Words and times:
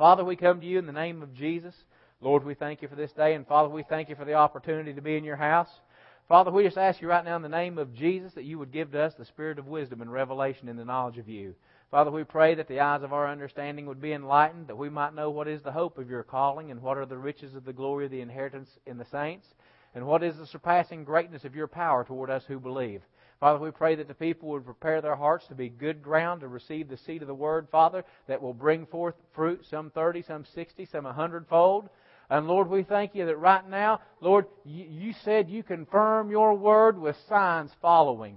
Father, 0.00 0.24
we 0.24 0.34
come 0.34 0.62
to 0.62 0.66
you 0.66 0.78
in 0.78 0.86
the 0.86 0.92
name 0.92 1.20
of 1.20 1.34
Jesus. 1.34 1.74
Lord, 2.22 2.42
we 2.42 2.54
thank 2.54 2.80
you 2.80 2.88
for 2.88 2.94
this 2.94 3.12
day, 3.12 3.34
and 3.34 3.46
Father, 3.46 3.68
we 3.68 3.82
thank 3.82 4.08
you 4.08 4.14
for 4.14 4.24
the 4.24 4.32
opportunity 4.32 4.94
to 4.94 5.02
be 5.02 5.18
in 5.18 5.24
your 5.24 5.36
house. 5.36 5.68
Father, 6.26 6.50
we 6.50 6.64
just 6.64 6.78
ask 6.78 7.02
you 7.02 7.08
right 7.08 7.22
now 7.22 7.36
in 7.36 7.42
the 7.42 7.50
name 7.50 7.76
of 7.76 7.92
Jesus 7.92 8.32
that 8.32 8.44
you 8.44 8.58
would 8.58 8.72
give 8.72 8.92
to 8.92 9.02
us 9.02 9.12
the 9.18 9.26
spirit 9.26 9.58
of 9.58 9.66
wisdom 9.66 10.00
and 10.00 10.10
revelation 10.10 10.70
in 10.70 10.78
the 10.78 10.86
knowledge 10.86 11.18
of 11.18 11.28
you. 11.28 11.54
Father, 11.90 12.10
we 12.10 12.24
pray 12.24 12.54
that 12.54 12.66
the 12.66 12.80
eyes 12.80 13.02
of 13.02 13.12
our 13.12 13.28
understanding 13.28 13.84
would 13.84 14.00
be 14.00 14.14
enlightened, 14.14 14.68
that 14.68 14.78
we 14.78 14.88
might 14.88 15.14
know 15.14 15.28
what 15.28 15.46
is 15.46 15.60
the 15.60 15.70
hope 15.70 15.98
of 15.98 16.08
your 16.08 16.22
calling, 16.22 16.70
and 16.70 16.80
what 16.80 16.96
are 16.96 17.04
the 17.04 17.18
riches 17.18 17.54
of 17.54 17.66
the 17.66 17.72
glory 17.74 18.06
of 18.06 18.10
the 18.10 18.22
inheritance 18.22 18.70
in 18.86 18.96
the 18.96 19.04
saints, 19.12 19.48
and 19.94 20.06
what 20.06 20.22
is 20.22 20.38
the 20.38 20.46
surpassing 20.46 21.04
greatness 21.04 21.44
of 21.44 21.54
your 21.54 21.68
power 21.68 22.04
toward 22.04 22.30
us 22.30 22.44
who 22.48 22.58
believe. 22.58 23.02
Father, 23.40 23.58
we 23.58 23.70
pray 23.70 23.94
that 23.94 24.06
the 24.06 24.14
people 24.14 24.50
would 24.50 24.66
prepare 24.66 25.00
their 25.00 25.16
hearts 25.16 25.46
to 25.46 25.54
be 25.54 25.70
good 25.70 26.02
ground 26.02 26.42
to 26.42 26.48
receive 26.48 26.88
the 26.88 26.98
seed 26.98 27.22
of 27.22 27.28
the 27.28 27.34
word, 27.34 27.68
Father, 27.72 28.04
that 28.28 28.42
will 28.42 28.52
bring 28.52 28.84
forth 28.84 29.14
fruit, 29.32 29.64
some 29.70 29.90
30, 29.90 30.22
some 30.22 30.44
60, 30.54 30.84
some 30.84 31.06
a 31.06 31.12
hundredfold. 31.12 31.88
And 32.28 32.46
Lord, 32.46 32.68
we 32.68 32.82
thank 32.82 33.14
you 33.14 33.24
that 33.26 33.36
right 33.38 33.66
now, 33.68 34.00
Lord, 34.20 34.44
you 34.64 35.14
said 35.24 35.48
you 35.48 35.62
confirm 35.62 36.30
your 36.30 36.54
word 36.54 36.98
with 36.98 37.16
signs 37.28 37.72
following. 37.80 38.36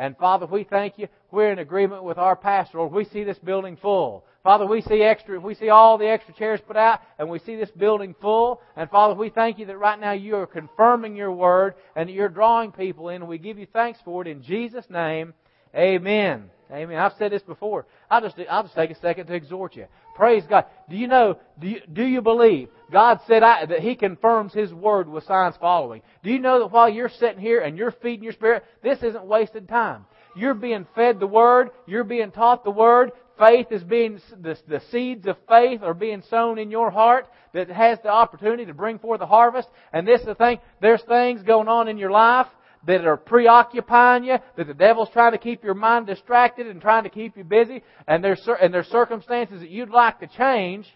And 0.00 0.16
Father, 0.16 0.46
we 0.46 0.64
thank 0.64 0.98
you. 0.98 1.08
We're 1.30 1.52
in 1.52 1.58
agreement 1.58 2.04
with 2.04 2.16
our 2.16 2.34
pastor. 2.34 2.78
Lord, 2.78 2.90
we 2.90 3.04
see 3.04 3.22
this 3.22 3.38
building 3.38 3.76
full. 3.76 4.24
Father, 4.42 4.64
we 4.64 4.80
see 4.80 5.02
extra, 5.02 5.38
we 5.38 5.54
see 5.54 5.68
all 5.68 5.98
the 5.98 6.08
extra 6.08 6.32
chairs 6.32 6.58
put 6.66 6.78
out, 6.78 7.02
and 7.18 7.28
we 7.28 7.38
see 7.38 7.54
this 7.54 7.70
building 7.72 8.14
full. 8.18 8.62
And 8.76 8.88
Father, 8.88 9.12
we 9.12 9.28
thank 9.28 9.58
you 9.58 9.66
that 9.66 9.76
right 9.76 10.00
now 10.00 10.12
you 10.12 10.36
are 10.36 10.46
confirming 10.46 11.16
your 11.16 11.32
word 11.32 11.74
and 11.94 12.08
that 12.08 12.14
you're 12.14 12.30
drawing 12.30 12.72
people 12.72 13.10
in. 13.10 13.26
We 13.26 13.36
give 13.36 13.58
you 13.58 13.66
thanks 13.66 13.98
for 14.02 14.22
it 14.22 14.28
in 14.28 14.42
Jesus' 14.42 14.88
name. 14.88 15.34
Amen. 15.76 16.48
Amen. 16.72 16.98
I've 16.98 17.14
said 17.18 17.32
this 17.32 17.42
before. 17.42 17.86
I'll 18.10 18.20
just, 18.20 18.36
I'll 18.48 18.62
just 18.62 18.74
take 18.74 18.90
a 18.90 18.98
second 19.00 19.26
to 19.26 19.34
exhort 19.34 19.74
you. 19.74 19.86
Praise 20.14 20.44
God. 20.48 20.66
Do 20.88 20.96
you 20.96 21.08
know, 21.08 21.38
do 21.58 21.68
you, 21.68 21.80
do 21.92 22.04
you 22.04 22.20
believe? 22.20 22.68
God 22.92 23.20
said 23.26 23.42
I, 23.42 23.66
that 23.66 23.80
He 23.80 23.96
confirms 23.96 24.52
His 24.52 24.72
Word 24.72 25.08
with 25.08 25.24
signs 25.24 25.56
following. 25.60 26.02
Do 26.22 26.30
you 26.30 26.38
know 26.38 26.60
that 26.60 26.72
while 26.72 26.88
you're 26.88 27.08
sitting 27.08 27.40
here 27.40 27.60
and 27.60 27.76
you're 27.76 27.90
feeding 27.90 28.22
your 28.22 28.32
spirit, 28.32 28.64
this 28.82 29.02
isn't 29.02 29.24
wasted 29.24 29.68
time? 29.68 30.06
You're 30.36 30.54
being 30.54 30.86
fed 30.94 31.18
the 31.18 31.26
Word. 31.26 31.70
You're 31.86 32.04
being 32.04 32.30
taught 32.30 32.62
the 32.62 32.70
Word. 32.70 33.10
Faith 33.38 33.68
is 33.70 33.82
being, 33.82 34.20
the, 34.40 34.56
the 34.68 34.82
seeds 34.90 35.26
of 35.26 35.36
faith 35.48 35.82
are 35.82 35.94
being 35.94 36.22
sown 36.28 36.58
in 36.58 36.70
your 36.70 36.90
heart 36.90 37.26
that 37.54 37.70
has 37.70 37.98
the 38.02 38.10
opportunity 38.10 38.66
to 38.66 38.74
bring 38.74 38.98
forth 38.98 39.22
a 39.22 39.26
harvest. 39.26 39.68
And 39.92 40.06
this 40.06 40.20
is 40.20 40.26
the 40.26 40.34
thing, 40.34 40.58
there's 40.80 41.02
things 41.08 41.42
going 41.42 41.66
on 41.66 41.88
in 41.88 41.96
your 41.96 42.10
life 42.10 42.46
that 42.86 43.04
are 43.04 43.16
preoccupying 43.16 44.24
you, 44.24 44.38
that 44.56 44.66
the 44.66 44.74
devil's 44.74 45.10
trying 45.10 45.32
to 45.32 45.38
keep 45.38 45.62
your 45.62 45.74
mind 45.74 46.06
distracted 46.06 46.66
and 46.66 46.80
trying 46.80 47.04
to 47.04 47.10
keep 47.10 47.36
you 47.36 47.44
busy, 47.44 47.82
and 48.06 48.24
there's, 48.24 48.46
and 48.60 48.72
there's 48.72 48.88
circumstances 48.88 49.60
that 49.60 49.70
you'd 49.70 49.90
like 49.90 50.20
to 50.20 50.26
change, 50.26 50.86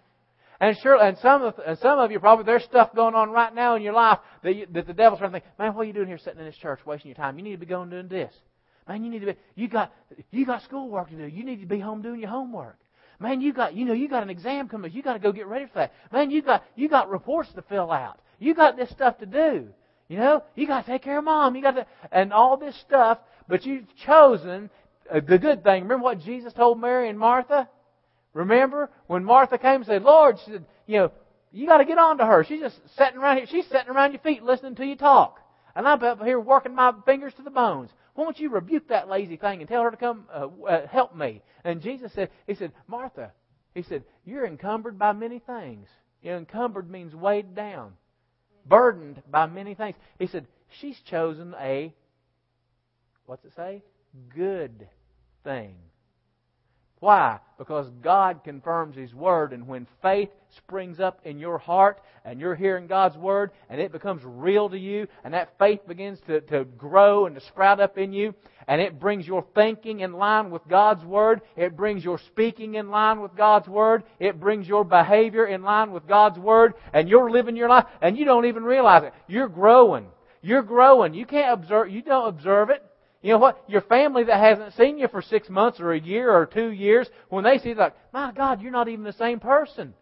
and 0.60 0.76
sure, 0.78 1.02
and 1.02 1.18
some 1.18 1.42
of, 1.42 1.54
and 1.66 1.78
some 1.78 1.98
of 1.98 2.10
you 2.10 2.20
probably, 2.20 2.44
there's 2.44 2.64
stuff 2.64 2.94
going 2.94 3.14
on 3.14 3.30
right 3.30 3.54
now 3.54 3.76
in 3.76 3.82
your 3.82 3.92
life 3.92 4.18
that, 4.42 4.54
you, 4.54 4.66
that 4.72 4.86
the 4.86 4.94
devil's 4.94 5.18
trying 5.18 5.32
to 5.32 5.40
think, 5.40 5.58
man, 5.58 5.74
what 5.74 5.82
are 5.82 5.84
you 5.84 5.92
doing 5.92 6.06
here 6.06 6.18
sitting 6.18 6.38
in 6.38 6.46
this 6.46 6.56
church 6.56 6.80
wasting 6.86 7.10
your 7.10 7.16
time? 7.16 7.36
You 7.36 7.44
need 7.44 7.52
to 7.52 7.58
be 7.58 7.66
going 7.66 7.90
doing 7.90 8.08
this. 8.08 8.32
Man, 8.88 9.02
you 9.02 9.10
need 9.10 9.20
to 9.20 9.26
be, 9.26 9.34
you 9.54 9.68
got, 9.68 9.92
you 10.30 10.46
got 10.46 10.62
schoolwork 10.62 11.10
to 11.10 11.16
do. 11.16 11.26
You 11.26 11.44
need 11.44 11.60
to 11.60 11.66
be 11.66 11.80
home 11.80 12.02
doing 12.02 12.20
your 12.20 12.30
homework. 12.30 12.78
Man, 13.18 13.40
you 13.40 13.52
got, 13.52 13.74
you 13.74 13.84
know, 13.84 13.94
you 13.94 14.08
got 14.08 14.22
an 14.22 14.30
exam 14.30 14.68
coming. 14.68 14.92
You 14.92 15.02
got 15.02 15.14
to 15.14 15.18
go 15.18 15.32
get 15.32 15.46
ready 15.46 15.66
for 15.66 15.74
that. 15.74 15.92
Man, 16.12 16.30
you 16.30 16.42
got, 16.42 16.64
you 16.76 16.88
got 16.88 17.08
reports 17.08 17.50
to 17.54 17.62
fill 17.62 17.90
out. 17.90 18.20
You 18.38 18.54
got 18.54 18.76
this 18.76 18.90
stuff 18.90 19.18
to 19.18 19.26
do. 19.26 19.68
You 20.08 20.18
know, 20.18 20.42
you 20.54 20.66
got 20.66 20.84
to 20.84 20.92
take 20.92 21.02
care 21.02 21.18
of 21.18 21.24
mom. 21.24 21.56
You 21.56 21.62
got 21.62 21.72
to, 21.72 21.86
and 22.12 22.32
all 22.32 22.56
this 22.56 22.76
stuff. 22.76 23.18
But 23.48 23.64
you've 23.64 23.86
chosen 24.06 24.70
uh, 25.10 25.20
the 25.20 25.38
good 25.38 25.64
thing. 25.64 25.84
Remember 25.84 26.04
what 26.04 26.20
Jesus 26.20 26.52
told 26.52 26.80
Mary 26.80 27.08
and 27.08 27.18
Martha? 27.18 27.68
Remember 28.32 28.90
when 29.06 29.24
Martha 29.24 29.58
came 29.58 29.76
and 29.76 29.86
said, 29.86 30.02
"Lord," 30.02 30.38
she 30.44 30.52
said, 30.52 30.64
"You 30.86 30.98
know, 30.98 31.12
you 31.52 31.66
got 31.66 31.78
to 31.78 31.84
get 31.84 31.98
on 31.98 32.18
to 32.18 32.26
her. 32.26 32.44
She's 32.44 32.60
just 32.60 32.78
sitting 32.96 33.18
around 33.18 33.38
here. 33.38 33.46
She's 33.46 33.66
sitting 33.66 33.88
around 33.88 34.12
your 34.12 34.20
feet 34.20 34.42
listening 34.42 34.74
to 34.76 34.86
you 34.86 34.96
talk, 34.96 35.40
and 35.74 35.86
I'm 35.86 36.02
up 36.02 36.22
here 36.22 36.40
working 36.40 36.74
my 36.74 36.92
fingers 37.06 37.32
to 37.34 37.42
the 37.42 37.50
bones. 37.50 37.90
Why 38.14 38.24
don't 38.24 38.38
you 38.38 38.50
rebuke 38.50 38.88
that 38.88 39.08
lazy 39.08 39.36
thing 39.36 39.60
and 39.60 39.68
tell 39.68 39.82
her 39.82 39.90
to 39.90 39.96
come 39.96 40.24
uh, 40.32 40.48
uh, 40.68 40.86
help 40.86 41.14
me?" 41.14 41.42
And 41.64 41.80
Jesus 41.80 42.12
said, 42.12 42.30
"He 42.46 42.54
said, 42.54 42.72
Martha, 42.86 43.32
he 43.74 43.82
said, 43.82 44.04
you're 44.24 44.46
encumbered 44.46 44.98
by 44.98 45.12
many 45.12 45.40
things. 45.40 45.88
You 46.22 46.32
know, 46.32 46.38
encumbered 46.38 46.88
means 46.88 47.14
weighed 47.14 47.54
down 47.54 47.94
burdened 48.66 49.22
by 49.30 49.46
many 49.46 49.74
things. 49.74 49.96
He 50.18 50.26
said, 50.26 50.46
She's 50.80 50.98
chosen 51.00 51.54
a, 51.60 51.92
what's 53.26 53.44
it 53.44 53.52
say? 53.54 53.82
Good 54.34 54.88
thing. 55.44 55.76
Why? 57.04 57.38
Because 57.58 57.90
God 58.00 58.40
confirms 58.44 58.96
His 58.96 59.12
Word, 59.12 59.52
and 59.52 59.68
when 59.68 59.86
faith 60.00 60.30
springs 60.56 61.00
up 61.00 61.20
in 61.26 61.38
your 61.38 61.58
heart 61.58 62.00
and 62.24 62.40
you're 62.40 62.54
hearing 62.54 62.86
God's 62.86 63.18
Word 63.18 63.50
and 63.68 63.78
it 63.78 63.92
becomes 63.92 64.22
real 64.24 64.70
to 64.70 64.78
you, 64.78 65.06
and 65.22 65.34
that 65.34 65.58
faith 65.58 65.80
begins 65.86 66.18
to, 66.28 66.40
to 66.40 66.64
grow 66.64 67.26
and 67.26 67.34
to 67.34 67.42
sprout 67.42 67.78
up 67.78 67.98
in 67.98 68.14
you, 68.14 68.34
and 68.68 68.80
it 68.80 68.98
brings 68.98 69.26
your 69.26 69.44
thinking 69.54 70.00
in 70.00 70.14
line 70.14 70.50
with 70.50 70.66
God's 70.66 71.04
Word, 71.04 71.42
it 71.56 71.76
brings 71.76 72.02
your 72.02 72.16
speaking 72.16 72.76
in 72.76 72.88
line 72.88 73.20
with 73.20 73.36
God's 73.36 73.68
Word, 73.68 74.04
it 74.18 74.40
brings 74.40 74.66
your 74.66 74.82
behavior 74.82 75.44
in 75.44 75.62
line 75.62 75.92
with 75.92 76.08
God's 76.08 76.38
Word, 76.38 76.72
and 76.94 77.06
you're 77.06 77.30
living 77.30 77.54
your 77.54 77.68
life, 77.68 77.84
and 78.00 78.16
you 78.16 78.24
don't 78.24 78.46
even 78.46 78.64
realize 78.64 79.02
it. 79.02 79.12
You're 79.28 79.50
growing. 79.50 80.06
You're 80.40 80.62
growing. 80.62 81.12
You 81.12 81.26
can't 81.26 81.52
observe, 81.52 81.90
you 81.90 82.00
don't 82.00 82.28
observe 82.28 82.70
it. 82.70 82.82
You 83.24 83.30
know 83.30 83.38
what? 83.38 83.64
Your 83.68 83.80
family 83.80 84.24
that 84.24 84.38
hasn't 84.38 84.74
seen 84.74 84.98
you 84.98 85.08
for 85.08 85.22
six 85.22 85.48
months 85.48 85.80
or 85.80 85.92
a 85.92 85.98
year 85.98 86.30
or 86.30 86.44
two 86.44 86.68
years, 86.68 87.08
when 87.30 87.42
they 87.42 87.56
see 87.56 87.70
you, 87.70 87.74
like, 87.74 87.96
my 88.12 88.30
God, 88.32 88.60
you're 88.60 88.70
not 88.70 88.88
even 88.88 89.02
the 89.02 89.14
same 89.14 89.40
person. 89.40 89.94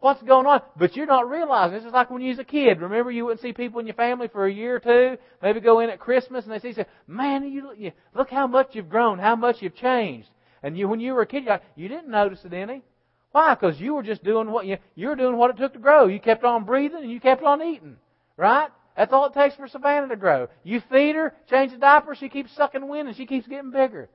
What's 0.00 0.20
going 0.24 0.44
on? 0.44 0.62
But 0.76 0.96
you're 0.96 1.06
not 1.06 1.30
realizing. 1.30 1.76
This 1.76 1.84
is 1.84 1.92
like 1.92 2.10
when 2.10 2.20
you 2.20 2.30
was 2.30 2.40
a 2.40 2.44
kid. 2.44 2.80
Remember, 2.80 3.12
you 3.12 3.24
wouldn't 3.24 3.42
see 3.42 3.52
people 3.52 3.78
in 3.78 3.86
your 3.86 3.94
family 3.94 4.26
for 4.26 4.44
a 4.44 4.52
year 4.52 4.74
or 4.74 4.80
two. 4.80 5.18
Maybe 5.40 5.60
go 5.60 5.78
in 5.78 5.88
at 5.88 6.00
Christmas 6.00 6.46
and 6.46 6.52
they 6.52 6.58
see, 6.58 6.72
say, 6.72 6.86
"Man, 7.06 7.44
you, 7.44 7.72
you 7.78 7.92
look 8.12 8.28
how 8.28 8.48
much 8.48 8.70
you've 8.72 8.88
grown, 8.88 9.20
how 9.20 9.36
much 9.36 9.62
you've 9.62 9.76
changed." 9.76 10.28
And 10.64 10.76
you, 10.76 10.88
when 10.88 10.98
you 10.98 11.14
were 11.14 11.22
a 11.22 11.26
kid, 11.26 11.46
you 11.76 11.88
didn't 11.88 12.10
notice 12.10 12.44
it 12.44 12.52
any. 12.52 12.82
Why? 13.30 13.54
Because 13.54 13.80
you 13.80 13.94
were 13.94 14.02
just 14.02 14.24
doing 14.24 14.50
what 14.50 14.66
you 14.66 14.78
you 14.96 15.08
were 15.08 15.16
doing 15.16 15.36
what 15.36 15.50
it 15.50 15.58
took 15.58 15.74
to 15.74 15.78
grow. 15.78 16.08
You 16.08 16.18
kept 16.18 16.42
on 16.42 16.64
breathing 16.64 17.02
and 17.02 17.10
you 17.10 17.20
kept 17.20 17.44
on 17.44 17.62
eating, 17.62 17.98
right? 18.36 18.70
That's 18.98 19.12
all 19.12 19.26
it 19.26 19.32
takes 19.32 19.54
for 19.54 19.68
Savannah 19.68 20.08
to 20.08 20.16
grow. 20.16 20.48
You 20.64 20.82
feed 20.90 21.14
her, 21.14 21.32
change 21.48 21.70
the 21.70 21.78
diaper, 21.78 22.16
she 22.16 22.28
keeps 22.28 22.50
sucking 22.56 22.88
wind 22.88 23.06
and 23.06 23.16
she 23.16 23.26
keeps 23.26 23.46
getting 23.46 23.70
bigger. 23.70 24.08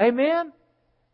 Amen? 0.00 0.52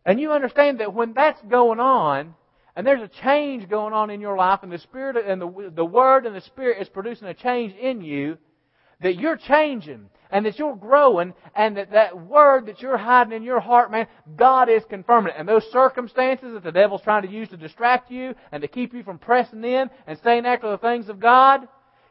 And 0.04 0.20
you 0.20 0.32
understand 0.32 0.80
that 0.80 0.92
when 0.92 1.14
that's 1.14 1.40
going 1.48 1.80
on, 1.80 2.34
and 2.76 2.86
there's 2.86 3.00
a 3.00 3.08
change 3.08 3.70
going 3.70 3.94
on 3.94 4.10
in 4.10 4.20
your 4.20 4.36
life, 4.36 4.60
and 4.62 4.70
the 4.70 4.78
Spirit 4.78 5.16
and 5.26 5.40
the, 5.40 5.72
the 5.74 5.84
Word 5.84 6.26
and 6.26 6.36
the 6.36 6.42
Spirit 6.42 6.82
is 6.82 6.90
producing 6.90 7.26
a 7.26 7.32
change 7.32 7.74
in 7.74 8.02
you, 8.02 8.36
that 9.00 9.16
you're 9.16 9.38
changing 9.38 10.10
and 10.30 10.44
that 10.44 10.58
you're 10.58 10.76
growing 10.76 11.32
and 11.54 11.78
that 11.78 11.92
that 11.92 12.20
word 12.20 12.66
that 12.66 12.82
you're 12.82 12.98
hiding 12.98 13.32
in 13.32 13.44
your 13.44 13.60
heart, 13.60 13.90
man, 13.90 14.06
God 14.36 14.68
is 14.68 14.82
confirming 14.90 15.32
it. 15.32 15.36
And 15.38 15.48
those 15.48 15.64
circumstances 15.72 16.52
that 16.52 16.64
the 16.64 16.72
devil's 16.72 17.00
trying 17.00 17.22
to 17.22 17.30
use 17.30 17.48
to 17.48 17.56
distract 17.56 18.10
you 18.10 18.34
and 18.52 18.60
to 18.60 18.68
keep 18.68 18.92
you 18.92 19.02
from 19.04 19.18
pressing 19.18 19.64
in 19.64 19.88
and 20.06 20.18
staying 20.18 20.44
after 20.44 20.70
the 20.70 20.78
things 20.78 21.08
of 21.08 21.18
God, 21.18 21.66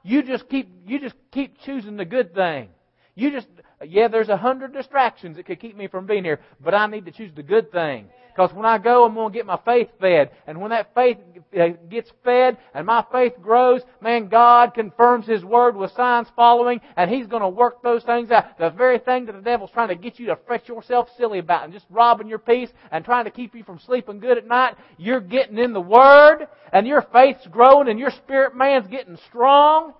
you 0.08 0.24
just 0.24 0.48
keep, 0.48 0.70
you 0.88 1.00
just 1.00 1.16
keep 1.32 1.60
choosing 1.62 1.98
the 1.98 2.06
good 2.06 2.34
thing. 2.34 2.70
You 3.14 3.32
just, 3.32 3.48
yeah, 3.86 4.08
there's 4.08 4.30
a 4.30 4.38
hundred 4.38 4.74
distractions 4.74 5.36
that 5.36 5.46
could 5.46 5.60
keep 5.60 5.76
me 5.76 5.88
from 5.88 6.06
being 6.06 6.24
here, 6.24 6.40
but 6.64 6.74
I 6.74 6.88
need 6.88 7.06
to 7.06 7.12
choose 7.12 7.32
the 7.36 7.44
good 7.44 7.72
thing. 7.72 8.08
Because 8.38 8.54
when 8.54 8.68
I 8.68 8.78
go, 8.78 9.04
I'm 9.04 9.16
going 9.16 9.34
to 9.34 9.36
get 9.36 9.48
my 9.48 9.60
faith 9.66 9.90
fed. 10.00 10.30
And 10.46 10.62
when 10.62 10.70
that 10.70 10.94
faith 10.94 11.18
uh, 11.60 11.70
gets 11.90 12.12
fed 12.24 12.58
and 12.76 12.86
my 12.86 13.04
faith 13.12 13.34
grows, 13.42 13.82
man, 14.00 14.28
God 14.28 14.76
confirms 14.76 15.26
His 15.26 15.44
Word 15.44 15.76
with 15.76 15.92
signs 15.94 16.28
following, 16.36 16.80
and 16.96 17.10
He's 17.10 17.26
going 17.26 17.42
to 17.42 17.50
work 17.50 17.82
those 17.82 18.04
things 18.04 18.30
out. 18.30 18.60
The 18.60 18.70
very 18.70 19.00
thing 19.00 19.26
that 19.26 19.32
the 19.32 19.42
devil's 19.42 19.72
trying 19.72 19.88
to 19.88 19.96
get 19.96 20.20
you 20.20 20.28
to 20.28 20.38
fret 20.46 20.68
yourself 20.68 21.10
silly 21.18 21.40
about 21.40 21.64
and 21.64 21.74
just 21.74 21.88
robbing 21.90 22.28
your 22.28 22.38
peace 22.38 22.70
and 22.92 23.04
trying 23.04 23.26
to 23.26 23.32
keep 23.32 23.56
you 23.56 23.64
from 23.64 23.80
sleeping 23.80 24.20
good 24.20 24.38
at 24.38 24.48
night, 24.48 24.76
you're 25.00 25.20
getting 25.20 25.58
in 25.58 25.74
the 25.74 25.82
Word, 25.82 26.48
and 26.72 26.86
your 26.86 27.02
faith's 27.12 27.48
growing, 27.48 27.90
and 27.90 27.98
your 27.98 28.12
spirit 28.12 28.56
man's 28.56 28.86
getting 28.86 29.18
strong. 29.30 29.94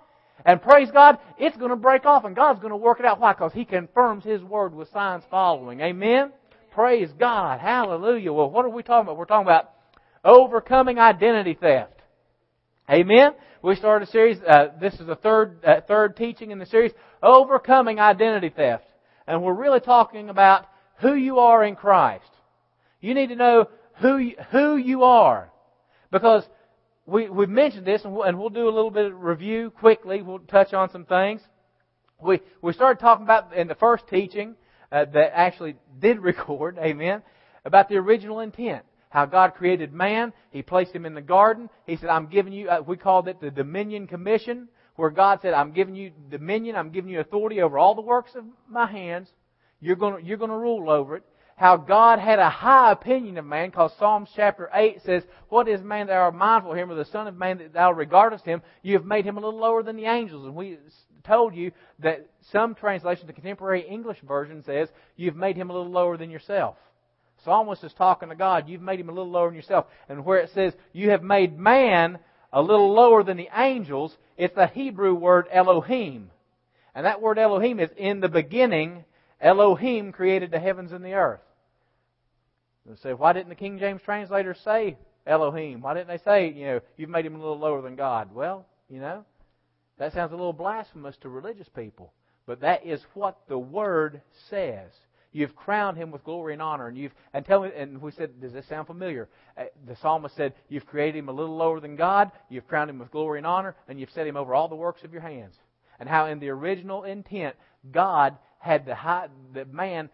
And 0.46 0.62
praise 0.62 0.92
God, 0.92 1.18
it's 1.40 1.58
going 1.58 1.72
to 1.72 1.76
break 1.76 2.06
off, 2.06 2.24
and 2.24 2.36
God's 2.36 2.60
going 2.60 2.70
to 2.70 2.78
work 2.78 3.00
it 3.00 3.06
out. 3.08 3.20
Why? 3.20 3.34
Because 3.34 3.54
He 3.54 3.66
confirms 3.66 4.24
His 4.24 4.44
Word 4.44 4.76
with 4.76 4.92
signs 4.92 5.24
following. 5.32 5.82
Amen? 5.82 6.34
Praise 6.78 7.10
God. 7.18 7.60
Hallelujah. 7.60 8.32
Well, 8.32 8.52
what 8.52 8.64
are 8.64 8.70
we 8.70 8.84
talking 8.84 9.08
about? 9.08 9.18
We're 9.18 9.26
talking 9.26 9.48
about 9.48 9.72
overcoming 10.24 11.00
identity 11.00 11.56
theft. 11.56 12.04
Amen. 12.88 13.32
We 13.64 13.76
started 13.76 14.08
a 14.08 14.12
series. 14.12 14.38
Uh, 14.48 14.68
this 14.80 14.94
is 14.94 15.08
the 15.08 15.16
third 15.16 15.66
uh, 15.66 15.82
third 15.88 16.16
teaching 16.16 16.52
in 16.52 16.60
the 16.60 16.68
series, 16.68 16.92
overcoming 17.24 18.00
identity 18.00 18.50
theft, 18.56 18.84
and 19.26 19.42
we're 19.42 19.56
really 19.56 19.80
talking 19.80 20.30
about 20.30 20.68
who 21.00 21.16
you 21.16 21.40
are 21.40 21.64
in 21.64 21.76
Christ. 21.76 22.30
You 23.02 23.16
need 23.16 23.30
to 23.30 23.36
know 23.36 23.70
who 24.00 24.20
you, 24.20 24.36
who 24.52 24.78
you 24.78 25.02
are, 25.02 25.50
because 26.12 26.44
we 27.08 27.28
we 27.28 27.48
mentioned 27.48 27.88
this, 27.88 28.04
and 28.04 28.14
we'll, 28.14 28.26
and 28.26 28.38
we'll 28.38 28.50
do 28.50 28.70
a 28.70 28.70
little 28.70 28.92
bit 28.92 29.08
of 29.08 29.20
review 29.20 29.72
quickly. 29.72 30.22
We'll 30.22 30.38
touch 30.38 30.76
on 30.76 30.92
some 30.92 31.06
things. 31.06 31.42
We 32.22 32.40
we 32.62 32.72
started 32.74 33.00
talking 33.00 33.24
about 33.24 33.52
in 33.56 33.68
the 33.68 33.74
first 33.74 34.08
teaching 34.08 34.54
uh, 34.92 35.06
that 35.06 35.32
actually 35.34 35.76
did 36.00 36.20
record, 36.22 36.78
amen, 36.78 37.22
about 37.66 37.90
the 37.90 37.98
original 37.98 38.40
intent. 38.40 38.84
how 39.10 39.26
God 39.26 39.56
created 39.56 39.94
man. 39.94 40.34
He 40.52 40.62
placed 40.62 40.94
him 40.94 41.06
in 41.06 41.14
the 41.14 41.22
garden. 41.22 41.70
He 41.86 41.98
said, 41.98 42.10
I'm 42.10 42.28
giving 42.28 42.54
you, 42.54 42.70
uh, 42.70 42.82
we 42.86 42.98
called 42.98 43.28
it 43.28 43.40
the 43.40 43.52
Dominion 43.52 44.08
Commission, 44.08 44.68
where 44.96 45.10
God 45.10 45.40
said, 45.42 45.54
I'm 45.54 45.72
giving 45.72 45.96
you 45.96 46.12
dominion, 46.30 46.76
I'm 46.76 46.92
giving 46.92 47.12
you 47.12 47.20
authority 47.20 47.62
over 47.62 47.78
all 47.78 47.96
the 47.96 48.02
works 48.02 48.32
of 48.36 48.44
my 48.70 48.88
hands. 48.88 49.30
You're 49.80 49.96
to, 49.96 50.18
you're 50.24 50.38
to 50.38 50.48
rule 50.48 50.90
over 50.90 51.18
it. 51.18 51.24
How 51.56 51.76
God 51.76 52.20
had 52.20 52.38
a 52.38 52.52
high 52.52 52.92
opinion 52.92 53.38
of 53.38 53.46
man, 53.46 53.70
because 53.70 53.92
Psalms 53.98 54.30
chapter 54.36 54.70
8 54.72 55.02
says, 55.04 55.24
What 55.50 55.68
is 55.68 55.82
man 55.82 56.06
that 56.06 56.14
thou 56.14 56.20
art 56.20 56.36
mindful 56.36 56.72
of 56.72 56.78
him, 56.78 56.92
or 56.92 56.96
the 56.96 57.06
Son 57.06 57.26
of 57.26 57.36
Man 57.36 57.58
that 57.58 57.74
thou 57.74 57.92
regardest 57.92 58.46
him? 58.46 58.62
You 58.84 58.94
have 58.94 59.06
made 59.06 59.26
him 59.26 59.38
a 59.38 59.40
little 59.40 59.60
lower 59.60 59.82
than 59.82 59.96
the 59.96 60.06
angels. 60.06 60.46
And 60.46 60.56
we 60.56 60.78
told 61.28 61.56
you 61.56 61.72
that 62.00 62.28
some 62.52 62.74
translations, 62.76 63.28
the 63.28 63.34
contemporary 63.34 63.88
English 63.88 64.20
version 64.22 64.64
says, 64.64 64.90
You've 65.16 65.36
made 65.36 65.56
him 65.56 65.70
a 65.70 65.74
little 65.74 65.92
lower 65.92 66.18
than 66.18 66.32
yourself. 66.32 66.76
Psalmist 67.44 67.84
is 67.84 67.94
talking 67.94 68.30
to 68.30 68.36
God. 68.36 68.68
You've 68.68 68.82
made 68.82 69.00
him 69.00 69.10
a 69.10 69.12
little 69.12 69.30
lower 69.30 69.50
than 69.50 69.56
yourself. 69.56 69.86
And 70.10 70.26
where 70.26 70.40
it 70.40 70.50
says, 70.54 70.74
You 70.94 71.12
have 71.12 71.22
made 71.22 71.58
man 71.58 72.20
a 72.52 72.62
little 72.62 72.94
lower 72.94 73.24
than 73.24 73.38
the 73.38 73.50
angels, 73.56 74.16
it's 74.38 74.56
the 74.56 74.68
Hebrew 74.68 75.14
word 75.14 75.48
Elohim. 75.52 76.32
And 76.96 77.06
that 77.06 77.22
word 77.22 77.38
Elohim 77.38 77.80
is 77.80 77.90
in 77.98 78.22
the 78.22 78.30
beginning, 78.30 79.04
Elohim 79.40 80.12
created 80.12 80.52
the 80.52 80.60
heavens 80.60 80.92
and 80.92 81.04
the 81.04 81.14
earth. 81.14 81.42
They 82.86 82.96
say, 82.96 83.14
why 83.14 83.34
didn't 83.34 83.50
the 83.50 83.56
King 83.56 83.80
James 83.80 84.02
translators 84.04 84.58
say 84.64 84.98
Elohim? 85.26 85.82
Why 85.82 85.94
didn't 85.94 86.08
they 86.08 86.18
say, 86.18 86.52
you 86.52 86.66
know, 86.66 86.80
you've 86.96 87.10
made 87.10 87.26
him 87.26 87.36
a 87.36 87.40
little 87.40 87.60
lower 87.60 87.82
than 87.82 87.96
God? 87.96 88.34
Well, 88.34 88.66
you 88.90 89.02
know, 89.02 89.26
that 89.98 90.14
sounds 90.14 90.32
a 90.32 90.36
little 90.36 90.54
blasphemous 90.54 91.18
to 91.18 91.30
religious 91.30 91.70
people. 91.70 92.14
But 92.46 92.62
that 92.62 92.86
is 92.86 93.02
what 93.14 93.40
the 93.48 93.58
Word 93.58 94.22
says. 94.50 94.92
You've 95.34 95.56
crowned 95.56 95.98
him 95.98 96.12
with 96.12 96.24
glory 96.24 96.54
and 96.54 96.62
honor, 96.62 96.88
and 96.88 96.98
you've 96.98 97.14
and 97.34 97.46
tell 97.46 97.62
me. 97.62 97.70
And 97.76 98.02
we 98.02 98.12
said, 98.12 98.40
does 98.42 98.54
this 98.54 98.66
sound 98.68 98.88
familiar? 98.88 99.28
Uh, 99.58 99.66
the 99.86 99.96
psalmist 99.98 100.36
said, 100.36 100.54
"You've 100.70 100.86
created 100.86 101.20
him 101.20 101.30
a 101.30 101.34
little 101.34 101.56
lower 101.56 101.80
than 101.80 101.96
God. 101.96 102.32
You've 102.50 102.68
crowned 102.68 102.90
him 102.90 103.00
with 103.00 103.12
glory 103.12 103.40
and 103.40 103.46
honor, 103.46 103.76
and 103.88 104.00
you've 104.00 104.12
set 104.12 104.26
him 104.26 104.38
over 104.38 104.56
all 104.56 104.68
the 104.68 104.76
works 104.76 105.04
of 105.04 105.12
your 105.12 105.22
hands." 105.22 105.56
And 106.00 106.08
how, 106.08 106.28
in 106.28 106.40
the 106.40 106.50
original 106.50 107.04
intent, 107.04 107.56
God 107.92 108.38
had 108.60 108.86
the 108.86 108.96
high, 108.96 109.28
the 109.54 109.66
man. 109.66 110.10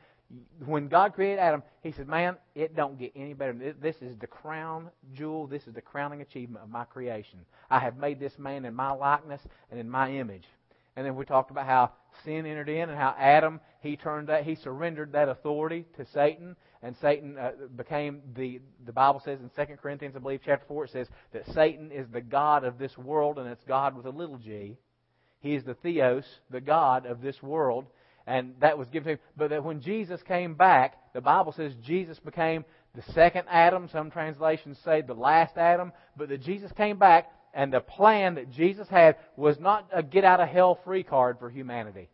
When 0.66 0.88
God 0.88 1.14
created 1.14 1.40
Adam, 1.40 1.64
He 1.82 1.92
said, 1.92 2.08
"Man, 2.08 2.38
it 2.56 2.76
don't 2.76 2.98
get 2.98 3.12
any 3.16 3.34
better. 3.34 3.74
This 3.80 4.02
is 4.02 4.18
the 4.18 4.28
crown 4.28 4.90
jewel. 5.14 5.48
This 5.48 5.68
is 5.68 5.74
the 5.74 5.82
crowning 5.82 6.22
achievement 6.22 6.64
of 6.64 6.70
my 6.70 6.86
creation. 6.86 7.40
I 7.70 7.80
have 7.80 7.98
made 7.98 8.20
this 8.20 8.38
man 8.40 8.66
in 8.66 8.74
my 8.74 8.92
likeness 8.92 9.42
and 9.70 9.80
in 9.80 9.90
my 9.90 10.12
image." 10.12 10.46
And 10.96 11.06
then 11.06 11.16
we 11.16 11.26
talked 11.26 11.50
about 11.50 11.66
how 11.66 11.92
sin 12.24 12.46
entered 12.46 12.70
in 12.70 12.90
and 12.90 12.98
how 12.98 13.16
Adam 13.18 13.60
he 13.82 13.98
turned 13.98 14.30
that 14.30 14.44
he 14.44 14.56
surrendered 14.56 15.12
that 15.14 15.30
authority 15.30 15.86
to 15.98 16.06
Satan 16.06 16.56
and 16.82 16.96
Satan 16.98 17.38
uh, 17.38 17.52
became 17.76 18.22
the 18.36 18.62
the 18.86 18.94
Bible 18.94 19.20
says 19.20 19.40
in 19.40 19.50
2 19.50 19.76
Corinthians 19.78 20.16
I 20.16 20.20
believe 20.20 20.42
chapter 20.46 20.66
4 20.68 20.86
it 20.86 20.92
says 20.92 21.08
that 21.32 21.48
Satan 21.48 21.92
is 21.92 22.08
the 22.10 22.22
god 22.22 22.64
of 22.64 22.78
this 22.78 22.98
world 22.98 23.40
and 23.40 23.48
it's 23.48 23.64
God 23.64 23.96
with 23.96 24.06
a 24.06 24.12
little 24.12 24.38
g. 24.38 24.78
He 25.40 25.56
is 25.56 25.64
the 25.64 25.74
theos, 25.74 26.26
the 26.50 26.62
god 26.62 27.06
of 27.06 27.22
this 27.22 27.42
world 27.42 27.88
and 28.26 28.54
that 28.60 28.78
was 28.78 28.88
given 28.90 29.06
to 29.06 29.12
him. 29.14 29.20
But 29.36 29.50
that 29.50 29.64
when 29.64 29.82
Jesus 29.82 30.22
came 30.24 30.56
back 30.56 30.98
the 31.14 31.22
Bible 31.22 31.52
says 31.52 31.74
Jesus 31.82 32.20
became 32.20 32.66
the 32.96 33.04
second 33.14 33.46
Adam. 33.50 33.88
Some 33.88 34.12
translations 34.12 34.78
say 34.84 35.02
the 35.02 35.14
last 35.14 35.58
Adam. 35.58 35.94
But 36.18 36.30
that 36.30 36.42
Jesus 36.42 36.72
came 36.72 36.98
back 36.98 37.32
and 37.54 37.72
the 37.72 37.80
plan 37.80 38.36
that 38.36 38.52
Jesus 38.52 38.88
had 38.90 39.18
was 39.38 39.60
not 39.60 39.88
a 39.94 40.02
get 40.02 40.24
out 40.24 40.40
of 40.40 40.50
hell 40.50 40.80
free 40.84 41.04
card 41.04 41.38
for 41.40 41.50
humanity. 41.50 42.10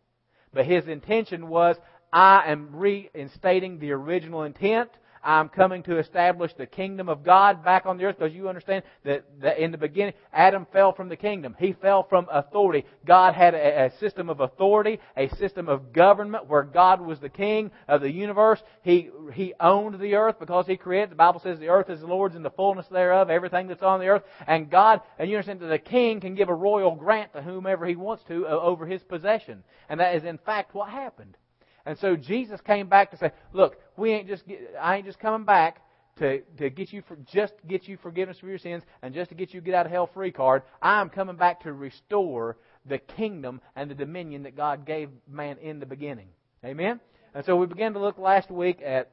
But 0.52 0.66
his 0.66 0.86
intention 0.86 1.48
was, 1.48 1.76
I 2.12 2.50
am 2.50 2.68
reinstating 2.72 3.78
the 3.78 3.92
original 3.92 4.42
intent 4.42 4.90
I'm 5.22 5.48
coming 5.48 5.82
to 5.84 5.98
establish 5.98 6.54
the 6.54 6.66
kingdom 6.66 7.08
of 7.08 7.22
God 7.22 7.62
back 7.62 7.84
on 7.84 7.98
the 7.98 8.04
earth 8.04 8.16
because 8.18 8.34
you 8.34 8.48
understand 8.48 8.84
that, 9.04 9.24
that, 9.40 9.58
in 9.58 9.70
the 9.70 9.78
beginning, 9.78 10.14
Adam 10.32 10.66
fell 10.72 10.92
from 10.92 11.08
the 11.08 11.16
kingdom. 11.16 11.54
He 11.58 11.72
fell 11.72 12.04
from 12.04 12.26
authority. 12.30 12.86
God 13.04 13.34
had 13.34 13.54
a, 13.54 13.86
a, 13.86 13.98
system 13.98 14.30
of 14.30 14.40
authority, 14.40 14.98
a 15.16 15.28
system 15.36 15.68
of 15.68 15.92
government 15.92 16.46
where 16.46 16.62
God 16.62 17.00
was 17.02 17.20
the 17.20 17.28
king 17.28 17.70
of 17.86 18.00
the 18.00 18.10
universe. 18.10 18.62
He, 18.82 19.10
he 19.34 19.52
owned 19.60 20.00
the 20.00 20.14
earth 20.14 20.36
because 20.38 20.66
He 20.66 20.76
created. 20.76 21.10
The 21.10 21.16
Bible 21.16 21.40
says 21.40 21.58
the 21.58 21.68
earth 21.68 21.90
is 21.90 22.00
the 22.00 22.06
Lord's 22.06 22.36
and 22.36 22.44
the 22.44 22.50
fullness 22.50 22.86
thereof, 22.88 23.28
everything 23.28 23.66
that's 23.66 23.82
on 23.82 24.00
the 24.00 24.08
earth. 24.08 24.22
And 24.46 24.70
God, 24.70 25.02
and 25.18 25.28
you 25.28 25.36
understand 25.36 25.60
that 25.60 25.66
the 25.66 25.78
king 25.78 26.20
can 26.20 26.34
give 26.34 26.48
a 26.48 26.54
royal 26.54 26.94
grant 26.94 27.34
to 27.34 27.42
whomever 27.42 27.84
he 27.84 27.96
wants 27.96 28.24
to 28.28 28.46
uh, 28.46 28.50
over 28.50 28.86
his 28.86 29.02
possession. 29.02 29.64
And 29.90 30.00
that 30.00 30.14
is 30.14 30.24
in 30.24 30.38
fact 30.38 30.74
what 30.74 30.88
happened. 30.88 31.36
And 31.86 31.98
so 31.98 32.16
Jesus 32.16 32.60
came 32.60 32.88
back 32.88 33.10
to 33.10 33.16
say, 33.16 33.32
look, 33.52 33.80
we 33.96 34.12
ain't 34.12 34.28
just, 34.28 34.44
I 34.80 34.96
ain't 34.96 35.06
just 35.06 35.18
coming 35.18 35.44
back 35.44 35.82
to, 36.18 36.40
to 36.58 36.70
get 36.70 36.92
you 36.92 37.02
for, 37.08 37.16
just 37.32 37.54
get 37.66 37.88
you 37.88 37.96
forgiveness 37.96 38.38
for 38.38 38.46
your 38.46 38.58
sins 38.58 38.82
and 39.02 39.14
just 39.14 39.30
to 39.30 39.34
get 39.34 39.54
you 39.54 39.60
get 39.60 39.74
out 39.74 39.86
of 39.86 39.92
hell 39.92 40.06
free 40.12 40.30
card. 40.30 40.62
I'm 40.82 41.08
coming 41.08 41.36
back 41.36 41.62
to 41.62 41.72
restore 41.72 42.56
the 42.86 42.98
kingdom 42.98 43.60
and 43.76 43.90
the 43.90 43.94
dominion 43.94 44.42
that 44.44 44.56
God 44.56 44.86
gave 44.86 45.08
man 45.28 45.58
in 45.58 45.80
the 45.80 45.86
beginning. 45.86 46.28
Amen? 46.64 47.00
And 47.34 47.44
so 47.44 47.56
we 47.56 47.66
began 47.66 47.94
to 47.94 48.00
look 48.00 48.18
last 48.18 48.50
week 48.50 48.80
at, 48.84 49.10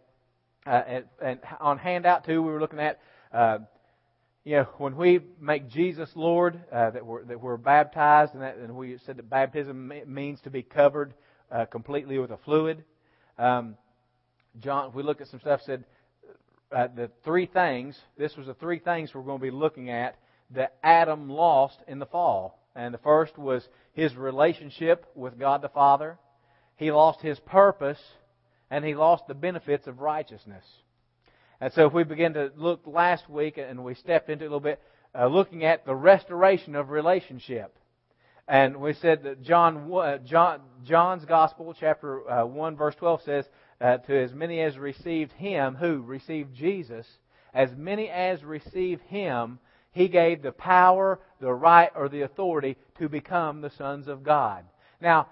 uh, 0.65 1.01
at 1.21 1.43
on 1.61 1.77
handout 1.77 2.25
two, 2.25 2.41
we 2.41 2.51
were 2.51 2.59
looking 2.59 2.79
at, 2.79 2.99
uh, 3.31 3.59
you 4.43 4.57
know, 4.57 4.67
when 4.77 4.95
we 4.95 5.19
make 5.41 5.69
Jesus 5.69 6.09
Lord, 6.15 6.59
uh, 6.71 6.89
that 6.91 7.05
we're 7.05 7.25
that 7.25 7.39
we're 7.39 7.57
baptized, 7.57 8.33
and, 8.33 8.41
that, 8.41 8.57
and 8.57 8.75
we 8.75 8.97
said 9.05 9.17
that 9.17 9.29
baptism 9.29 9.91
means 10.05 10.39
to 10.41 10.49
be 10.49 10.63
covered 10.63 11.13
uh, 11.51 11.65
completely 11.65 12.17
with 12.17 12.31
a 12.31 12.37
fluid. 12.37 12.83
Um, 13.37 13.75
John, 14.59 14.91
we 14.93 15.03
looked 15.03 15.21
at 15.21 15.27
some 15.27 15.39
stuff, 15.39 15.61
said 15.65 15.83
uh, 16.71 16.87
the 16.95 17.09
three 17.23 17.45
things, 17.45 17.97
this 18.17 18.35
was 18.35 18.47
the 18.47 18.53
three 18.55 18.79
things 18.79 19.13
we're 19.13 19.21
going 19.21 19.39
to 19.39 19.43
be 19.43 19.51
looking 19.51 19.89
at 19.89 20.15
that 20.51 20.75
Adam 20.83 21.29
lost 21.29 21.77
in 21.87 21.99
the 21.99 22.05
fall. 22.05 22.59
And 22.75 22.93
the 22.93 22.99
first 22.99 23.37
was 23.37 23.67
his 23.93 24.15
relationship 24.15 25.05
with 25.15 25.39
God 25.39 25.61
the 25.61 25.69
Father. 25.69 26.17
He 26.75 26.91
lost 26.91 27.21
his 27.21 27.39
purpose, 27.39 27.99
and 28.69 28.85
he 28.85 28.95
lost 28.95 29.27
the 29.27 29.33
benefits 29.33 29.87
of 29.87 29.99
righteousness. 29.99 30.63
And 31.59 31.73
so 31.73 31.87
if 31.87 31.93
we 31.93 32.03
begin 32.03 32.33
to 32.33 32.51
look 32.55 32.81
last 32.85 33.29
week, 33.29 33.57
and 33.57 33.83
we 33.83 33.95
stepped 33.95 34.29
into 34.29 34.43
a 34.43 34.45
little 34.45 34.59
bit, 34.59 34.79
uh, 35.17 35.27
looking 35.27 35.65
at 35.65 35.85
the 35.85 35.95
restoration 35.95 36.75
of 36.75 36.89
relationship. 36.89 37.75
And 38.47 38.77
we 38.77 38.93
said 38.93 39.23
that 39.23 39.41
John, 39.41 39.91
uh, 39.93 40.19
John, 40.19 40.61
John's 40.85 41.25
Gospel, 41.25 41.75
chapter 41.77 42.29
uh, 42.29 42.45
1, 42.45 42.77
verse 42.77 42.95
12 42.95 43.21
says, 43.23 43.45
uh, 43.81 43.97
To 43.97 44.23
as 44.23 44.33
many 44.33 44.61
as 44.61 44.77
received 44.77 45.33
him, 45.33 45.75
who 45.75 46.01
received 46.01 46.53
Jesus, 46.53 47.05
as 47.53 47.75
many 47.75 48.09
as 48.09 48.43
received 48.43 49.01
him, 49.03 49.59
he 49.91 50.07
gave 50.07 50.41
the 50.41 50.51
power, 50.51 51.19
the 51.41 51.51
right, 51.51 51.91
or 51.95 52.07
the 52.07 52.21
authority 52.21 52.77
to 52.99 53.09
become 53.09 53.61
the 53.61 53.71
sons 53.71 54.07
of 54.07 54.23
God. 54.23 54.63
Now, 55.01 55.27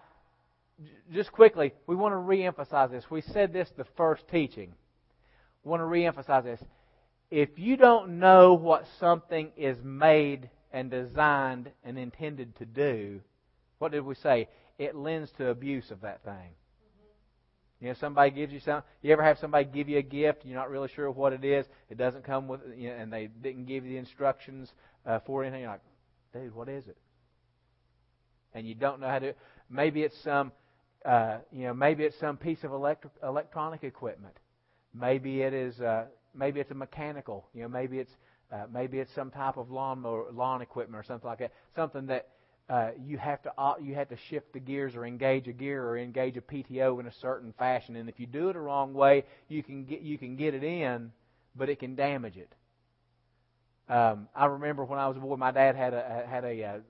just 1.13 1.31
quickly, 1.31 1.73
we 1.87 1.95
want 1.95 2.13
to 2.13 2.17
reemphasize 2.17 2.91
this. 2.91 3.09
We 3.09 3.21
said 3.21 3.53
this 3.53 3.69
the 3.77 3.85
first 3.95 4.27
teaching. 4.27 4.73
We 5.63 5.69
want 5.69 5.81
to 5.81 5.85
reemphasize 5.85 6.43
this. 6.43 6.61
If 7.31 7.57
you 7.57 7.77
don't 7.77 8.19
know 8.19 8.55
what 8.55 8.85
something 8.99 9.51
is 9.55 9.77
made 9.83 10.49
and 10.75 10.91
designed 10.91 11.71
and 11.85 11.97
intended 11.97 12.53
to 12.57 12.65
do, 12.65 13.21
what 13.79 13.93
did 13.93 14.01
we 14.01 14.13
say? 14.13 14.49
It 14.77 14.93
lends 14.93 15.31
to 15.37 15.47
abuse 15.47 15.89
of 15.89 16.01
that 16.01 16.21
thing. 16.25 16.51
You 17.79 17.87
know, 17.87 17.93
somebody 17.93 18.31
gives 18.31 18.51
you 18.51 18.59
something. 18.59 18.83
You 19.01 19.13
ever 19.13 19.23
have 19.23 19.37
somebody 19.39 19.63
give 19.73 19.87
you 19.87 19.99
a 19.99 20.01
gift? 20.01 20.41
You're 20.43 20.57
not 20.57 20.69
really 20.69 20.89
sure 20.93 21.09
what 21.09 21.31
it 21.31 21.45
is. 21.45 21.65
It 21.89 21.97
doesn't 21.97 22.25
come 22.25 22.49
with, 22.49 22.59
you 22.75 22.89
know, 22.89 22.95
and 22.95 23.11
they 23.11 23.27
didn't 23.27 23.65
give 23.65 23.85
you 23.85 23.91
the 23.91 23.97
instructions 23.97 24.69
uh, 25.05 25.19
for 25.25 25.43
anything. 25.43 25.61
You're 25.61 25.71
like, 25.71 25.81
dude, 26.33 26.53
what 26.53 26.67
is 26.67 26.85
it? 26.87 26.97
And 28.53 28.67
you 28.67 28.75
don't 28.75 28.99
know 28.99 29.07
how 29.07 29.19
to. 29.19 29.33
Maybe 29.69 30.03
it's 30.03 30.21
some, 30.23 30.51
uh, 31.05 31.37
you 31.53 31.67
know, 31.67 31.73
maybe 31.73 32.03
it's 32.03 32.19
some 32.19 32.35
piece 32.35 32.65
of 32.65 32.73
electric, 32.73 33.13
electronic 33.23 33.85
equipment. 33.85 34.35
Maybe 34.93 35.41
it 35.41 35.53
is, 35.53 35.79
uh, 35.79 36.05
maybe 36.33 36.59
it's 36.59 36.71
a 36.71 36.75
mechanical. 36.75 37.45
You 37.53 37.61
know, 37.63 37.69
maybe 37.69 37.99
it's 37.99 38.11
uh, 38.55 38.67
maybe 38.73 38.99
it's 38.99 39.13
some 39.13 39.31
type 39.31 39.57
of 39.57 39.69
lawn 39.69 40.01
mower, 40.01 40.25
lawn 40.31 40.61
equipment 40.61 40.99
or 40.99 41.03
something 41.03 41.27
like 41.27 41.39
that. 41.39 41.51
Something 41.75 42.05
that 42.07 42.29
uh, 42.69 42.91
you 43.05 43.17
have 43.17 43.41
to 43.43 43.51
uh, 43.57 43.75
you 43.81 43.95
have 43.95 44.09
to 44.09 44.17
shift 44.29 44.53
the 44.53 44.59
gears 44.59 44.95
or 44.95 45.05
engage 45.05 45.47
a 45.47 45.53
gear 45.53 45.83
or 45.83 45.97
engage 45.97 46.37
a 46.37 46.41
PTO 46.41 46.99
in 46.99 47.07
a 47.07 47.11
certain 47.11 47.53
fashion. 47.57 47.95
And 47.95 48.07
if 48.07 48.19
you 48.19 48.25
do 48.25 48.49
it 48.49 48.53
the 48.53 48.59
wrong 48.59 48.93
way, 48.93 49.25
you 49.49 49.61
can 49.61 49.85
get 49.85 50.01
you 50.01 50.17
can 50.17 50.35
get 50.35 50.53
it 50.53 50.63
in, 50.63 51.11
but 51.55 51.69
it 51.69 51.79
can 51.79 51.95
damage 51.95 52.37
it. 52.37 52.53
Um, 53.87 54.27
I 54.35 54.45
remember 54.45 54.83
when 54.83 54.99
I 54.99 55.07
was 55.07 55.17
a 55.17 55.19
boy, 55.19 55.35
my 55.35 55.51
dad 55.51 55.75
had 55.75 55.93
a 55.93 56.25
had 56.27 56.43
a, 56.45 56.61
a, 56.61 56.81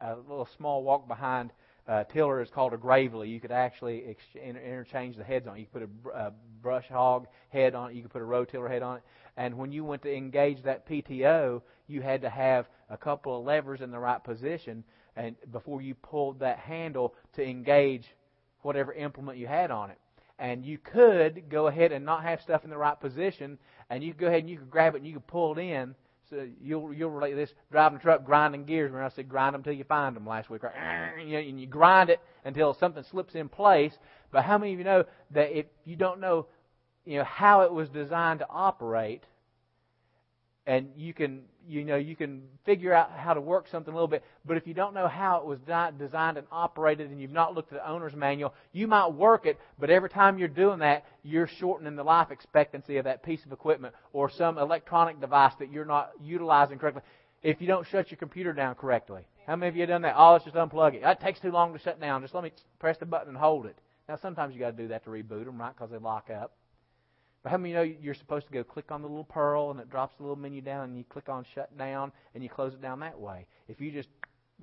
a 0.00 0.16
little 0.16 0.48
small 0.56 0.82
walk 0.82 1.06
behind 1.06 1.50
uh, 1.86 2.04
tiller 2.04 2.40
is 2.40 2.50
called 2.50 2.72
a 2.72 2.76
gravely. 2.78 3.28
You 3.28 3.40
could 3.40 3.52
actually 3.52 4.04
ex- 4.06 4.36
interchange 4.36 5.16
the 5.16 5.24
heads 5.24 5.46
on 5.46 5.56
it. 5.56 5.60
You 5.60 5.66
could 5.66 6.04
put 6.04 6.12
a, 6.14 6.18
a 6.26 6.32
brush 6.62 6.88
hog 6.88 7.26
head 7.50 7.74
on 7.74 7.90
it. 7.90 7.94
You 7.96 8.02
could 8.02 8.12
put 8.12 8.22
a 8.22 8.24
row 8.26 8.44
tiller 8.44 8.68
head 8.68 8.82
on 8.82 8.96
it. 8.98 9.02
And 9.36 9.56
when 9.58 9.72
you 9.72 9.84
went 9.84 10.02
to 10.02 10.14
engage 10.14 10.62
that 10.62 10.88
PTO, 10.88 11.62
you 11.86 12.02
had 12.02 12.22
to 12.22 12.30
have 12.30 12.68
a 12.88 12.96
couple 12.96 13.38
of 13.38 13.44
levers 13.44 13.80
in 13.80 13.90
the 13.90 13.98
right 13.98 14.22
position 14.22 14.84
and 15.16 15.36
before 15.52 15.82
you 15.82 15.94
pulled 15.94 16.40
that 16.40 16.58
handle 16.58 17.14
to 17.34 17.44
engage 17.44 18.06
whatever 18.62 18.92
implement 18.92 19.38
you 19.38 19.46
had 19.46 19.70
on 19.70 19.90
it. 19.90 19.98
and 20.38 20.64
you 20.64 20.78
could 20.78 21.48
go 21.48 21.68
ahead 21.68 21.92
and 21.92 22.04
not 22.04 22.22
have 22.24 22.40
stuff 22.40 22.64
in 22.64 22.70
the 22.70 22.76
right 22.76 22.98
position, 22.98 23.56
and 23.90 24.02
you 24.02 24.12
could 24.12 24.20
go 24.20 24.26
ahead 24.26 24.40
and 24.40 24.50
you 24.50 24.58
could 24.58 24.70
grab 24.70 24.94
it 24.94 24.98
and 24.98 25.06
you 25.06 25.12
could 25.14 25.26
pull 25.26 25.56
it 25.56 25.60
in. 25.60 25.94
So 26.34 26.48
you'll 26.60 26.92
you'll 26.92 27.10
relate 27.10 27.34
this 27.34 27.54
driving 27.70 27.98
a 27.98 28.00
truck, 28.00 28.24
grinding 28.24 28.64
gears. 28.64 28.90
When 28.90 29.02
I 29.02 29.08
said 29.08 29.28
grind 29.28 29.54
them 29.54 29.62
till 29.62 29.72
you 29.72 29.84
find 29.84 30.16
them 30.16 30.26
last 30.26 30.50
week, 30.50 30.64
right? 30.64 30.74
And 31.20 31.60
you 31.60 31.66
grind 31.66 32.10
it 32.10 32.18
until 32.44 32.74
something 32.74 33.04
slips 33.04 33.36
in 33.36 33.48
place. 33.48 33.92
But 34.32 34.42
how 34.42 34.58
many 34.58 34.72
of 34.72 34.78
you 34.78 34.84
know 34.84 35.04
that 35.30 35.56
if 35.56 35.66
you 35.84 35.94
don't 35.94 36.20
know, 36.20 36.46
you 37.04 37.18
know 37.18 37.24
how 37.24 37.60
it 37.60 37.72
was 37.72 37.88
designed 37.88 38.40
to 38.40 38.46
operate, 38.50 39.22
and 40.66 40.88
you 40.96 41.12
can 41.12 41.42
you 41.66 41.84
know 41.84 41.96
you 41.96 42.16
can 42.16 42.42
figure 42.64 42.92
out 42.92 43.10
how 43.10 43.34
to 43.34 43.40
work 43.40 43.66
something 43.68 43.92
a 43.92 43.96
little 43.96 44.08
bit 44.08 44.22
but 44.44 44.56
if 44.56 44.66
you 44.66 44.74
don't 44.74 44.94
know 44.94 45.08
how 45.08 45.38
it 45.38 45.44
was 45.44 45.58
designed 45.98 46.36
and 46.36 46.46
operated 46.50 47.10
and 47.10 47.20
you've 47.20 47.30
not 47.30 47.54
looked 47.54 47.72
at 47.72 47.78
the 47.78 47.88
owner's 47.88 48.14
manual 48.14 48.54
you 48.72 48.86
might 48.86 49.08
work 49.08 49.46
it 49.46 49.58
but 49.78 49.90
every 49.90 50.08
time 50.08 50.38
you're 50.38 50.48
doing 50.48 50.78
that 50.78 51.04
you're 51.22 51.46
shortening 51.58 51.96
the 51.96 52.04
life 52.04 52.30
expectancy 52.30 52.96
of 52.96 53.04
that 53.04 53.22
piece 53.22 53.44
of 53.44 53.52
equipment 53.52 53.94
or 54.12 54.30
some 54.30 54.58
electronic 54.58 55.20
device 55.20 55.52
that 55.58 55.70
you're 55.70 55.84
not 55.84 56.10
utilizing 56.22 56.78
correctly 56.78 57.02
if 57.42 57.60
you 57.60 57.66
don't 57.66 57.86
shut 57.86 58.10
your 58.10 58.16
computer 58.16 58.54
down 58.54 58.74
correctly. 58.74 59.20
How 59.46 59.54
many 59.54 59.68
of 59.68 59.76
you 59.76 59.82
have 59.82 59.90
done 59.90 60.02
that? 60.02 60.14
Oh 60.16 60.32
let's 60.32 60.44
just 60.44 60.56
unplug 60.56 60.94
it. 60.94 61.02
That 61.02 61.20
takes 61.20 61.40
too 61.40 61.50
long 61.50 61.74
to 61.74 61.78
shut 61.78 62.00
down. 62.00 62.22
Just 62.22 62.34
let 62.34 62.42
me 62.42 62.52
press 62.78 62.96
the 62.96 63.04
button 63.04 63.28
and 63.28 63.36
hold 63.36 63.66
it. 63.66 63.76
Now 64.08 64.16
sometimes 64.16 64.54
you 64.54 64.60
got 64.60 64.76
to 64.76 64.82
do 64.82 64.88
that 64.88 65.04
to 65.04 65.10
reboot 65.10 65.44
them 65.44 65.60
right 65.60 65.74
because 65.74 65.90
they 65.90 65.98
lock 65.98 66.30
up 66.30 66.52
but 67.44 67.50
how 67.50 67.58
many 67.58 67.70
you 67.70 67.76
know 67.76 67.82
you're 67.82 68.14
supposed 68.14 68.46
to 68.46 68.52
go 68.52 68.64
click 68.64 68.90
on 68.90 69.02
the 69.02 69.06
little 69.06 69.22
pearl 69.22 69.70
and 69.70 69.78
it 69.78 69.90
drops 69.90 70.16
the 70.16 70.22
little 70.22 70.34
menu 70.34 70.62
down 70.62 70.88
and 70.88 70.96
you 70.96 71.04
click 71.04 71.28
on 71.28 71.44
shut 71.54 71.76
down 71.76 72.10
and 72.34 72.42
you 72.42 72.48
close 72.48 72.72
it 72.72 72.80
down 72.80 73.00
that 73.00 73.20
way? 73.20 73.46
If 73.68 73.82
you 73.82 73.92
just 73.92 74.08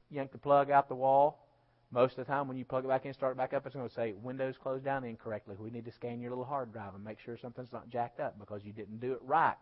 yank 0.09 0.31
the 0.31 0.39
plug 0.39 0.71
out 0.71 0.89
the 0.89 0.95
wall, 0.95 1.45
most 1.91 2.17
of 2.17 2.25
the 2.25 2.31
time 2.31 2.47
when 2.47 2.57
you 2.57 2.65
plug 2.65 2.83
it 2.83 2.88
back 2.88 3.05
in, 3.05 3.13
start 3.13 3.33
it 3.33 3.38
back 3.38 3.53
up, 3.53 3.67
it's 3.67 3.75
going 3.75 3.88
to 3.88 3.93
say 3.93 4.13
Windows 4.13 4.55
closed 4.61 4.83
down 4.83 5.03
incorrectly. 5.03 5.55
We 5.59 5.69
need 5.69 5.85
to 5.85 5.91
scan 5.91 6.19
your 6.19 6.31
little 6.31 6.43
hard 6.43 6.73
drive 6.73 6.95
and 6.95 7.03
make 7.03 7.19
sure 7.23 7.38
something's 7.38 7.71
not 7.71 7.88
jacked 7.91 8.19
up 8.19 8.39
because 8.39 8.63
you 8.65 8.73
didn't 8.73 9.00
do 9.00 9.13
it 9.13 9.19
right. 9.23 9.53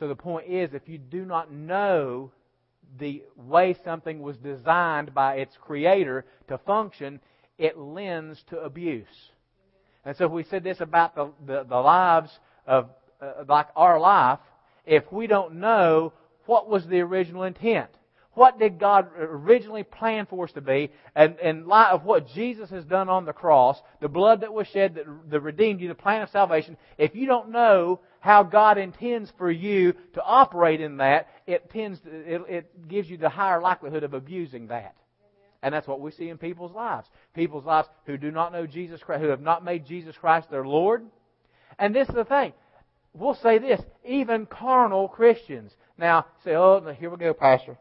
So 0.00 0.08
the 0.08 0.16
point 0.16 0.48
is, 0.48 0.74
if 0.74 0.88
you 0.88 0.98
do 0.98 1.24
not 1.24 1.52
know 1.52 2.32
the 2.98 3.22
way 3.36 3.76
something 3.84 4.20
was 4.20 4.36
designed 4.38 5.14
by 5.14 5.36
its 5.36 5.56
creator 5.60 6.24
to 6.48 6.58
function, 6.58 7.20
it 7.56 7.78
lends 7.78 8.42
to 8.48 8.58
abuse. 8.58 9.30
And 10.04 10.16
so 10.16 10.26
if 10.26 10.32
we 10.32 10.44
said 10.44 10.64
this 10.64 10.80
about 10.80 11.14
the, 11.14 11.30
the, 11.46 11.64
the 11.64 11.76
lives 11.76 12.30
of, 12.66 12.90
uh, 13.20 13.44
like 13.48 13.68
our 13.74 13.98
life, 13.98 14.38
if 14.86 15.10
we 15.10 15.26
don't 15.26 15.56
know 15.56 16.12
what 16.46 16.68
was 16.68 16.86
the 16.86 17.00
original 17.00 17.44
intent, 17.44 17.90
what 18.34 18.58
did 18.58 18.80
God 18.80 19.08
originally 19.16 19.84
plan 19.84 20.26
for 20.26 20.44
us 20.44 20.52
to 20.52 20.60
be, 20.60 20.90
and 21.14 21.38
in 21.38 21.66
light 21.66 21.90
of 21.90 22.04
what 22.04 22.28
Jesus 22.34 22.68
has 22.70 22.84
done 22.84 23.08
on 23.08 23.24
the 23.24 23.32
cross, 23.32 23.80
the 24.00 24.08
blood 24.08 24.40
that 24.40 24.52
was 24.52 24.66
shed 24.66 24.96
that, 24.96 25.06
that 25.30 25.40
redeemed 25.40 25.80
you, 25.80 25.88
the 25.88 25.94
plan 25.94 26.22
of 26.22 26.28
salvation, 26.30 26.76
if 26.98 27.14
you 27.14 27.26
don't 27.26 27.50
know 27.50 28.00
how 28.18 28.42
God 28.42 28.76
intends 28.76 29.32
for 29.38 29.50
you 29.50 29.92
to 30.14 30.22
operate 30.22 30.80
in 30.80 30.96
that, 30.96 31.28
it 31.46 31.70
tends 31.70 32.00
to, 32.00 32.10
it, 32.10 32.42
it 32.48 32.88
gives 32.88 33.08
you 33.08 33.16
the 33.16 33.28
higher 33.28 33.60
likelihood 33.60 34.02
of 34.02 34.14
abusing 34.14 34.66
that. 34.68 34.96
And 35.64 35.72
that's 35.72 35.88
what 35.88 36.02
we 36.02 36.10
see 36.10 36.28
in 36.28 36.36
people's 36.36 36.74
lives. 36.74 37.08
People's 37.34 37.64
lives 37.64 37.88
who 38.04 38.18
do 38.18 38.30
not 38.30 38.52
know 38.52 38.66
Jesus 38.66 39.00
Christ, 39.02 39.22
who 39.22 39.30
have 39.30 39.40
not 39.40 39.64
made 39.64 39.86
Jesus 39.86 40.14
Christ 40.14 40.50
their 40.50 40.66
Lord. 40.66 41.06
And 41.78 41.96
this 41.96 42.06
is 42.06 42.14
the 42.14 42.26
thing. 42.26 42.52
We'll 43.14 43.34
say 43.34 43.58
this, 43.58 43.80
even 44.04 44.44
carnal 44.44 45.08
Christians. 45.08 45.72
Now, 45.96 46.26
say, 46.44 46.54
oh, 46.54 46.94
here 46.98 47.08
we 47.08 47.16
go, 47.16 47.32
Pastor. 47.32 47.78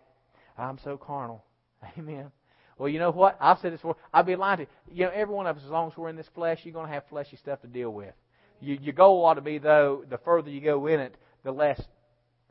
I'm 0.58 0.80
so 0.82 0.96
carnal. 0.96 1.44
Amen. 1.98 2.32
Well, 2.78 2.88
you 2.88 3.00
know 3.00 3.12
what? 3.12 3.38
I've 3.42 3.60
said 3.60 3.74
this 3.74 3.82
before. 3.82 3.98
I'd 4.14 4.28
be 4.28 4.38
lying 4.38 4.60
to 4.60 4.64
you. 4.64 4.70
You 4.94 5.06
know, 5.06 5.12
every 5.14 5.36
one 5.36 5.46
of 5.46 5.58
us, 5.58 5.64
as 5.66 5.70
long 5.70 5.92
as 5.92 5.98
we're 5.98 6.08
in 6.08 6.16
this 6.16 6.30
flesh, 6.34 6.62
you're 6.64 6.74
going 6.74 6.88
to 6.88 6.94
have 6.94 7.04
fleshy 7.10 7.36
stuff 7.36 7.60
to 7.64 7.68
deal 7.68 7.90
with. 7.90 8.14
You, 8.62 8.78
your 8.82 8.94
goal 8.94 9.26
ought 9.26 9.34
to 9.34 9.42
be, 9.42 9.58
though, 9.58 10.06
the 10.10 10.20
further 10.20 10.50
you 10.50 10.62
go 10.62 10.88
in 10.88 11.02
it, 11.02 11.18
the 11.44 11.52
less 11.52 11.82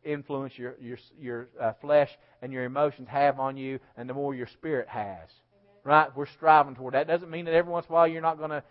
influence 0.05 0.59
your 0.59 0.75
your 0.81 0.99
your 1.19 1.49
uh, 1.61 1.73
flesh 1.81 2.11
and 2.41 2.53
your 2.53 2.65
emotions 2.65 3.09
have 3.09 3.39
on 3.39 3.57
you, 3.57 3.79
and 3.97 4.09
the 4.09 4.15
more 4.15 4.35
your 4.35 4.47
spirit 4.47 4.89
has. 4.89 5.05
Amen. 5.07 5.81
Right? 5.85 6.17
We're 6.17 6.27
striving 6.27 6.75
toward 6.75 6.95
that. 6.95 7.07
Doesn't 7.07 7.31
mean 7.31 7.45
that 7.47 7.55
every 7.55 7.73
once 7.73 7.87
in 7.87 7.93
a 7.93 7.95
while 7.95 8.09
you're 8.09 8.23
not 8.23 8.39
going 8.39 8.51
to, 8.51 8.63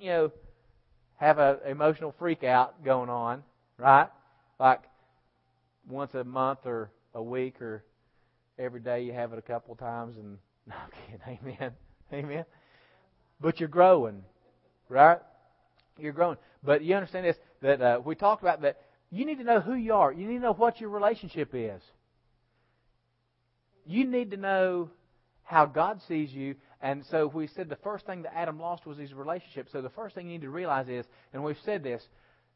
you 0.00 0.08
know, 0.08 0.32
have 1.16 1.38
an 1.38 1.58
emotional 1.66 2.14
freak 2.18 2.44
out 2.44 2.84
going 2.84 3.08
on, 3.08 3.42
right? 3.78 4.08
Like 4.58 4.82
once 5.88 6.14
a 6.14 6.24
month 6.24 6.60
or 6.64 6.90
a 7.14 7.22
week 7.22 7.60
or 7.60 7.84
every 8.58 8.80
day 8.80 9.02
you 9.02 9.12
have 9.12 9.32
it 9.32 9.38
a 9.38 9.42
couple 9.42 9.72
of 9.72 9.78
times, 9.78 10.16
and 10.16 10.38
no 10.66 10.74
I'm 10.76 10.90
kidding. 11.18 11.38
Amen. 11.42 11.72
Amen. 12.12 12.44
But 13.40 13.60
you're 13.60 13.68
growing, 13.68 14.22
right? 14.88 15.18
You're 15.98 16.12
growing. 16.12 16.38
But 16.62 16.82
you 16.82 16.94
understand 16.94 17.26
this 17.26 17.36
that 17.62 17.80
uh, 17.80 18.00
we 18.04 18.14
talked 18.14 18.42
about 18.42 18.62
that 18.62 18.80
you 19.14 19.24
need 19.26 19.38
to 19.38 19.44
know 19.44 19.60
who 19.60 19.74
you 19.74 19.94
are. 19.94 20.12
You 20.12 20.26
need 20.26 20.38
to 20.38 20.42
know 20.42 20.52
what 20.52 20.80
your 20.80 20.90
relationship 20.90 21.50
is. 21.52 21.80
You 23.86 24.06
need 24.06 24.32
to 24.32 24.36
know 24.36 24.90
how 25.44 25.66
God 25.66 26.00
sees 26.08 26.32
you. 26.32 26.56
And 26.80 27.04
so 27.10 27.26
we 27.26 27.46
said 27.46 27.68
the 27.68 27.76
first 27.76 28.06
thing 28.06 28.22
that 28.22 28.36
Adam 28.36 28.58
lost 28.58 28.86
was 28.86 28.98
his 28.98 29.12
relationship. 29.12 29.68
So 29.70 29.82
the 29.82 29.90
first 29.90 30.14
thing 30.14 30.26
you 30.26 30.32
need 30.32 30.42
to 30.42 30.50
realize 30.50 30.88
is, 30.88 31.06
and 31.32 31.44
we've 31.44 31.58
said 31.64 31.82
this, 31.82 32.02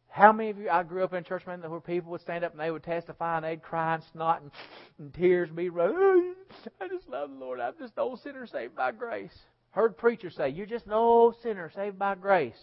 how 0.09 0.33
many 0.33 0.51
of 0.51 0.59
you, 0.59 0.71
I 0.71 0.83
grew 0.83 1.05
up 1.05 1.13
in 1.13 1.19
a 1.19 1.23
church, 1.23 1.47
man, 1.47 1.61
where 1.61 1.81
people 1.81 2.11
would 2.11 2.23
stand 2.23 2.43
up 2.43 2.53
and 2.53 2.61
they 2.61 2.71
would 2.71 2.83
testify 2.83 3.37
and 3.37 3.45
they'd 3.45 3.63
cry 3.63 3.95
and 3.95 4.03
snot 4.13 4.43
and, 4.43 4.51
and 4.99 5.15
tears 5.15 5.51
be 5.51 5.69
running. 5.69 6.35
I 6.81 6.89
just 6.89 7.09
love 7.09 7.31
the 7.31 7.37
Lord. 7.37 7.61
I'm 7.61 7.75
just 7.79 7.93
an 7.97 8.03
old 8.03 8.21
sinner 8.21 8.47
saved 8.47 8.75
by 8.75 8.93
grace. 8.93 9.37
Heard 9.71 9.99
preachers 9.99 10.35
say, 10.35 10.49
You're 10.49 10.67
just 10.67 10.87
an 10.87 10.95
old 10.95 11.37
sinner 11.43 11.71
saved 11.75 11.99
by 11.99 12.15
grace. 12.15 12.59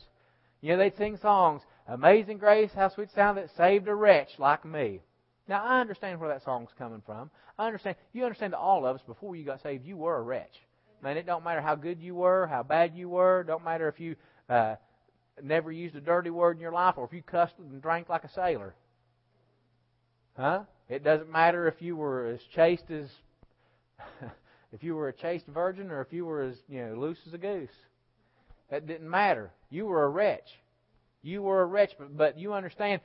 You 0.62 0.72
know, 0.72 0.80
they'd 0.80 0.98
sing 0.98 1.18
songs. 1.18 1.62
Amazing 1.88 2.40
grace, 2.40 2.72
how 2.76 2.90
sweet 2.90 3.12
sound 3.12 3.38
that 3.38 3.56
saved 3.56 3.88
a 3.88 3.94
wretch 3.94 4.40
like 4.40 4.66
me. 4.66 5.02
Now, 5.48 5.64
I 5.64 5.80
understand 5.80 6.20
where 6.20 6.30
that 6.30 6.44
song's 6.44 6.72
coming 6.78 7.04
from. 7.06 7.30
I 7.60 7.68
understand. 7.68 7.96
You 8.14 8.24
understand 8.24 8.56
all 8.56 8.86
of 8.86 8.96
us, 8.96 9.02
before 9.06 9.36
you 9.36 9.46
got 9.46 9.62
saved, 9.62 9.86
you 9.86 9.96
were 9.96 10.18
a 10.18 10.22
wretch. 10.22 10.62
Man, 11.04 11.18
it 11.18 11.28
don't 11.28 11.44
matter 11.44 11.62
how 11.62 11.76
good 11.76 12.02
you 12.02 12.16
were, 12.16 12.48
how 12.48 12.64
bad 12.64 12.96
you 12.96 13.10
were. 13.10 13.44
Don't 13.44 13.64
matter 13.64 13.88
if 13.88 14.00
you 14.00 14.16
uh, 14.50 14.76
never 15.44 15.72
used 15.72 15.96
a 15.96 16.02
dirty 16.02 16.32
word 16.32 16.58
in 16.58 16.62
your 16.62 16.72
life 16.72 16.96
or 16.98 17.06
if 17.06 17.14
you 17.14 17.22
cussed 17.22 17.54
and 17.60 17.82
drank 17.82 18.10
like 18.10 18.24
a 18.24 18.32
sailor. 18.32 18.74
Huh? 20.36 20.64
It 20.90 21.04
doesn't 21.04 21.32
matter 21.32 21.68
if 21.68 21.82
you 21.82 21.96
were 21.96 22.28
as 22.28 22.40
chaste 22.56 22.90
as 22.90 23.10
if 24.72 24.84
you 24.84 24.96
were 24.96 25.10
a 25.10 25.14
chaste 25.14 25.46
virgin 25.48 25.92
or 25.92 26.02
if 26.02 26.12
you 26.12 26.26
were 26.26 26.42
as 26.42 26.56
you 26.68 26.86
know 26.86 26.96
loose 26.96 27.20
as 27.28 27.34
a 27.34 27.38
goose. 27.38 27.70
That 28.70 28.88
didn't 28.88 29.10
matter. 29.10 29.52
You 29.70 29.86
were 29.86 30.04
a 30.04 30.10
wretch. 30.10 30.60
You 31.26 31.42
were 31.42 31.64
a 31.64 31.66
wretch, 31.66 31.94
but, 31.98 32.16
but 32.16 32.38
you 32.38 32.54
understand 32.54 33.02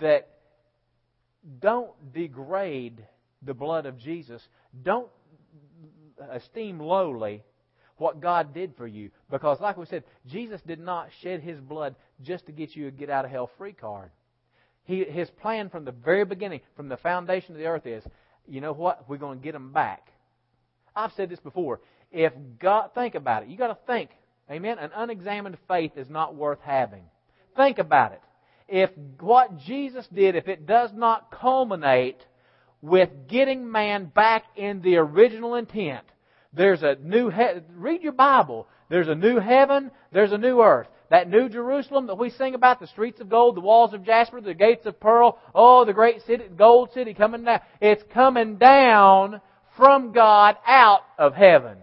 that 0.00 0.28
don't 1.60 1.92
degrade 2.12 3.06
the 3.42 3.54
blood 3.54 3.86
of 3.86 3.96
Jesus. 3.96 4.42
Don't 4.82 5.08
esteem 6.32 6.80
lowly 6.80 7.44
what 7.96 8.20
God 8.20 8.52
did 8.52 8.74
for 8.76 8.88
you. 8.88 9.12
Because, 9.30 9.60
like 9.60 9.76
we 9.76 9.86
said, 9.86 10.02
Jesus 10.26 10.60
did 10.66 10.80
not 10.80 11.10
shed 11.22 11.42
his 11.42 11.60
blood 11.60 11.94
just 12.22 12.46
to 12.46 12.52
get 12.52 12.74
you 12.74 12.88
a 12.88 12.90
get 12.90 13.08
out 13.08 13.24
of 13.24 13.30
hell 13.30 13.48
free 13.56 13.72
card. 13.72 14.10
He, 14.82 15.04
his 15.04 15.30
plan 15.30 15.70
from 15.70 15.84
the 15.84 15.92
very 15.92 16.24
beginning, 16.24 16.62
from 16.74 16.88
the 16.88 16.96
foundation 16.96 17.54
of 17.54 17.60
the 17.60 17.66
earth, 17.66 17.86
is 17.86 18.02
you 18.48 18.60
know 18.60 18.72
what? 18.72 19.08
We're 19.08 19.16
going 19.16 19.38
to 19.38 19.44
get 19.44 19.52
them 19.52 19.72
back. 19.72 20.08
I've 20.96 21.12
said 21.12 21.30
this 21.30 21.38
before. 21.38 21.80
If 22.10 22.32
God, 22.58 22.90
think 22.96 23.14
about 23.14 23.44
it. 23.44 23.48
you 23.48 23.56
got 23.56 23.68
to 23.68 23.78
think. 23.86 24.10
Amen? 24.50 24.80
An 24.80 24.90
unexamined 24.92 25.56
faith 25.68 25.92
is 25.94 26.10
not 26.10 26.34
worth 26.34 26.58
having. 26.62 27.04
Think 27.60 27.78
about 27.78 28.12
it. 28.12 28.22
If 28.68 28.90
what 29.20 29.58
Jesus 29.58 30.06
did, 30.06 30.34
if 30.34 30.48
it 30.48 30.66
does 30.66 30.90
not 30.94 31.30
culminate 31.30 32.24
with 32.80 33.10
getting 33.28 33.70
man 33.70 34.06
back 34.06 34.44
in 34.56 34.80
the 34.80 34.96
original 34.96 35.56
intent, 35.56 36.06
there's 36.54 36.82
a 36.82 36.96
new, 37.02 37.28
he- 37.28 37.60
read 37.74 38.02
your 38.02 38.12
Bible. 38.12 38.66
There's 38.88 39.08
a 39.08 39.14
new 39.14 39.38
heaven, 39.38 39.90
there's 40.10 40.32
a 40.32 40.38
new 40.38 40.62
earth. 40.62 40.88
That 41.10 41.28
new 41.28 41.50
Jerusalem 41.50 42.06
that 42.06 42.16
we 42.16 42.30
sing 42.30 42.54
about, 42.54 42.80
the 42.80 42.86
streets 42.86 43.20
of 43.20 43.28
gold, 43.28 43.56
the 43.56 43.60
walls 43.60 43.92
of 43.92 44.04
jasper, 44.04 44.40
the 44.40 44.54
gates 44.54 44.86
of 44.86 44.98
pearl, 44.98 45.38
oh, 45.54 45.84
the 45.84 45.92
great 45.92 46.22
city, 46.22 46.44
gold 46.56 46.92
city 46.94 47.12
coming 47.12 47.44
down. 47.44 47.60
It's 47.82 48.02
coming 48.14 48.56
down 48.56 49.42
from 49.76 50.12
God 50.12 50.56
out 50.66 51.02
of 51.18 51.34
heaven. 51.34 51.76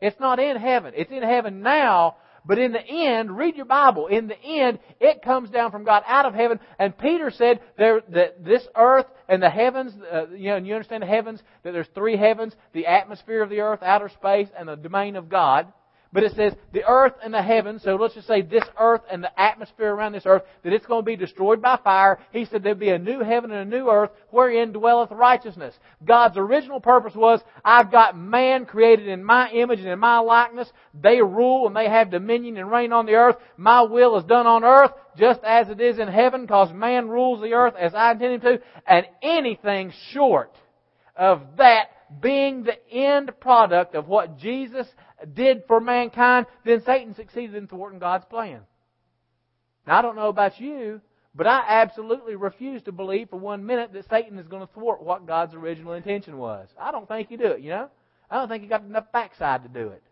It's 0.00 0.20
not 0.20 0.38
in 0.38 0.56
heaven. 0.56 0.92
It's 0.94 1.10
in 1.10 1.22
heaven 1.24 1.62
now, 1.62 2.16
but 2.46 2.58
in 2.58 2.72
the 2.72 2.86
end, 2.86 3.36
read 3.36 3.56
your 3.56 3.64
Bible. 3.64 4.06
In 4.06 4.28
the 4.28 4.40
end, 4.40 4.78
it 5.00 5.22
comes 5.22 5.50
down 5.50 5.70
from 5.70 5.84
God 5.84 6.02
out 6.06 6.26
of 6.26 6.34
heaven. 6.34 6.60
And 6.78 6.96
Peter 6.96 7.30
said 7.30 7.60
there, 7.78 8.02
that 8.10 8.44
this 8.44 8.66
earth 8.76 9.06
and 9.28 9.42
the 9.42 9.50
heavens, 9.50 9.94
uh, 10.12 10.28
you 10.28 10.50
know, 10.50 10.56
and 10.56 10.66
you 10.66 10.74
understand 10.74 11.02
the 11.02 11.06
heavens, 11.06 11.42
that 11.62 11.72
there's 11.72 11.88
three 11.94 12.16
heavens, 12.16 12.54
the 12.72 12.86
atmosphere 12.86 13.42
of 13.42 13.50
the 13.50 13.60
earth, 13.60 13.82
outer 13.82 14.10
space, 14.10 14.48
and 14.58 14.68
the 14.68 14.76
domain 14.76 15.16
of 15.16 15.28
God. 15.28 15.72
But 16.14 16.22
it 16.22 16.32
says 16.36 16.52
the 16.72 16.84
earth 16.88 17.14
and 17.24 17.34
the 17.34 17.42
heavens, 17.42 17.82
so 17.82 17.96
let's 17.96 18.14
just 18.14 18.28
say 18.28 18.40
this 18.40 18.62
earth 18.78 19.00
and 19.10 19.22
the 19.22 19.40
atmosphere 19.40 19.92
around 19.92 20.12
this 20.12 20.26
earth, 20.26 20.42
that 20.62 20.72
it's 20.72 20.86
going 20.86 21.02
to 21.02 21.04
be 21.04 21.16
destroyed 21.16 21.60
by 21.60 21.76
fire. 21.82 22.20
He 22.30 22.44
said 22.44 22.62
there'll 22.62 22.78
be 22.78 22.90
a 22.90 22.98
new 23.00 23.18
heaven 23.18 23.50
and 23.50 23.60
a 23.60 23.76
new 23.76 23.90
earth 23.90 24.10
wherein 24.30 24.72
dwelleth 24.72 25.10
righteousness. 25.10 25.74
God's 26.04 26.38
original 26.38 26.80
purpose 26.80 27.16
was, 27.16 27.40
I've 27.64 27.90
got 27.90 28.16
man 28.16 28.64
created 28.64 29.08
in 29.08 29.24
my 29.24 29.50
image 29.50 29.80
and 29.80 29.88
in 29.88 29.98
my 29.98 30.20
likeness. 30.20 30.70
They 30.94 31.20
rule 31.20 31.66
and 31.66 31.74
they 31.74 31.88
have 31.88 32.12
dominion 32.12 32.58
and 32.58 32.70
reign 32.70 32.92
on 32.92 33.06
the 33.06 33.14
earth. 33.14 33.36
My 33.56 33.82
will 33.82 34.16
is 34.16 34.24
done 34.24 34.46
on 34.46 34.62
earth 34.62 34.92
just 35.18 35.40
as 35.42 35.68
it 35.68 35.80
is 35.80 35.98
in 35.98 36.06
heaven, 36.06 36.42
because 36.42 36.72
man 36.72 37.08
rules 37.08 37.40
the 37.40 37.54
earth 37.54 37.74
as 37.76 37.92
I 37.92 38.12
intend 38.12 38.34
him 38.34 38.40
to, 38.40 38.60
and 38.86 39.06
anything 39.20 39.92
short 40.12 40.54
of 41.16 41.42
that 41.58 41.88
being 42.20 42.62
the 42.62 42.76
end 42.92 43.32
product 43.40 43.96
of 43.96 44.06
what 44.06 44.38
Jesus 44.38 44.86
did 45.32 45.64
for 45.66 45.80
mankind, 45.80 46.46
then 46.64 46.82
Satan 46.84 47.14
succeeded 47.14 47.54
in 47.54 47.66
thwarting 47.66 47.98
God's 47.98 48.24
plan. 48.26 48.60
Now, 49.86 49.98
I 49.98 50.02
don't 50.02 50.16
know 50.16 50.28
about 50.28 50.60
you, 50.60 51.00
but 51.34 51.46
I 51.46 51.64
absolutely 51.68 52.36
refuse 52.36 52.82
to 52.82 52.92
believe 52.92 53.30
for 53.30 53.38
one 53.38 53.66
minute 53.66 53.92
that 53.92 54.08
Satan 54.08 54.38
is 54.38 54.46
going 54.46 54.66
to 54.66 54.72
thwart 54.72 55.02
what 55.02 55.26
God's 55.26 55.54
original 55.54 55.94
intention 55.94 56.38
was. 56.38 56.68
I 56.78 56.92
don't 56.92 57.08
think 57.08 57.28
he'd 57.28 57.40
do 57.40 57.46
it, 57.46 57.60
you 57.60 57.70
know? 57.70 57.88
I 58.30 58.36
don't 58.36 58.48
think 58.48 58.62
he 58.62 58.68
got 58.68 58.82
enough 58.82 59.12
backside 59.12 59.62
to 59.64 59.68
do 59.68 59.88
it. 59.88 60.02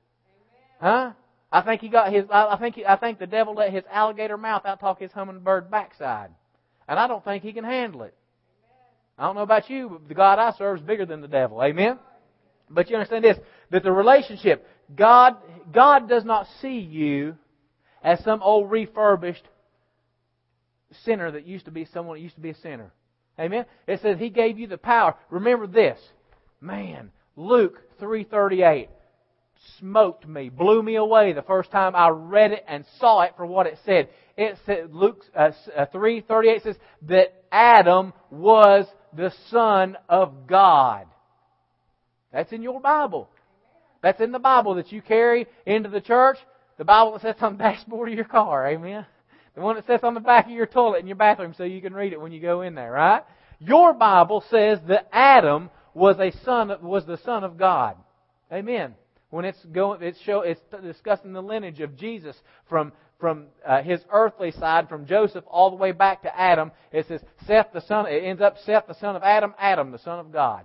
Huh? 0.80 1.12
I 1.50 1.60
think 1.62 1.80
he 1.80 1.88
got 1.88 2.12
his, 2.12 2.24
I 2.30 2.56
think, 2.56 2.78
I 2.86 2.96
think 2.96 3.18
the 3.18 3.26
devil 3.26 3.54
let 3.54 3.72
his 3.72 3.84
alligator 3.90 4.36
mouth 4.36 4.64
out 4.64 4.80
talk 4.80 4.98
his 4.98 5.12
hummingbird 5.12 5.70
backside. 5.70 6.30
And 6.88 6.98
I 6.98 7.06
don't 7.06 7.24
think 7.24 7.42
he 7.42 7.52
can 7.52 7.64
handle 7.64 8.02
it. 8.02 8.14
I 9.18 9.26
don't 9.26 9.36
know 9.36 9.42
about 9.42 9.70
you, 9.70 9.88
but 9.88 10.08
the 10.08 10.14
God 10.14 10.38
I 10.38 10.52
serve 10.52 10.78
is 10.78 10.82
bigger 10.82 11.06
than 11.06 11.20
the 11.20 11.28
devil. 11.28 11.62
Amen? 11.62 11.98
But 12.70 12.88
you 12.88 12.96
understand 12.96 13.24
this, 13.24 13.38
that 13.70 13.82
the 13.82 13.92
relationship, 13.92 14.66
God, 14.94 15.36
God 15.72 16.08
does 16.08 16.24
not 16.24 16.46
see 16.60 16.78
you 16.78 17.36
as 18.02 18.22
some 18.24 18.42
old 18.42 18.70
refurbished 18.70 19.46
sinner 21.04 21.30
that 21.30 21.46
used 21.46 21.64
to 21.66 21.70
be 21.70 21.84
someone 21.86 22.16
that 22.16 22.22
used 22.22 22.34
to 22.34 22.40
be 22.40 22.50
a 22.50 22.56
sinner. 22.56 22.92
Amen? 23.38 23.64
It 23.86 24.00
says 24.00 24.18
He 24.18 24.30
gave 24.30 24.58
you 24.58 24.66
the 24.66 24.78
power. 24.78 25.14
Remember 25.30 25.66
this. 25.66 25.98
Man, 26.60 27.10
Luke 27.36 27.78
338 27.98 28.88
smoked 29.78 30.26
me, 30.26 30.48
blew 30.48 30.82
me 30.82 30.96
away 30.96 31.32
the 31.32 31.42
first 31.42 31.70
time 31.70 31.94
I 31.94 32.08
read 32.08 32.52
it 32.52 32.64
and 32.68 32.84
saw 32.98 33.22
it 33.22 33.34
for 33.36 33.46
what 33.46 33.66
it 33.66 33.78
said. 33.84 34.08
It 34.36 34.58
said, 34.66 34.92
Luke 34.92 35.24
uh, 35.34 35.50
3:38 35.94 36.56
uh, 36.56 36.62
says 36.62 36.76
that 37.02 37.44
Adam 37.50 38.12
was 38.30 38.86
the 39.14 39.32
son 39.50 39.96
of 40.08 40.46
God. 40.46 41.06
That's 42.32 42.52
in 42.52 42.62
your 42.62 42.80
Bible. 42.80 43.28
That's 44.02 44.20
in 44.20 44.32
the 44.32 44.38
Bible 44.38 44.74
that 44.74 44.92
you 44.92 45.00
carry 45.00 45.46
into 45.64 45.88
the 45.88 46.00
church. 46.00 46.38
The 46.78 46.84
Bible 46.84 47.12
that 47.12 47.22
sits 47.22 47.42
on 47.42 47.56
the 47.56 47.62
dashboard 47.62 48.08
of 48.08 48.14
your 48.14 48.24
car. 48.26 48.66
Amen. 48.66 49.06
The 49.54 49.60
one 49.60 49.76
that 49.76 49.86
sits 49.86 50.04
on 50.04 50.14
the 50.14 50.20
back 50.20 50.46
of 50.46 50.52
your 50.52 50.66
toilet 50.66 51.00
in 51.00 51.06
your 51.06 51.16
bathroom 51.16 51.54
so 51.56 51.64
you 51.64 51.80
can 51.80 51.94
read 51.94 52.12
it 52.12 52.20
when 52.20 52.32
you 52.32 52.40
go 52.40 52.62
in 52.62 52.74
there, 52.74 52.90
right? 52.90 53.22
Your 53.58 53.92
Bible 53.92 54.42
says 54.50 54.78
that 54.88 55.08
Adam 55.12 55.70
was 55.94 56.18
a 56.18 56.32
son, 56.44 56.72
was 56.82 57.06
the 57.06 57.18
son 57.18 57.44
of 57.44 57.58
God. 57.58 57.96
Amen. 58.52 58.94
When 59.30 59.44
it's 59.44 59.62
going, 59.66 60.02
it's 60.02 60.20
show, 60.22 60.40
it's 60.40 60.60
discussing 60.82 61.32
the 61.32 61.42
lineage 61.42 61.80
of 61.80 61.96
Jesus 61.96 62.36
from 62.68 62.92
from 63.18 63.46
uh, 63.64 63.82
his 63.82 64.00
earthly 64.10 64.50
side, 64.50 64.88
from 64.88 65.06
Joseph 65.06 65.44
all 65.46 65.70
the 65.70 65.76
way 65.76 65.92
back 65.92 66.22
to 66.22 66.38
Adam. 66.38 66.72
It 66.90 67.06
says 67.06 67.20
Seth 67.46 67.72
the 67.72 67.80
son. 67.80 68.06
It 68.08 68.24
ends 68.24 68.42
up 68.42 68.58
Seth 68.66 68.88
the 68.88 68.94
son 68.94 69.14
of 69.14 69.22
Adam, 69.22 69.54
Adam 69.58 69.92
the 69.92 69.98
son 69.98 70.18
of 70.18 70.32
God. 70.32 70.64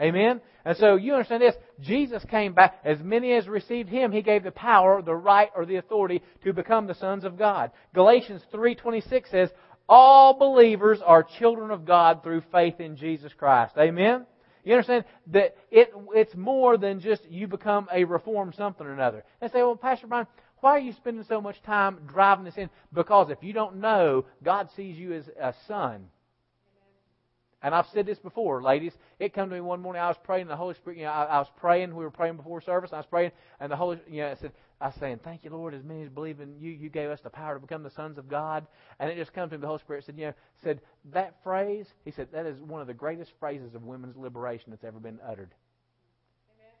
Amen? 0.00 0.40
And 0.64 0.76
so 0.76 0.96
you 0.96 1.12
understand 1.12 1.42
this. 1.42 1.56
Jesus 1.80 2.24
came 2.30 2.54
back. 2.54 2.80
As 2.84 3.00
many 3.00 3.32
as 3.32 3.48
received 3.48 3.88
Him, 3.88 4.12
He 4.12 4.22
gave 4.22 4.42
the 4.42 4.50
power, 4.50 5.02
the 5.02 5.14
right, 5.14 5.50
or 5.54 5.66
the 5.66 5.76
authority 5.76 6.22
to 6.44 6.52
become 6.52 6.86
the 6.86 6.94
sons 6.94 7.24
of 7.24 7.38
God. 7.38 7.70
Galatians 7.94 8.42
3.26 8.52 9.30
says, 9.30 9.50
All 9.88 10.38
believers 10.38 11.00
are 11.04 11.22
children 11.22 11.70
of 11.70 11.84
God 11.84 12.22
through 12.22 12.42
faith 12.52 12.80
in 12.80 12.96
Jesus 12.96 13.32
Christ. 13.32 13.74
Amen? 13.78 14.26
You 14.64 14.74
understand 14.74 15.04
that 15.28 15.56
it, 15.70 15.92
it's 16.14 16.34
more 16.34 16.76
than 16.76 17.00
just 17.00 17.22
you 17.30 17.46
become 17.46 17.88
a 17.92 18.04
reformed 18.04 18.54
something 18.54 18.86
or 18.86 18.92
another. 18.92 19.24
And 19.40 19.50
say, 19.50 19.58
well, 19.58 19.76
Pastor 19.76 20.06
Bryan, 20.06 20.26
why 20.60 20.72
are 20.72 20.78
you 20.78 20.92
spending 20.92 21.24
so 21.24 21.40
much 21.40 21.62
time 21.62 22.00
driving 22.06 22.44
this 22.44 22.56
in? 22.56 22.68
Because 22.92 23.30
if 23.30 23.42
you 23.42 23.52
don't 23.52 23.76
know, 23.76 24.26
God 24.42 24.68
sees 24.76 24.96
you 24.96 25.14
as 25.14 25.28
a 25.40 25.54
son. 25.66 26.06
And 27.62 27.74
I've 27.74 27.86
said 27.88 28.06
this 28.06 28.18
before, 28.18 28.62
ladies. 28.62 28.96
It 29.18 29.34
came 29.34 29.48
to 29.48 29.54
me 29.54 29.60
one 29.60 29.80
morning. 29.80 30.00
I 30.00 30.08
was 30.08 30.16
praying. 30.22 30.46
The 30.46 30.56
Holy 30.56 30.74
Spirit. 30.74 30.98
You 30.98 31.04
know, 31.04 31.10
I, 31.10 31.24
I 31.24 31.38
was 31.38 31.50
praying. 31.58 31.94
We 31.94 32.04
were 32.04 32.10
praying 32.10 32.36
before 32.36 32.60
service. 32.62 32.90
I 32.92 32.96
was 32.96 33.06
praying, 33.06 33.32
and 33.60 33.70
the 33.70 33.76
Holy. 33.76 33.98
You 34.08 34.22
know, 34.22 34.30
I 34.30 34.34
said, 34.34 34.52
I 34.80 34.86
was 34.86 34.94
saying, 34.94 35.20
"Thank 35.22 35.44
you, 35.44 35.50
Lord, 35.50 35.74
as 35.74 35.84
many 35.84 36.02
as 36.02 36.08
believe 36.08 36.40
in 36.40 36.58
you. 36.58 36.70
You 36.70 36.88
gave 36.88 37.10
us 37.10 37.20
the 37.20 37.28
power 37.28 37.54
to 37.54 37.60
become 37.60 37.82
the 37.82 37.90
sons 37.90 38.16
of 38.16 38.28
God." 38.28 38.66
And 38.98 39.10
it 39.10 39.16
just 39.16 39.34
comes 39.34 39.50
to 39.50 39.58
me. 39.58 39.60
The 39.60 39.66
Holy 39.66 39.78
Spirit 39.80 40.04
said, 40.04 40.16
"You 40.16 40.28
know, 40.28 40.34
said 40.62 40.80
that 41.12 41.34
phrase." 41.42 41.86
He 42.04 42.10
said 42.10 42.28
that 42.32 42.46
is 42.46 42.62
one 42.62 42.80
of 42.80 42.86
the 42.86 42.94
greatest 42.94 43.32
phrases 43.38 43.74
of 43.74 43.84
women's 43.84 44.16
liberation 44.16 44.70
that's 44.70 44.84
ever 44.84 44.98
been 44.98 45.18
uttered. 45.22 45.54
Amen. 46.54 46.74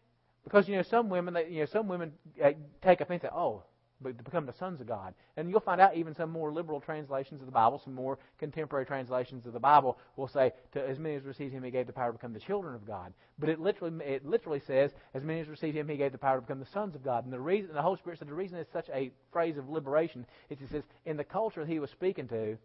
Because 0.44 0.66
you 0.66 0.76
know, 0.76 0.82
some 0.82 1.10
women, 1.10 1.34
they, 1.34 1.48
you 1.50 1.60
know, 1.60 1.66
some 1.66 1.88
women 1.88 2.12
uh, 2.42 2.52
take 2.80 3.02
offense 3.02 3.22
at, 3.24 3.34
"Oh, 3.34 3.64
to 4.02 4.12
become 4.12 4.46
the 4.46 4.52
sons 4.52 4.80
of 4.80 4.86
God. 4.86 5.14
And 5.36 5.50
you'll 5.50 5.60
find 5.60 5.80
out 5.80 5.96
even 5.96 6.14
some 6.14 6.30
more 6.30 6.52
liberal 6.52 6.80
translations 6.80 7.40
of 7.40 7.46
the 7.46 7.52
Bible, 7.52 7.80
some 7.84 7.94
more 7.94 8.18
contemporary 8.38 8.86
translations 8.86 9.46
of 9.46 9.52
the 9.52 9.60
Bible 9.60 9.98
will 10.16 10.28
say, 10.28 10.52
to 10.72 10.88
as 10.88 10.98
many 10.98 11.16
as 11.16 11.24
received 11.24 11.52
him, 11.52 11.62
he 11.62 11.70
gave 11.70 11.86
the 11.86 11.92
power 11.92 12.12
to 12.12 12.18
become 12.18 12.32
the 12.32 12.40
children 12.40 12.74
of 12.74 12.86
God. 12.86 13.12
But 13.38 13.48
it 13.48 13.60
literally, 13.60 14.04
it 14.04 14.24
literally 14.24 14.60
says, 14.66 14.90
as 15.14 15.22
many 15.22 15.40
as 15.40 15.48
received 15.48 15.76
him, 15.76 15.88
he 15.88 15.96
gave 15.96 16.12
the 16.12 16.18
power 16.18 16.36
to 16.36 16.42
become 16.42 16.60
the 16.60 16.66
sons 16.66 16.94
of 16.94 17.04
God. 17.04 17.24
And 17.24 17.32
the 17.32 17.40
reason, 17.40 17.74
the 17.74 17.82
Holy 17.82 17.98
Spirit 17.98 18.18
said 18.18 18.28
the 18.28 18.34
reason 18.34 18.58
it's 18.58 18.72
such 18.72 18.88
a 18.92 19.10
phrase 19.32 19.56
of 19.56 19.68
liberation 19.68 20.26
is 20.48 20.58
he 20.58 20.66
says, 20.66 20.84
in 21.04 21.16
the 21.16 21.24
culture 21.24 21.64
he 21.66 21.78
was 21.78 21.90
speaking 21.90 22.28
to, 22.28 22.56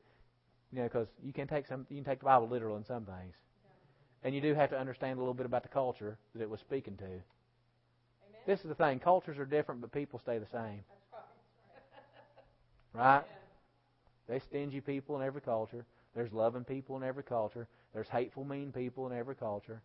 you 0.71 0.81
know, 0.81 0.83
because 0.83 1.07
you 1.23 1.33
can 1.33 1.47
take 1.47 1.67
some, 1.67 1.85
you 1.89 1.97
can 1.97 2.05
take 2.05 2.19
the 2.19 2.25
Bible 2.25 2.49
literal 2.49 2.77
in 2.77 2.85
some 2.85 3.05
things. 3.05 3.35
And 4.23 4.33
you 4.33 4.41
do 4.41 4.55
have 4.55 4.71
to 4.71 4.79
understand 4.79 5.17
a 5.17 5.21
little 5.21 5.35
bit 5.35 5.45
about 5.45 5.63
the 5.63 5.69
culture 5.69 6.17
that 6.33 6.41
it 6.41 6.49
was 6.49 6.59
speaking 6.59 6.97
to. 6.97 7.05
Amen. 7.05 7.21
This 8.47 8.59
is 8.61 8.67
the 8.67 8.75
thing. 8.75 8.99
Cultures 8.99 9.37
are 9.37 9.45
different, 9.45 9.81
but 9.81 9.91
people 9.91 10.19
stay 10.19 10.39
the 10.39 10.47
same. 10.51 10.79
Right? 12.95 13.23
There's 14.27 14.43
stingy 14.43 14.81
people 14.81 15.15
in 15.17 15.21
every 15.25 15.41
culture. 15.41 15.85
There's 16.15 16.31
loving 16.31 16.63
people 16.63 16.95
in 16.97 17.03
every 17.03 17.23
culture. 17.23 17.67
There's 17.93 18.07
hateful, 18.07 18.45
mean 18.45 18.71
people 18.71 19.05
in 19.07 19.17
every 19.17 19.35
culture. 19.35 19.81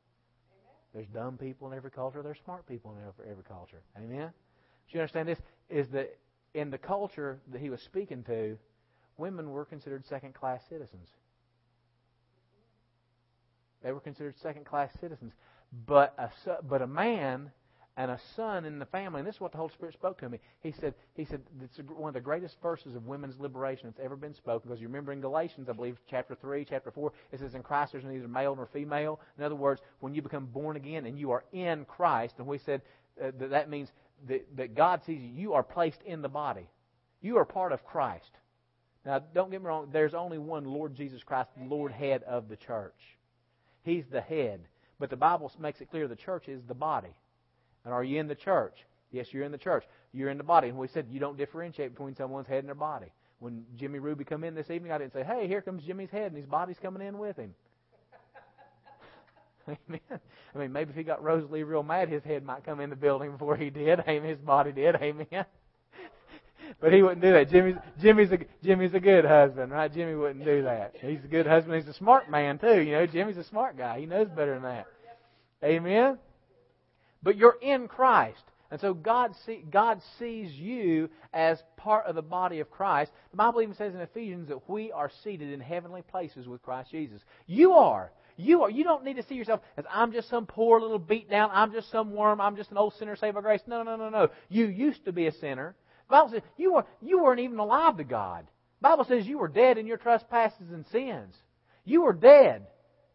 There's 0.94 1.06
dumb 1.08 1.36
people 1.36 1.70
in 1.70 1.76
every 1.76 1.90
culture. 1.90 2.22
There's 2.22 2.38
smart 2.44 2.66
people 2.66 2.92
in 2.92 3.28
every, 3.28 3.44
culture. 3.44 3.82
Amen? 3.96 4.28
Do 4.28 4.96
you 4.96 5.00
understand 5.00 5.28
this? 5.28 5.38
Is 5.68 5.88
that 5.90 6.16
in 6.54 6.70
the 6.70 6.78
culture 6.78 7.40
that 7.52 7.60
he 7.60 7.70
was 7.70 7.80
speaking 7.82 8.24
to, 8.24 8.56
women 9.16 9.50
were 9.50 9.64
considered 9.64 10.04
second 10.06 10.34
class 10.34 10.62
citizens. 10.68 11.08
They 13.82 13.92
were 13.92 14.00
considered 14.00 14.34
second 14.42 14.66
class 14.66 14.90
citizens. 15.00 15.32
But 15.86 16.14
a, 16.18 16.62
but 16.62 16.82
a 16.82 16.86
man 16.86 17.52
and 17.96 18.10
a 18.10 18.18
son 18.36 18.64
in 18.64 18.78
the 18.78 18.86
family. 18.86 19.20
And 19.20 19.26
this 19.26 19.36
is 19.36 19.40
what 19.40 19.52
the 19.52 19.58
Holy 19.58 19.72
Spirit 19.72 19.94
spoke 19.94 20.18
to 20.20 20.28
me. 20.28 20.38
He 20.62 20.72
said, 20.72 20.94
he 21.14 21.24
said, 21.24 21.42
it's 21.62 21.78
one 21.78 22.08
of 22.08 22.14
the 22.14 22.20
greatest 22.20 22.56
verses 22.62 22.94
of 22.94 23.06
women's 23.06 23.38
liberation 23.38 23.88
that's 23.88 24.04
ever 24.04 24.16
been 24.16 24.34
spoken. 24.34 24.68
Because 24.68 24.80
you 24.80 24.88
remember 24.88 25.12
in 25.12 25.20
Galatians, 25.20 25.68
I 25.68 25.72
believe, 25.72 25.98
chapter 26.08 26.34
3, 26.34 26.64
chapter 26.64 26.90
4, 26.90 27.12
it 27.32 27.40
says, 27.40 27.54
in 27.54 27.62
Christ 27.62 27.92
there's 27.92 28.04
neither 28.04 28.28
male 28.28 28.54
nor 28.54 28.66
female. 28.66 29.20
In 29.36 29.44
other 29.44 29.56
words, 29.56 29.82
when 30.00 30.14
you 30.14 30.22
become 30.22 30.46
born 30.46 30.76
again 30.76 31.06
and 31.06 31.18
you 31.18 31.30
are 31.30 31.44
in 31.52 31.84
Christ, 31.84 32.34
and 32.38 32.46
we 32.46 32.58
said 32.58 32.82
uh, 33.22 33.32
that 33.38 33.50
that 33.50 33.68
means 33.68 33.90
that, 34.28 34.46
that 34.56 34.74
God 34.74 35.02
sees 35.04 35.20
you, 35.20 35.28
you 35.28 35.52
are 35.54 35.62
placed 35.62 36.02
in 36.02 36.22
the 36.22 36.28
body. 36.28 36.68
You 37.20 37.38
are 37.38 37.44
part 37.44 37.72
of 37.72 37.84
Christ. 37.84 38.30
Now, 39.04 39.20
don't 39.34 39.50
get 39.50 39.62
me 39.62 39.66
wrong, 39.66 39.88
there's 39.92 40.14
only 40.14 40.38
one 40.38 40.64
Lord 40.64 40.94
Jesus 40.94 41.22
Christ, 41.22 41.50
the 41.56 41.64
Lord 41.64 41.90
head 41.90 42.22
of 42.24 42.48
the 42.48 42.56
church. 42.56 43.16
He's 43.82 44.04
the 44.10 44.20
head. 44.20 44.60
But 44.98 45.08
the 45.08 45.16
Bible 45.16 45.50
makes 45.58 45.80
it 45.80 45.90
clear 45.90 46.06
the 46.06 46.16
church 46.16 46.48
is 46.48 46.62
the 46.68 46.74
body. 46.74 47.14
And 47.84 47.94
are 47.94 48.04
you 48.04 48.20
in 48.20 48.28
the 48.28 48.34
church? 48.34 48.74
Yes, 49.12 49.26
you're 49.32 49.44
in 49.44 49.52
the 49.52 49.58
church. 49.58 49.84
You're 50.12 50.30
in 50.30 50.38
the 50.38 50.44
body. 50.44 50.68
And 50.68 50.78
we 50.78 50.88
said 50.88 51.06
you 51.10 51.20
don't 51.20 51.36
differentiate 51.36 51.92
between 51.92 52.14
someone's 52.14 52.46
head 52.46 52.58
and 52.58 52.68
their 52.68 52.74
body. 52.74 53.12
When 53.38 53.64
Jimmy 53.76 53.98
Ruby 53.98 54.24
come 54.24 54.44
in 54.44 54.54
this 54.54 54.70
evening, 54.70 54.92
I 54.92 54.98
didn't 54.98 55.14
say, 55.14 55.24
"Hey, 55.24 55.48
here 55.48 55.62
comes 55.62 55.82
Jimmy's 55.84 56.10
head, 56.10 56.26
and 56.26 56.36
his 56.36 56.46
body's 56.46 56.78
coming 56.78 57.06
in 57.06 57.18
with 57.18 57.36
him." 57.36 57.54
Amen. 59.68 60.20
I 60.54 60.58
mean, 60.58 60.72
maybe 60.72 60.90
if 60.90 60.96
he 60.96 61.02
got 61.02 61.22
Rosalie 61.22 61.62
real 61.62 61.82
mad, 61.82 62.08
his 62.08 62.22
head 62.22 62.44
might 62.44 62.64
come 62.64 62.80
in 62.80 62.90
the 62.90 62.96
building 62.96 63.32
before 63.32 63.56
he 63.56 63.70
did. 63.70 64.00
Amen. 64.08 64.28
His 64.28 64.38
body 64.38 64.72
did. 64.72 64.94
Amen. 64.96 65.26
but 66.80 66.92
he 66.92 67.02
wouldn't 67.02 67.22
do 67.22 67.32
that. 67.32 67.50
Jimmy's 67.50 67.76
Jimmy's 68.00 68.32
a 68.32 68.38
Jimmy's 68.62 68.92
a 68.92 69.00
good 69.00 69.24
husband, 69.24 69.72
right? 69.72 69.92
Jimmy 69.92 70.14
wouldn't 70.16 70.44
do 70.44 70.62
that. 70.64 70.94
He's 71.00 71.24
a 71.24 71.28
good 71.28 71.46
husband. 71.46 71.76
He's 71.76 71.88
a 71.88 71.94
smart 71.94 72.30
man 72.30 72.58
too. 72.58 72.80
You 72.82 72.92
know, 72.92 73.06
Jimmy's 73.06 73.38
a 73.38 73.44
smart 73.44 73.78
guy. 73.78 74.00
He 74.00 74.06
knows 74.06 74.28
better 74.28 74.54
than 74.54 74.64
that. 74.64 74.86
Amen. 75.64 76.18
But 77.22 77.36
you're 77.36 77.58
in 77.60 77.88
Christ. 77.88 78.42
And 78.70 78.80
so 78.80 78.94
God, 78.94 79.34
see, 79.46 79.64
God 79.68 80.00
sees 80.18 80.52
you 80.52 81.10
as 81.32 81.62
part 81.76 82.06
of 82.06 82.14
the 82.14 82.22
body 82.22 82.60
of 82.60 82.70
Christ. 82.70 83.10
The 83.32 83.36
Bible 83.36 83.62
even 83.62 83.74
says 83.74 83.94
in 83.94 84.00
Ephesians 84.00 84.48
that 84.48 84.68
we 84.68 84.92
are 84.92 85.10
seated 85.24 85.52
in 85.52 85.60
heavenly 85.60 86.02
places 86.02 86.46
with 86.46 86.62
Christ 86.62 86.90
Jesus. 86.90 87.20
You 87.46 87.72
are. 87.72 88.12
You 88.36 88.62
are. 88.62 88.70
You 88.70 88.84
don't 88.84 89.04
need 89.04 89.16
to 89.16 89.24
see 89.24 89.34
yourself 89.34 89.60
as 89.76 89.84
I'm 89.90 90.12
just 90.12 90.28
some 90.28 90.46
poor 90.46 90.80
little 90.80 91.00
beat 91.00 91.28
down. 91.28 91.50
I'm 91.52 91.72
just 91.72 91.90
some 91.90 92.12
worm. 92.12 92.40
I'm 92.40 92.56
just 92.56 92.70
an 92.70 92.78
old 92.78 92.94
sinner 92.94 93.16
saved 93.16 93.34
by 93.34 93.40
grace. 93.40 93.60
No, 93.66 93.82
no, 93.82 93.96
no, 93.96 94.08
no. 94.08 94.28
You 94.48 94.66
used 94.66 95.04
to 95.04 95.12
be 95.12 95.26
a 95.26 95.32
sinner. 95.32 95.74
The 96.08 96.12
Bible 96.12 96.30
says 96.30 96.42
you 96.56 96.74
were 96.74 96.84
you 97.02 97.22
weren't 97.22 97.40
even 97.40 97.58
alive 97.58 97.96
to 97.96 98.04
God. 98.04 98.46
The 98.80 98.88
Bible 98.88 99.04
says 99.04 99.26
you 99.26 99.38
were 99.38 99.48
dead 99.48 99.78
in 99.78 99.86
your 99.86 99.96
trespasses 99.96 100.70
and 100.72 100.86
sins. 100.86 101.34
You 101.84 102.02
were 102.02 102.12
dead. 102.12 102.66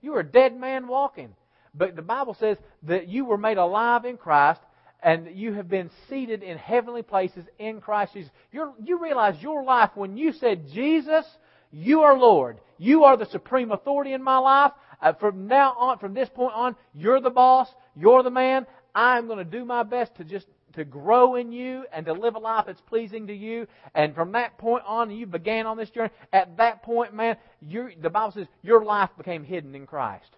You 0.01 0.11
were 0.11 0.19
a 0.19 0.31
dead 0.31 0.59
man 0.59 0.87
walking. 0.87 1.33
But 1.77 1.95
the 1.95 2.01
Bible 2.01 2.33
says 2.33 2.57
that 2.83 3.07
you 3.07 3.25
were 3.25 3.38
made 3.38 3.57
alive 3.57 4.05
in 4.05 4.17
Christ 4.17 4.61
and 5.03 5.29
you 5.35 5.53
have 5.53 5.69
been 5.69 5.91
seated 6.09 6.41
in 6.41 6.57
heavenly 6.57 7.03
places 7.03 7.45
in 7.59 7.81
Christ 7.81 8.13
Jesus. 8.13 8.31
You're, 8.51 8.73
you 8.83 9.01
realize 9.01 9.41
your 9.41 9.63
life 9.63 9.91
when 9.95 10.17
you 10.17 10.31
said, 10.33 10.67
Jesus, 10.73 11.25
you 11.71 12.01
are 12.01 12.17
Lord. 12.17 12.59
You 12.77 13.03
are 13.03 13.17
the 13.17 13.25
supreme 13.25 13.71
authority 13.71 14.13
in 14.13 14.23
my 14.23 14.38
life. 14.38 14.71
Uh, 15.01 15.13
from 15.13 15.47
now 15.47 15.75
on, 15.77 15.99
from 15.99 16.13
this 16.13 16.29
point 16.29 16.53
on, 16.55 16.75
you're 16.93 17.19
the 17.19 17.29
boss. 17.29 17.67
You're 17.95 18.23
the 18.23 18.31
man. 18.31 18.65
I'm 18.95 19.27
going 19.27 19.39
to 19.39 19.43
do 19.43 19.65
my 19.65 19.83
best 19.83 20.15
to 20.15 20.23
just 20.23 20.47
to 20.73 20.85
grow 20.85 21.35
in 21.35 21.51
you 21.51 21.85
and 21.93 22.05
to 22.05 22.13
live 22.13 22.35
a 22.35 22.39
life 22.39 22.65
that's 22.67 22.81
pleasing 22.81 23.27
to 23.27 23.33
you. 23.33 23.67
And 23.93 24.15
from 24.15 24.33
that 24.33 24.57
point 24.57 24.83
on, 24.85 25.11
you 25.11 25.25
began 25.25 25.65
on 25.67 25.77
this 25.77 25.89
journey. 25.89 26.11
At 26.33 26.57
that 26.57 26.83
point, 26.83 27.13
man, 27.13 27.38
the 27.61 28.09
Bible 28.09 28.31
says 28.31 28.47
your 28.61 28.83
life 28.83 29.09
became 29.17 29.43
hidden 29.43 29.75
in 29.75 29.85
Christ. 29.85 30.35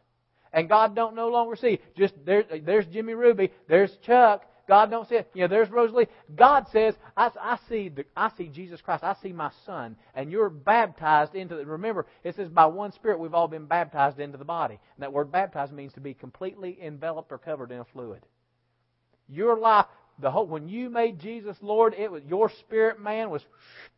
And 0.54 0.70
God 0.70 0.96
don't 0.96 1.16
no 1.16 1.30
longer 1.30 1.56
see. 1.56 1.80
Just 1.96 2.14
there, 2.26 2.44
there's 2.64 2.86
Jimmy 2.88 3.14
Ruby, 3.14 3.52
there's 3.68 3.96
Chuck. 3.98 4.46
God 4.68 4.92
don't 4.92 5.08
see 5.08 5.16
it. 5.16 5.32
There's 5.34 5.70
Rosalie. 5.70 6.10
God 6.36 6.68
says, 6.74 6.94
I, 7.16 7.32
I 7.40 7.58
see 7.70 7.88
the, 7.88 8.04
I 8.18 8.30
see 8.38 8.50
Jesus 8.50 8.82
Christ. 8.82 9.04
I 9.04 9.16
see 9.24 9.32
my 9.32 9.50
Son, 9.66 9.96
and 10.14 10.30
you're 10.30 10.50
baptized 10.50 11.36
into. 11.36 11.56
The, 11.56 11.66
remember, 11.66 12.06
it 12.24 12.36
says 12.36 12.50
by 12.50 12.66
one 12.66 12.92
Spirit 12.92 13.20
we've 13.20 13.34
all 13.34 13.48
been 13.48 13.66
baptized 13.66 14.20
into 14.20 14.38
the 14.38 14.44
body. 14.44 14.74
And 14.74 15.04
that 15.04 15.14
word 15.14 15.32
baptized 15.32 15.72
means 15.72 15.94
to 15.94 16.02
be 16.02 16.14
completely 16.14 16.78
enveloped 16.84 17.32
or 17.32 17.38
covered 17.38 17.72
in 17.72 17.80
a 17.80 17.86
fluid. 17.86 18.26
Your 19.30 19.58
life, 19.58 19.86
the 20.20 20.32
whole 20.32 20.48
when 20.48 20.68
you 20.68 20.90
made 20.90 21.20
Jesus 21.20 21.56
Lord, 21.62 21.94
it 21.98 22.12
was 22.12 22.24
your 22.28 22.50
spirit 22.50 23.00
man 23.00 23.30
was 23.30 23.46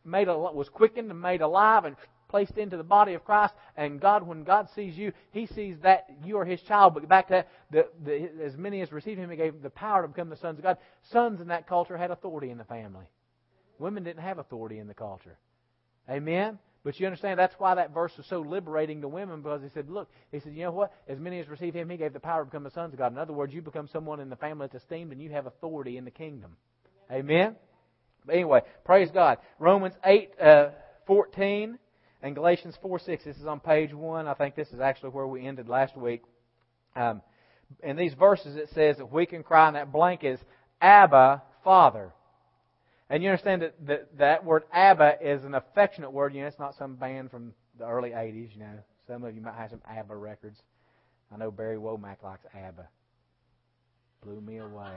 made 0.04 0.28
was 0.28 0.68
quickened 0.68 1.10
and 1.10 1.20
made 1.20 1.40
alive 1.40 1.84
and 1.84 1.96
placed 2.30 2.56
into 2.56 2.76
the 2.76 2.82
body 2.82 3.14
of 3.14 3.24
Christ. 3.24 3.52
And 3.76 4.00
God, 4.00 4.26
when 4.26 4.44
God 4.44 4.68
sees 4.74 4.96
you, 4.96 5.12
He 5.32 5.46
sees 5.46 5.76
that 5.82 6.06
you 6.24 6.38
are 6.38 6.44
His 6.44 6.62
child. 6.62 6.94
But 6.94 7.06
back 7.08 7.28
to 7.28 7.32
that, 7.34 7.48
the, 7.70 7.88
the, 8.04 8.44
as 8.44 8.56
many 8.56 8.80
as 8.80 8.90
received 8.90 9.18
Him, 9.18 9.30
He 9.30 9.36
gave 9.36 9.60
the 9.60 9.70
power 9.70 10.02
to 10.02 10.08
become 10.08 10.30
the 10.30 10.36
sons 10.36 10.58
of 10.58 10.64
God. 10.64 10.78
Sons 11.10 11.40
in 11.40 11.48
that 11.48 11.68
culture 11.68 11.98
had 11.98 12.10
authority 12.10 12.50
in 12.50 12.58
the 12.58 12.64
family. 12.64 13.04
Women 13.78 14.04
didn't 14.04 14.22
have 14.22 14.38
authority 14.38 14.78
in 14.78 14.86
the 14.86 14.94
culture. 14.94 15.36
Amen. 16.08 16.58
But 16.82 16.98
you 16.98 17.06
understand 17.06 17.38
that's 17.38 17.54
why 17.58 17.74
that 17.74 17.92
verse 17.92 18.12
was 18.16 18.26
so 18.26 18.40
liberating 18.40 19.02
to 19.02 19.08
women 19.08 19.42
because 19.42 19.62
he 19.62 19.68
said, 19.68 19.90
look, 19.90 20.08
he 20.32 20.40
said, 20.40 20.54
you 20.54 20.62
know 20.64 20.72
what? 20.72 20.94
As 21.06 21.18
many 21.18 21.38
as 21.38 21.48
receive 21.48 21.74
him, 21.74 21.90
he 21.90 21.98
gave 21.98 22.14
the 22.14 22.20
power 22.20 22.42
to 22.42 22.46
become 22.46 22.64
the 22.64 22.70
sons 22.70 22.94
of 22.94 22.98
God. 22.98 23.12
In 23.12 23.18
other 23.18 23.34
words, 23.34 23.52
you 23.52 23.60
become 23.60 23.86
someone 23.86 24.18
in 24.18 24.30
the 24.30 24.36
family 24.36 24.66
that's 24.66 24.82
esteemed 24.82 25.12
and 25.12 25.20
you 25.20 25.30
have 25.30 25.46
authority 25.46 25.98
in 25.98 26.06
the 26.06 26.10
kingdom. 26.10 26.56
Amen. 27.12 27.56
But 28.24 28.34
anyway, 28.34 28.62
praise 28.84 29.10
God. 29.10 29.38
Romans 29.58 29.94
eight 30.04 30.30
uh, 30.40 30.70
fourteen 31.06 31.78
and 32.22 32.34
Galatians 32.34 32.76
four 32.80 32.98
six. 32.98 33.24
This 33.24 33.36
is 33.36 33.46
on 33.46 33.60
page 33.60 33.92
one. 33.92 34.26
I 34.26 34.34
think 34.34 34.54
this 34.54 34.68
is 34.68 34.80
actually 34.80 35.10
where 35.10 35.26
we 35.26 35.46
ended 35.46 35.68
last 35.68 35.96
week. 35.96 36.22
Um, 36.96 37.22
in 37.82 37.96
these 37.96 38.14
verses, 38.14 38.56
it 38.56 38.68
says 38.74 38.96
that 38.96 39.12
we 39.12 39.26
can 39.26 39.42
cry, 39.42 39.68
and 39.68 39.76
that 39.76 39.92
blank 39.92 40.24
is 40.24 40.40
Abba, 40.80 41.42
Father. 41.62 42.12
And 43.08 43.22
you 43.22 43.30
understand 43.30 43.62
that, 43.62 43.74
that 43.86 44.18
that 44.18 44.44
word 44.44 44.64
Abba 44.72 45.16
is 45.20 45.44
an 45.44 45.54
affectionate 45.54 46.12
word. 46.12 46.34
You 46.34 46.42
know, 46.42 46.46
it's 46.48 46.58
not 46.58 46.76
some 46.76 46.96
band 46.96 47.30
from 47.30 47.52
the 47.78 47.86
early 47.86 48.10
80s, 48.10 48.52
you 48.54 48.60
know. 48.60 48.78
Some 49.06 49.24
of 49.24 49.34
you 49.34 49.40
might 49.40 49.54
have 49.54 49.70
some 49.70 49.82
ABBA 49.88 50.14
records. 50.14 50.60
I 51.32 51.36
know 51.36 51.50
Barry 51.50 51.76
Womack 51.76 52.22
likes 52.22 52.44
ABBA. 52.54 52.88
Blew 54.22 54.40
me 54.40 54.58
away. 54.58 54.92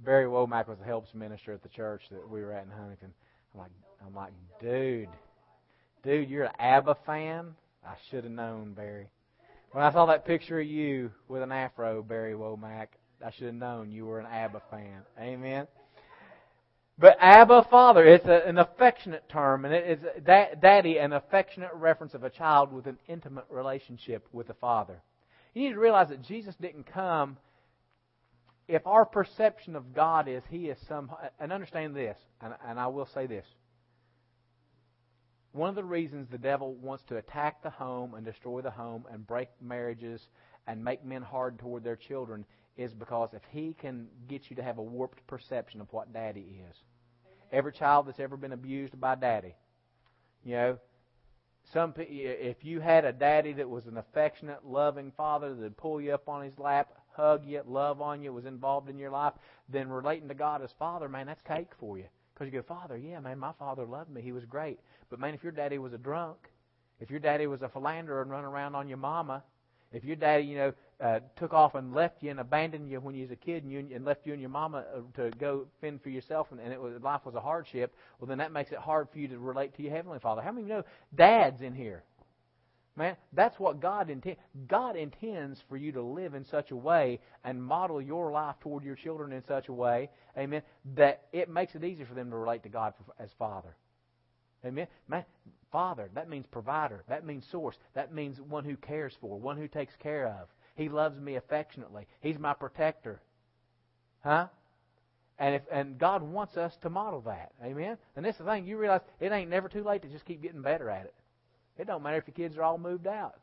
Barry 0.00 0.26
Womack 0.26 0.68
was 0.68 0.78
a 0.80 0.84
helps 0.84 1.14
minister 1.14 1.52
at 1.52 1.62
the 1.62 1.68
church 1.68 2.02
that 2.10 2.28
we 2.28 2.40
were 2.40 2.52
at 2.52 2.64
in 2.64 2.70
Huntington. 2.70 3.12
I'm 3.54 3.60
like, 3.60 3.70
I'm 4.04 4.14
like, 4.14 4.32
dude, 4.60 5.08
dude, 6.02 6.28
you're 6.28 6.44
an 6.44 6.52
ABBA 6.58 6.96
fan? 7.06 7.54
I 7.86 7.94
should 8.10 8.24
have 8.24 8.32
known, 8.32 8.74
Barry. 8.74 9.08
When 9.72 9.84
I 9.84 9.92
saw 9.92 10.06
that 10.06 10.26
picture 10.26 10.60
of 10.60 10.66
you 10.66 11.12
with 11.28 11.42
an 11.42 11.52
afro, 11.52 12.02
Barry 12.02 12.34
Womack, 12.34 12.88
I 13.24 13.30
should 13.30 13.46
have 13.46 13.54
known 13.54 13.92
you 13.92 14.06
were 14.06 14.18
an 14.18 14.26
ABBA 14.26 14.62
fan. 14.70 15.02
Amen. 15.18 15.66
But 17.00 17.16
Abba, 17.18 17.66
Father, 17.70 18.04
it's 18.04 18.26
a, 18.26 18.46
an 18.46 18.58
affectionate 18.58 19.26
term, 19.30 19.64
and 19.64 19.72
it 19.72 19.86
is 19.86 20.22
da- 20.22 20.54
daddy, 20.60 20.98
an 20.98 21.14
affectionate 21.14 21.70
reference 21.74 22.12
of 22.12 22.24
a 22.24 22.30
child 22.30 22.74
with 22.74 22.86
an 22.86 22.98
intimate 23.08 23.46
relationship 23.48 24.28
with 24.32 24.48
the 24.48 24.54
Father. 24.54 25.00
You 25.54 25.62
need 25.62 25.74
to 25.74 25.80
realize 25.80 26.10
that 26.10 26.22
Jesus 26.22 26.54
didn't 26.60 26.92
come. 26.92 27.38
If 28.68 28.86
our 28.86 29.06
perception 29.06 29.76
of 29.76 29.94
God 29.94 30.28
is 30.28 30.42
He 30.50 30.68
is 30.68 30.78
some, 30.86 31.10
and 31.40 31.52
understand 31.52 31.96
this, 31.96 32.18
and, 32.42 32.52
and 32.66 32.78
I 32.78 32.88
will 32.88 33.08
say 33.14 33.26
this. 33.26 33.46
One 35.52 35.68
of 35.68 35.74
the 35.74 35.84
reasons 35.84 36.28
the 36.28 36.38
devil 36.38 36.74
wants 36.74 37.02
to 37.04 37.16
attack 37.16 37.62
the 37.62 37.70
home 37.70 38.14
and 38.14 38.24
destroy 38.24 38.60
the 38.60 38.70
home 38.70 39.04
and 39.10 39.26
break 39.26 39.48
marriages 39.60 40.28
and 40.66 40.84
make 40.84 41.04
men 41.04 41.22
hard 41.22 41.58
toward 41.58 41.82
their 41.82 41.96
children 41.96 42.44
is 42.76 42.94
because 42.94 43.30
if 43.34 43.42
he 43.50 43.74
can 43.74 44.06
get 44.28 44.48
you 44.48 44.56
to 44.56 44.62
have 44.62 44.78
a 44.78 44.82
warped 44.82 45.26
perception 45.26 45.80
of 45.80 45.92
what 45.92 46.12
daddy 46.12 46.62
is, 46.70 46.76
every 47.50 47.72
child 47.72 48.06
that's 48.06 48.20
ever 48.20 48.36
been 48.36 48.52
abused 48.52 48.98
by 49.00 49.16
daddy. 49.16 49.56
You 50.44 50.54
know, 50.54 50.78
some 51.72 51.94
if 51.98 52.64
you 52.64 52.80
had 52.80 53.04
a 53.04 53.12
daddy 53.12 53.52
that 53.54 53.68
was 53.68 53.86
an 53.86 53.96
affectionate, 53.96 54.64
loving 54.64 55.12
father 55.16 55.54
that'd 55.54 55.76
pull 55.76 56.00
you 56.00 56.14
up 56.14 56.28
on 56.28 56.44
his 56.44 56.58
lap, 56.58 56.92
hug 57.12 57.44
you, 57.44 57.62
love 57.66 58.00
on 58.00 58.22
you, 58.22 58.32
was 58.32 58.46
involved 58.46 58.88
in 58.88 58.98
your 58.98 59.10
life, 59.10 59.34
then 59.68 59.88
relating 59.88 60.28
to 60.28 60.34
God 60.34 60.62
as 60.62 60.72
Father, 60.78 61.08
man, 61.08 61.26
that's 61.26 61.42
cake 61.42 61.72
for 61.78 61.98
you. 61.98 62.06
Because 62.40 62.54
you 62.54 62.60
go, 62.60 62.66
Father, 62.66 62.96
yeah, 62.96 63.20
man, 63.20 63.38
my 63.38 63.52
father 63.58 63.84
loved 63.84 64.08
me. 64.08 64.22
He 64.22 64.32
was 64.32 64.46
great. 64.46 64.80
But 65.10 65.20
man, 65.20 65.34
if 65.34 65.42
your 65.42 65.52
daddy 65.52 65.76
was 65.76 65.92
a 65.92 65.98
drunk, 65.98 66.38
if 66.98 67.10
your 67.10 67.20
daddy 67.20 67.46
was 67.46 67.60
a 67.60 67.68
philanderer 67.68 68.22
and 68.22 68.30
run 68.30 68.44
around 68.44 68.74
on 68.74 68.88
your 68.88 68.96
mama, 68.96 69.42
if 69.92 70.04
your 70.04 70.16
daddy, 70.16 70.44
you 70.44 70.56
know, 70.56 70.72
uh, 71.02 71.20
took 71.36 71.52
off 71.52 71.74
and 71.74 71.92
left 71.92 72.22
you 72.22 72.30
and 72.30 72.40
abandoned 72.40 72.88
you 72.88 72.98
when 72.98 73.14
you 73.14 73.22
was 73.22 73.30
a 73.30 73.36
kid 73.36 73.62
and, 73.62 73.70
you, 73.70 73.86
and 73.94 74.06
left 74.06 74.26
you 74.26 74.32
and 74.32 74.40
your 74.40 74.48
mama 74.48 74.84
uh, 74.96 75.00
to 75.20 75.30
go 75.36 75.66
fend 75.82 76.00
for 76.02 76.08
yourself 76.08 76.46
and, 76.50 76.60
and 76.60 76.72
it 76.72 76.80
was, 76.80 76.94
life 77.02 77.26
was 77.26 77.34
a 77.34 77.40
hardship, 77.40 77.94
well, 78.18 78.26
then 78.26 78.38
that 78.38 78.52
makes 78.52 78.72
it 78.72 78.78
hard 78.78 79.08
for 79.10 79.18
you 79.18 79.28
to 79.28 79.38
relate 79.38 79.76
to 79.76 79.82
your 79.82 79.92
Heavenly 79.92 80.18
Father. 80.18 80.40
How 80.40 80.50
many 80.50 80.62
of 80.62 80.68
you 80.68 80.74
know 80.76 80.84
dads 81.14 81.60
in 81.60 81.74
here? 81.74 82.04
Man, 83.00 83.16
that's 83.32 83.58
what 83.58 83.80
God 83.80 84.10
intends. 84.10 84.38
God 84.68 84.94
intends 84.94 85.58
for 85.70 85.78
you 85.78 85.90
to 85.92 86.02
live 86.02 86.34
in 86.34 86.44
such 86.44 86.70
a 86.70 86.76
way 86.76 87.18
and 87.44 87.64
model 87.64 88.02
your 88.02 88.30
life 88.30 88.56
toward 88.60 88.84
your 88.84 88.94
children 88.94 89.32
in 89.32 89.42
such 89.48 89.68
a 89.68 89.72
way, 89.72 90.10
amen, 90.36 90.60
that 90.96 91.22
it 91.32 91.48
makes 91.48 91.74
it 91.74 91.82
easier 91.82 92.04
for 92.04 92.12
them 92.12 92.28
to 92.30 92.36
relate 92.36 92.62
to 92.64 92.68
God 92.68 92.92
as 93.18 93.30
Father. 93.38 93.74
Amen. 94.66 94.86
Man, 95.08 95.24
Father, 95.72 96.10
that 96.14 96.28
means 96.28 96.44
provider. 96.50 97.02
That 97.08 97.24
means 97.24 97.46
source. 97.50 97.78
That 97.94 98.12
means 98.12 98.38
one 98.38 98.66
who 98.66 98.76
cares 98.76 99.16
for, 99.18 99.40
one 99.40 99.56
who 99.56 99.66
takes 99.66 99.96
care 99.96 100.26
of. 100.26 100.48
He 100.74 100.90
loves 100.90 101.18
me 101.18 101.36
affectionately. 101.36 102.06
He's 102.20 102.38
my 102.38 102.52
protector. 102.52 103.22
Huh? 104.22 104.48
And 105.38 105.54
if 105.54 105.62
and 105.72 105.96
God 105.96 106.22
wants 106.22 106.58
us 106.58 106.76
to 106.82 106.90
model 106.90 107.22
that. 107.22 107.52
Amen? 107.64 107.96
And 108.14 108.26
this 108.26 108.34
is 108.34 108.40
the 108.40 108.44
thing, 108.44 108.66
you 108.66 108.76
realize 108.76 109.00
it 109.20 109.32
ain't 109.32 109.48
never 109.48 109.70
too 109.70 109.84
late 109.84 110.02
to 110.02 110.08
just 110.08 110.26
keep 110.26 110.42
getting 110.42 110.60
better 110.60 110.90
at 110.90 111.06
it. 111.06 111.14
It 111.80 111.86
don't 111.86 112.02
matter 112.02 112.18
if 112.18 112.26
your 112.26 112.34
kids 112.34 112.58
are 112.58 112.62
all 112.62 112.76
moved 112.76 113.06
out. 113.06 113.36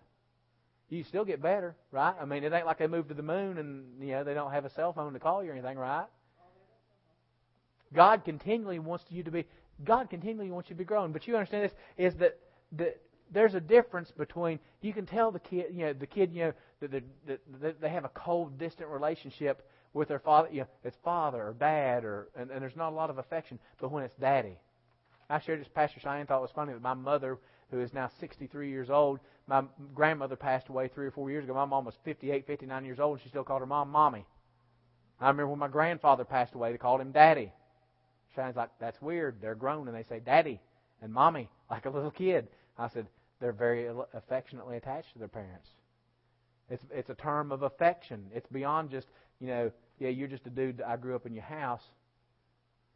You 0.89 1.03
still 1.03 1.25
get 1.25 1.41
better, 1.41 1.75
right? 1.91 2.13
I 2.21 2.25
mean, 2.25 2.43
it 2.43 2.53
ain't 2.53 2.65
like 2.65 2.77
they 2.77 2.87
moved 2.87 3.09
to 3.09 3.15
the 3.15 3.23
moon 3.23 3.57
and 3.57 4.01
you 4.01 4.11
know 4.11 4.23
they 4.23 4.35
don't 4.35 4.51
have 4.51 4.63
a 4.63 4.69
cell 4.69 4.93
phone 4.93 5.13
to 5.13 5.19
call 5.19 5.43
you 5.43 5.49
or 5.49 5.53
anything, 5.53 5.77
right? 5.77 6.05
God 7.93 8.23
continually 8.23 8.79
wants 8.79 9.05
you 9.09 9.23
to 9.23 9.31
be 9.31 9.45
God 9.83 10.09
continually 10.09 10.51
wants 10.51 10.69
you 10.69 10.75
to 10.75 10.77
be 10.77 10.85
growing. 10.85 11.11
But 11.11 11.27
you 11.27 11.35
understand 11.35 11.65
this 11.65 11.73
is 11.97 12.15
that 12.19 12.37
that 12.73 13.01
there's 13.31 13.55
a 13.55 13.59
difference 13.59 14.11
between 14.11 14.59
you 14.81 14.93
can 14.93 15.05
tell 15.05 15.31
the 15.31 15.39
kid 15.39 15.67
you 15.71 15.85
know 15.87 15.93
the 15.93 16.07
kid 16.07 16.31
you 16.31 16.45
know 16.45 16.53
that, 16.79 16.91
that, 17.25 17.39
that 17.61 17.81
they 17.81 17.89
have 17.89 18.05
a 18.05 18.09
cold 18.09 18.57
distant 18.59 18.89
relationship 18.89 19.67
with 19.93 20.07
their 20.07 20.19
father 20.19 20.47
you 20.51 20.61
know 20.61 20.67
it's 20.83 20.97
father 21.03 21.47
or 21.47 21.55
dad 21.59 22.05
or 22.05 22.29
and, 22.35 22.51
and 22.51 22.61
there's 22.61 22.75
not 22.75 22.93
a 22.93 22.95
lot 22.95 23.09
of 23.09 23.17
affection 23.17 23.59
but 23.81 23.91
when 23.91 24.03
it's 24.03 24.15
daddy 24.15 24.57
I 25.29 25.39
shared 25.39 25.59
this 25.59 25.67
Pastor 25.67 25.99
Cheyenne 25.99 26.25
thought 26.25 26.39
it 26.39 26.41
was 26.41 26.51
funny 26.51 26.73
that 26.73 26.81
my 26.81 26.93
mother 26.93 27.37
who 27.71 27.81
is 27.81 27.93
now 27.93 28.09
63 28.19 28.69
years 28.69 28.89
old. 28.89 29.19
My 29.47 29.63
grandmother 29.93 30.35
passed 30.35 30.69
away 30.69 30.87
three 30.87 31.07
or 31.07 31.11
four 31.11 31.29
years 31.29 31.43
ago. 31.43 31.53
My 31.53 31.65
mom 31.65 31.85
was 31.85 31.95
58 32.03 32.45
59 32.47 32.85
years 32.85 32.99
old. 32.99 33.17
And 33.17 33.23
she 33.23 33.29
still 33.29 33.43
called 33.43 33.61
her 33.61 33.67
mom 33.67 33.89
mommy. 33.89 34.25
I 35.19 35.27
remember 35.27 35.49
when 35.49 35.59
my 35.59 35.67
grandfather 35.67 36.23
passed 36.23 36.53
away 36.53 36.71
they 36.71 36.77
called 36.77 37.01
him 37.01 37.11
daddy. 37.11 37.51
Cheyenne's 38.35 38.55
like 38.55 38.69
that's 38.79 39.01
weird. 39.01 39.41
They're 39.41 39.55
grown 39.55 39.87
and 39.87 39.97
they 39.97 40.03
say 40.03 40.19
daddy 40.19 40.59
and 41.01 41.13
mommy 41.13 41.49
like 41.69 41.85
a 41.85 41.89
little 41.89 42.11
kid. 42.11 42.47
I 42.77 42.87
said 42.89 43.07
they're 43.39 43.51
very 43.51 43.87
affectionately 44.13 44.77
attached 44.77 45.13
to 45.13 45.19
their 45.19 45.27
parents. 45.27 45.69
It's 46.69 46.83
it's 46.91 47.09
a 47.09 47.15
term 47.15 47.51
of 47.51 47.63
affection. 47.63 48.25
It's 48.33 48.47
beyond 48.47 48.91
just 48.91 49.07
you 49.39 49.47
know 49.47 49.71
yeah 49.99 50.09
you're 50.09 50.27
just 50.27 50.45
a 50.45 50.49
dude 50.51 50.81
I 50.81 50.97
grew 50.97 51.15
up 51.15 51.25
in 51.25 51.33
your 51.33 51.43
house. 51.43 51.83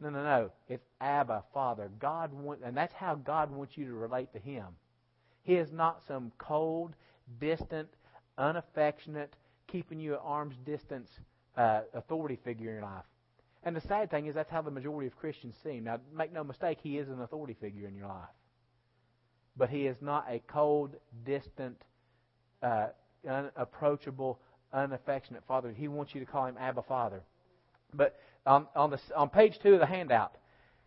No 0.02 0.10
no 0.10 0.24
no. 0.24 0.52
It's 0.68 0.86
Abba 1.00 1.44
Father. 1.54 1.90
God 2.00 2.34
want, 2.34 2.62
and 2.66 2.76
that's 2.76 2.94
how 2.94 3.16
God 3.16 3.52
wants 3.52 3.78
you 3.78 3.86
to 3.86 3.94
relate 3.94 4.34
to 4.34 4.40
Him. 4.40 4.66
He 5.44 5.56
is 5.56 5.72
not 5.72 6.02
some 6.08 6.32
cold, 6.38 6.94
distant, 7.40 7.88
unaffectionate, 8.38 9.36
keeping 9.68 10.00
you 10.00 10.16
at 10.16 10.22
arm's 10.24 10.56
distance 10.66 11.10
uh, 11.56 11.82
authority 11.94 12.38
figure 12.44 12.70
in 12.70 12.76
your 12.76 12.84
life. 12.84 13.06
And 13.64 13.76
the 13.76 13.82
sad 13.82 14.10
thing 14.10 14.26
is 14.26 14.36
that's 14.36 14.50
how 14.50 14.62
the 14.62 14.72
majority 14.72 15.08
of 15.08 15.16
Christians 15.18 15.56
see 15.64 15.78
him. 15.78 15.84
Now, 15.84 16.00
make 16.16 16.34
no 16.34 16.44
mistake, 16.44 16.80
he 16.82 16.98
is 16.98 17.08
an 17.10 17.22
authority 17.22 17.56
figure 17.60 17.88
in 17.88 17.96
your 17.96 18.08
life. 18.08 18.30
But 19.56 19.70
he 19.70 19.86
is 19.86 19.98
not 20.02 20.26
a 20.30 20.42
cold, 20.48 20.96
distant, 21.26 21.78
uh, 22.64 22.88
unapproachable, 23.30 24.40
unaffectionate 24.74 25.44
father. 25.48 25.72
He 25.72 25.88
wants 25.88 26.16
you 26.16 26.22
to 26.22 26.26
call 26.26 26.46
him 26.46 26.56
Abba 26.60 26.82
Father. 26.84 27.22
But 27.94 28.20
on, 28.46 28.68
on, 28.76 28.90
the, 28.90 29.00
on 29.16 29.30
page 29.30 29.58
two 29.62 29.74
of 29.74 29.80
the 29.80 29.86
handout, 29.86 30.36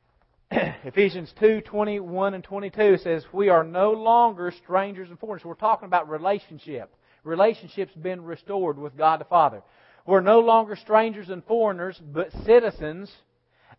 Ephesians 0.50 1.32
2 1.40 1.62
21 1.62 2.34
and 2.34 2.44
22 2.44 2.98
says, 2.98 3.24
We 3.32 3.48
are 3.48 3.64
no 3.64 3.92
longer 3.92 4.52
strangers 4.62 5.08
and 5.08 5.18
foreigners. 5.18 5.44
We're 5.44 5.54
talking 5.54 5.86
about 5.86 6.08
relationship. 6.08 6.94
Relationships 7.22 7.92
been 7.94 8.22
restored 8.22 8.78
with 8.78 8.96
God 8.96 9.20
the 9.20 9.24
Father. 9.24 9.62
We're 10.06 10.20
no 10.20 10.40
longer 10.40 10.76
strangers 10.76 11.30
and 11.30 11.42
foreigners, 11.44 11.98
but 11.98 12.30
citizens 12.44 13.10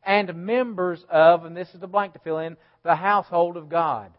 and 0.03 0.33
members 0.35 1.03
of, 1.09 1.45
and 1.45 1.55
this 1.55 1.69
is 1.73 1.79
the 1.79 1.88
blank 1.88 2.13
to 2.13 2.19
fill 2.19 2.39
in, 2.39 2.57
the 2.83 2.95
household 2.95 3.57
of 3.57 3.69
God. 3.69 4.11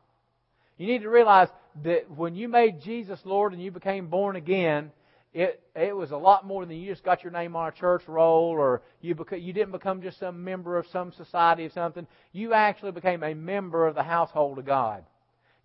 You 0.78 0.86
need 0.86 1.02
to 1.02 1.10
realize 1.10 1.48
that 1.82 2.10
when 2.10 2.36
you 2.36 2.48
made 2.48 2.82
Jesus 2.82 3.18
Lord 3.24 3.52
and 3.52 3.62
you 3.62 3.70
became 3.70 4.06
born 4.08 4.36
again, 4.36 4.92
it 5.36 5.60
it 5.74 5.94
was 5.94 6.12
a 6.12 6.16
lot 6.16 6.46
more 6.46 6.64
than 6.64 6.78
you 6.78 6.90
just 6.90 7.04
got 7.04 7.22
your 7.22 7.30
name 7.30 7.54
on 7.54 7.68
a 7.68 7.72
church 7.72 8.02
roll 8.08 8.50
or 8.50 8.80
you 9.02 9.14
beca- 9.14 9.42
you 9.42 9.52
didn't 9.52 9.72
become 9.72 10.00
just 10.00 10.18
some 10.18 10.42
member 10.42 10.78
of 10.78 10.86
some 10.86 11.12
society 11.12 11.66
or 11.66 11.70
something. 11.70 12.06
You 12.32 12.54
actually 12.54 12.92
became 12.92 13.22
a 13.22 13.34
member 13.34 13.86
of 13.86 13.94
the 13.94 14.02
household 14.02 14.58
of 14.58 14.64
God. 14.64 15.04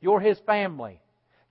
You're 0.02 0.20
His 0.20 0.38
family. 0.40 1.00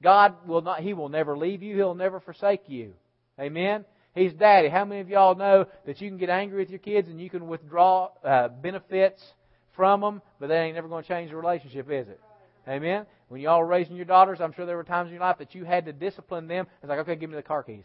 God 0.02 0.34
will 0.46 0.60
not. 0.60 0.80
He 0.80 0.92
will 0.92 1.08
never 1.08 1.36
leave 1.36 1.62
you. 1.62 1.76
He'll 1.76 1.94
never 1.94 2.20
forsake 2.20 2.68
you. 2.68 2.92
Amen. 3.38 3.86
He's 4.14 4.34
daddy. 4.34 4.68
How 4.68 4.84
many 4.84 5.00
of 5.00 5.08
y'all 5.08 5.34
know 5.34 5.66
that 5.86 6.00
you 6.02 6.10
can 6.10 6.18
get 6.18 6.28
angry 6.28 6.58
with 6.58 6.68
your 6.68 6.78
kids 6.78 7.08
and 7.08 7.18
you 7.18 7.30
can 7.30 7.46
withdraw 7.46 8.10
uh, 8.22 8.48
benefits 8.48 9.22
from 9.76 10.02
them, 10.02 10.20
but 10.38 10.48
that 10.48 10.60
ain't 10.60 10.74
never 10.74 10.88
going 10.88 11.04
to 11.04 11.08
change 11.08 11.30
the 11.30 11.36
relationship, 11.36 11.90
is 11.90 12.08
it? 12.08 12.20
Amen. 12.68 13.06
When 13.28 13.40
y'all 13.40 13.60
were 13.60 13.66
raising 13.66 13.96
your 13.96 14.04
daughters, 14.04 14.40
I'm 14.40 14.52
sure 14.52 14.66
there 14.66 14.76
were 14.76 14.84
times 14.84 15.06
in 15.06 15.14
your 15.14 15.22
life 15.22 15.38
that 15.38 15.54
you 15.54 15.64
had 15.64 15.86
to 15.86 15.92
discipline 15.92 16.48
them. 16.48 16.66
It's 16.82 16.90
like, 16.90 16.98
okay, 16.98 17.16
give 17.16 17.30
me 17.30 17.36
the 17.36 17.42
car 17.42 17.62
keys. 17.62 17.84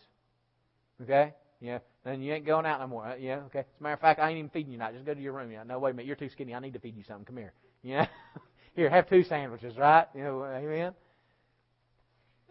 Okay? 1.01 1.33
Yeah. 1.59 1.79
Then 2.03 2.21
you 2.21 2.33
ain't 2.33 2.45
going 2.45 2.65
out 2.65 2.79
no 2.79 2.87
more. 2.87 3.05
Uh, 3.05 3.15
yeah. 3.15 3.37
Okay. 3.47 3.59
As 3.59 3.65
a 3.79 3.83
matter 3.83 3.93
of 3.93 3.99
fact, 3.99 4.19
I 4.19 4.29
ain't 4.29 4.37
even 4.37 4.49
feeding 4.49 4.71
you 4.71 4.77
tonight. 4.77 4.93
Just 4.93 5.05
go 5.05 5.13
to 5.13 5.21
your 5.21 5.33
room. 5.33 5.51
Yeah. 5.51 5.63
No, 5.63 5.79
wait 5.79 5.91
a 5.91 5.93
minute. 5.93 6.07
You're 6.07 6.15
too 6.15 6.29
skinny. 6.29 6.53
I 6.53 6.59
need 6.59 6.73
to 6.73 6.79
feed 6.79 6.95
you 6.95 7.03
something. 7.03 7.25
Come 7.25 7.37
here. 7.37 7.53
Yeah. 7.81 8.07
here, 8.75 8.89
have 8.89 9.09
two 9.09 9.23
sandwiches, 9.23 9.77
right? 9.77 10.07
You 10.13 10.23
know, 10.23 10.43
amen. 10.43 10.93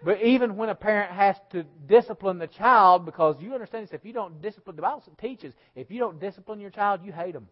But 0.04 0.22
even 0.22 0.56
when 0.56 0.68
a 0.68 0.74
parent 0.74 1.12
has 1.12 1.36
to 1.52 1.64
discipline 1.86 2.38
the 2.38 2.46
child, 2.46 3.06
because 3.06 3.36
you 3.40 3.54
understand 3.54 3.86
this, 3.86 3.94
if 3.94 4.04
you 4.04 4.12
don't 4.12 4.42
discipline, 4.42 4.76
the 4.76 4.82
Bible 4.82 5.02
teaches, 5.20 5.54
if 5.74 5.90
you 5.90 5.98
don't 5.98 6.20
discipline 6.20 6.60
your 6.60 6.70
child, 6.70 7.00
you 7.04 7.12
hate 7.12 7.32
them. 7.32 7.48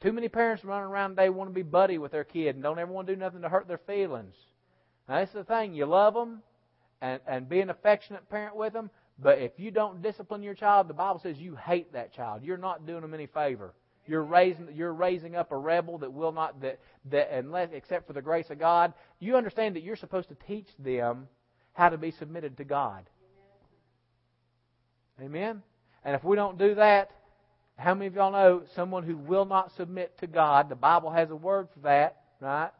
Too 0.00 0.12
many 0.12 0.28
parents 0.28 0.64
running 0.64 0.88
around 0.88 1.10
today 1.10 1.28
want 1.28 1.50
to 1.50 1.54
be 1.54 1.62
buddy 1.62 1.98
with 1.98 2.12
their 2.12 2.24
kid 2.24 2.54
and 2.54 2.62
don't 2.62 2.78
ever 2.78 2.92
want 2.92 3.06
to 3.08 3.14
do 3.14 3.20
nothing 3.20 3.42
to 3.42 3.48
hurt 3.48 3.68
their 3.68 3.78
feelings. 3.78 4.34
Now, 5.08 5.16
that's 5.16 5.32
the 5.32 5.44
thing. 5.44 5.74
You 5.74 5.86
love 5.86 6.14
them 6.14 6.42
and, 7.02 7.20
and 7.26 7.48
be 7.48 7.60
an 7.60 7.70
affectionate 7.70 8.28
parent 8.30 8.56
with 8.56 8.72
them, 8.72 8.90
but 9.22 9.38
if 9.38 9.52
you 9.58 9.70
don't 9.70 10.02
discipline 10.02 10.42
your 10.42 10.54
child, 10.54 10.88
the 10.88 10.94
Bible 10.94 11.20
says 11.20 11.38
you 11.38 11.56
hate 11.56 11.92
that 11.92 12.12
child. 12.14 12.42
You're 12.42 12.56
not 12.56 12.86
doing 12.86 13.02
them 13.02 13.14
any 13.14 13.26
favor. 13.26 13.74
You're 14.06 14.24
raising, 14.24 14.68
you're 14.74 14.94
raising 14.94 15.36
up 15.36 15.52
a 15.52 15.56
rebel 15.56 15.98
that 15.98 16.12
will 16.12 16.32
not, 16.32 16.60
that, 16.62 16.80
that 17.10 17.30
unless, 17.32 17.68
except 17.72 18.06
for 18.06 18.12
the 18.12 18.22
grace 18.22 18.50
of 18.50 18.58
God, 18.58 18.94
you 19.18 19.36
understand 19.36 19.76
that 19.76 19.82
you're 19.82 19.96
supposed 19.96 20.28
to 20.30 20.36
teach 20.46 20.66
them 20.78 21.28
how 21.74 21.90
to 21.90 21.98
be 21.98 22.10
submitted 22.10 22.56
to 22.56 22.64
God. 22.64 23.08
Amen? 25.22 25.62
And 26.04 26.14
if 26.16 26.24
we 26.24 26.34
don't 26.34 26.58
do 26.58 26.74
that, 26.76 27.10
how 27.76 27.94
many 27.94 28.06
of 28.06 28.14
y'all 28.14 28.32
know 28.32 28.62
someone 28.74 29.02
who 29.02 29.16
will 29.16 29.44
not 29.44 29.72
submit 29.76 30.18
to 30.18 30.26
God? 30.26 30.68
The 30.68 30.76
Bible 30.76 31.10
has 31.10 31.30
a 31.30 31.36
word 31.36 31.68
for 31.72 31.80
that, 31.80 32.22
right? 32.40 32.70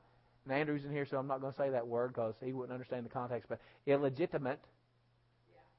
And 0.44 0.54
Andrew's 0.54 0.84
in 0.84 0.90
here, 0.90 1.06
so 1.06 1.18
I'm 1.18 1.26
not 1.26 1.40
going 1.40 1.52
to 1.52 1.58
say 1.58 1.70
that 1.70 1.86
word 1.86 2.14
because 2.14 2.34
he 2.42 2.52
wouldn't 2.52 2.72
understand 2.72 3.04
the 3.04 3.10
context. 3.10 3.48
But 3.48 3.60
illegitimate. 3.86 4.60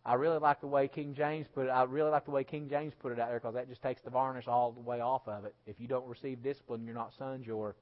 I 0.06 0.16
really 0.16 0.40
like 0.40 0.62
the 0.62 0.68
way 0.68 0.88
King 0.88 1.14
James 1.14 1.48
put 1.54 1.68
it. 1.68 1.70
I 1.70 1.84
really 1.84 2.10
like 2.10 2.26
the 2.26 2.32
way 2.32 2.44
King 2.44 2.68
James 2.70 2.94
put 3.00 3.12
it 3.12 3.20
out 3.20 3.30
there 3.30 3.40
because 3.40 3.54
that 3.54 3.70
just 3.70 3.84
takes 3.84 4.02
the 4.02 4.10
varnish 4.10 4.48
all 4.48 4.72
the 4.72 4.80
way 4.80 5.00
off 5.00 5.28
of 5.28 5.46
it. 5.46 5.54
If 5.68 5.80
you 5.80 5.88
don't 5.88 6.08
receive 6.08 6.42
discipline, 6.42 6.86
you're 6.86 6.96
not 6.96 7.14
sons. 7.18 7.46
You're 7.46 7.76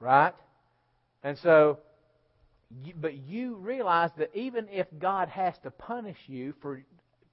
right. 0.00 0.32
And 1.22 1.36
so, 1.36 1.80
but 2.96 3.14
you 3.14 3.56
realize 3.56 4.10
that 4.16 4.30
even 4.34 4.68
if 4.70 4.86
God 4.98 5.28
has 5.28 5.58
to 5.58 5.70
punish 5.70 6.18
you 6.26 6.54
for 6.62 6.82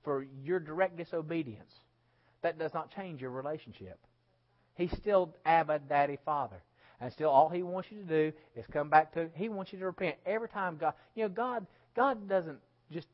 for 0.03 0.25
your 0.43 0.59
direct 0.59 0.97
disobedience, 0.97 1.71
that 2.41 2.57
does 2.57 2.73
not 2.73 2.93
change 2.93 3.21
your 3.21 3.29
relationship. 3.29 3.99
He's 4.75 4.91
still 4.97 5.35
Abba, 5.45 5.79
Daddy, 5.87 6.17
Father. 6.25 6.63
And 7.01 7.11
still 7.11 7.31
all 7.31 7.49
he 7.49 7.63
wants 7.63 7.89
you 7.91 8.03
to 8.03 8.05
do 8.05 8.37
is 8.55 8.63
come 8.71 8.89
back 8.89 9.13
to 9.15 9.29
he 9.33 9.49
wants 9.49 9.73
you 9.73 9.79
to 9.79 9.85
repent. 9.85 10.17
Every 10.25 10.47
time 10.47 10.77
God 10.77 10.93
you 11.15 11.23
know, 11.23 11.29
God 11.29 11.65
God 11.95 12.29
doesn't 12.29 12.59
just 12.91 13.07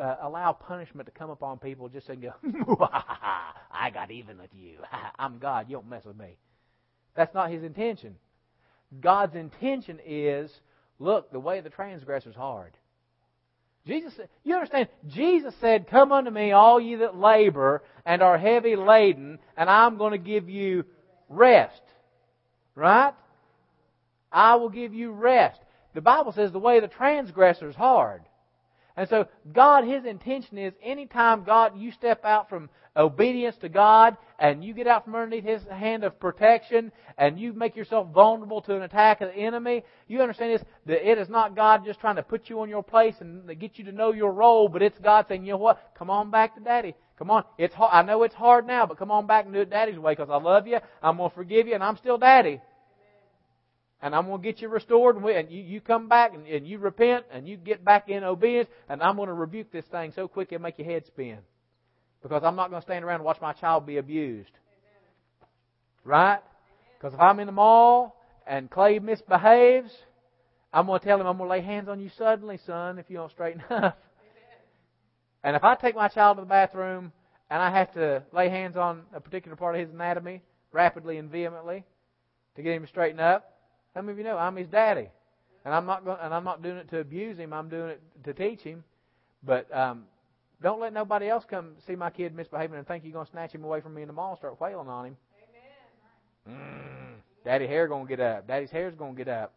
uh, 0.00 0.16
allow 0.20 0.52
punishment 0.52 1.06
to 1.06 1.12
come 1.12 1.30
upon 1.30 1.58
people 1.58 1.88
just 1.88 2.10
and 2.10 2.20
go, 2.20 2.32
I 3.72 3.90
got 3.92 4.10
even 4.10 4.36
with 4.36 4.50
you. 4.54 4.76
I'm 5.18 5.38
God. 5.38 5.66
You 5.70 5.76
don't 5.76 5.88
mess 5.88 6.04
with 6.04 6.18
me. 6.18 6.36
That's 7.16 7.34
not 7.34 7.50
his 7.50 7.62
intention. 7.62 8.16
God's 9.00 9.34
intention 9.34 9.98
is, 10.04 10.50
look, 10.98 11.32
the 11.32 11.40
way 11.40 11.56
of 11.58 11.64
the 11.64 11.70
transgressor 11.70 12.28
is 12.28 12.36
hard. 12.36 12.76
Jesus, 13.86 14.12
you 14.44 14.54
understand? 14.54 14.88
Jesus 15.06 15.54
said, 15.60 15.88
"Come 15.88 16.12
unto 16.12 16.30
me, 16.30 16.52
all 16.52 16.78
ye 16.78 16.96
that 16.96 17.16
labor 17.16 17.82
and 18.04 18.20
are 18.20 18.36
heavy 18.36 18.76
laden, 18.76 19.38
and 19.56 19.70
I'm 19.70 19.96
going 19.96 20.12
to 20.12 20.18
give 20.18 20.50
you 20.50 20.84
rest." 21.30 21.80
Right? 22.76 23.14
I 24.30 24.54
will 24.56 24.68
give 24.68 24.94
you 24.94 25.10
rest. 25.10 25.60
The 25.94 26.00
Bible 26.02 26.32
says 26.32 26.52
the 26.52 26.58
way 26.58 26.76
of 26.76 26.82
the 26.82 26.88
transgressor 26.88 27.68
is 27.68 27.74
hard. 27.74 28.22
And 28.96 29.08
so 29.08 29.26
God, 29.52 29.84
His 29.84 30.04
intention 30.04 30.58
is 30.58 30.72
anytime 30.82 31.44
God, 31.44 31.78
you 31.78 31.90
step 31.90 32.24
out 32.24 32.48
from 32.48 32.70
obedience 32.96 33.56
to 33.58 33.68
God 33.68 34.16
and 34.38 34.64
you 34.64 34.72
get 34.72 34.86
out 34.86 35.04
from 35.04 35.14
underneath 35.14 35.44
His 35.44 35.62
hand 35.64 36.04
of 36.04 36.18
protection 36.18 36.92
and 37.18 37.38
you 37.38 37.52
make 37.52 37.76
yourself 37.76 38.08
vulnerable 38.08 38.62
to 38.62 38.76
an 38.76 38.82
attack 38.82 39.20
of 39.20 39.28
the 39.28 39.36
enemy, 39.36 39.84
you 40.08 40.20
understand 40.20 40.52
this, 40.52 40.62
that 40.86 41.10
it 41.10 41.18
is 41.18 41.28
not 41.28 41.54
God 41.54 41.84
just 41.84 42.00
trying 42.00 42.16
to 42.16 42.22
put 42.22 42.48
you 42.48 42.60
on 42.60 42.68
your 42.68 42.82
place 42.82 43.14
and 43.20 43.46
get 43.58 43.78
you 43.78 43.84
to 43.84 43.92
know 43.92 44.12
your 44.12 44.32
role, 44.32 44.68
but 44.68 44.82
it's 44.82 44.98
God 44.98 45.26
saying, 45.28 45.44
you 45.44 45.52
know 45.52 45.58
what, 45.58 45.92
come 45.98 46.08
on 46.08 46.30
back 46.30 46.54
to 46.54 46.60
Daddy. 46.60 46.94
Come 47.18 47.30
on, 47.30 47.44
it's 47.56 47.74
hard. 47.74 47.90
I 47.92 48.02
know 48.02 48.22
it's 48.24 48.34
hard 48.34 48.66
now, 48.66 48.86
but 48.86 48.98
come 48.98 49.10
on 49.10 49.26
back 49.26 49.46
and 49.46 49.54
do 49.54 49.60
it 49.60 49.70
Daddy's 49.70 49.98
way 49.98 50.12
because 50.12 50.28
I 50.30 50.36
love 50.36 50.66
you, 50.66 50.78
I'm 51.02 51.16
going 51.16 51.30
to 51.30 51.36
forgive 51.36 51.66
you, 51.66 51.74
and 51.74 51.82
I'm 51.82 51.96
still 51.96 52.18
Daddy 52.18 52.60
and 54.02 54.14
I'm 54.14 54.26
going 54.26 54.40
to 54.40 54.44
get 54.44 54.60
you 54.60 54.68
restored, 54.68 55.16
and, 55.16 55.24
we, 55.24 55.34
and 55.34 55.50
you, 55.50 55.62
you 55.62 55.80
come 55.80 56.08
back 56.08 56.34
and, 56.34 56.46
and 56.46 56.66
you 56.66 56.78
repent 56.78 57.24
and 57.30 57.48
you 57.48 57.56
get 57.56 57.84
back 57.84 58.08
in 58.08 58.24
obedience, 58.24 58.68
and 58.88 59.02
I'm 59.02 59.16
going 59.16 59.28
to 59.28 59.34
rebuke 59.34 59.72
this 59.72 59.84
thing 59.86 60.12
so 60.14 60.28
quick 60.28 60.52
it'll 60.52 60.62
make 60.62 60.78
your 60.78 60.86
head 60.86 61.06
spin. 61.06 61.38
Because 62.22 62.42
I'm 62.44 62.56
not 62.56 62.70
going 62.70 62.82
to 62.82 62.86
stand 62.86 63.04
around 63.04 63.16
and 63.16 63.24
watch 63.24 63.40
my 63.40 63.52
child 63.52 63.86
be 63.86 63.96
abused. 63.96 64.50
Right? 66.04 66.40
Because 66.98 67.14
if 67.14 67.20
I'm 67.20 67.40
in 67.40 67.46
the 67.46 67.52
mall 67.52 68.16
and 68.46 68.70
Clay 68.70 68.98
misbehaves, 68.98 69.90
I'm 70.72 70.86
going 70.86 71.00
to 71.00 71.06
tell 71.06 71.20
him 71.20 71.26
I'm 71.26 71.38
going 71.38 71.48
to 71.48 71.52
lay 71.52 71.62
hands 71.62 71.88
on 71.88 72.00
you 72.00 72.10
suddenly, 72.18 72.58
son, 72.66 72.98
if 72.98 73.06
you 73.08 73.16
don't 73.16 73.30
straighten 73.30 73.62
up. 73.70 73.98
And 75.46 75.54
if 75.54 75.62
I 75.62 75.76
take 75.76 75.94
my 75.94 76.08
child 76.08 76.38
to 76.38 76.40
the 76.40 76.48
bathroom 76.48 77.12
and 77.50 77.62
I 77.62 77.70
have 77.70 77.92
to 77.92 78.24
lay 78.32 78.48
hands 78.48 78.76
on 78.76 79.02
a 79.14 79.20
particular 79.20 79.56
part 79.56 79.76
of 79.76 79.80
his 79.80 79.94
anatomy 79.94 80.42
rapidly 80.72 81.18
and 81.18 81.30
vehemently 81.30 81.84
to 82.56 82.62
get 82.62 82.74
him 82.74 82.82
to 82.82 82.88
straighten 82.88 83.20
up, 83.20 83.52
how 83.94 84.02
many 84.02 84.10
of 84.10 84.18
you 84.18 84.24
know 84.24 84.36
I'm 84.36 84.56
his 84.56 84.66
daddy? 84.66 85.08
And 85.64 85.72
I'm 85.72 85.86
not 85.86 86.04
going, 86.04 86.18
and 86.20 86.34
I'm 86.34 86.42
not 86.42 86.64
doing 86.64 86.78
it 86.78 86.90
to 86.90 86.98
abuse 86.98 87.38
him. 87.38 87.52
I'm 87.52 87.68
doing 87.68 87.90
it 87.90 88.02
to 88.24 88.34
teach 88.34 88.62
him. 88.62 88.82
But 89.44 89.72
um, 89.72 90.06
don't 90.60 90.80
let 90.80 90.92
nobody 90.92 91.28
else 91.28 91.44
come 91.48 91.74
see 91.86 91.94
my 91.94 92.10
kid 92.10 92.34
misbehaving 92.34 92.76
and 92.76 92.84
think 92.84 93.04
you're 93.04 93.12
going 93.12 93.26
to 93.26 93.30
snatch 93.30 93.52
him 93.52 93.62
away 93.62 93.80
from 93.80 93.94
me 93.94 94.02
in 94.02 94.08
the 94.08 94.14
mall 94.14 94.30
and 94.30 94.38
start 94.38 94.60
wailing 94.60 94.88
on 94.88 95.06
him. 95.06 95.16
Amen. 96.48 96.58
Mm, 96.60 97.44
Daddy 97.44 97.68
hair 97.68 97.86
going 97.86 98.04
to 98.04 98.08
get 98.08 98.18
up. 98.18 98.48
Daddy's 98.48 98.70
hair's 98.72 98.96
going 98.96 99.14
to 99.14 99.24
get 99.24 99.32
up. 99.32 99.54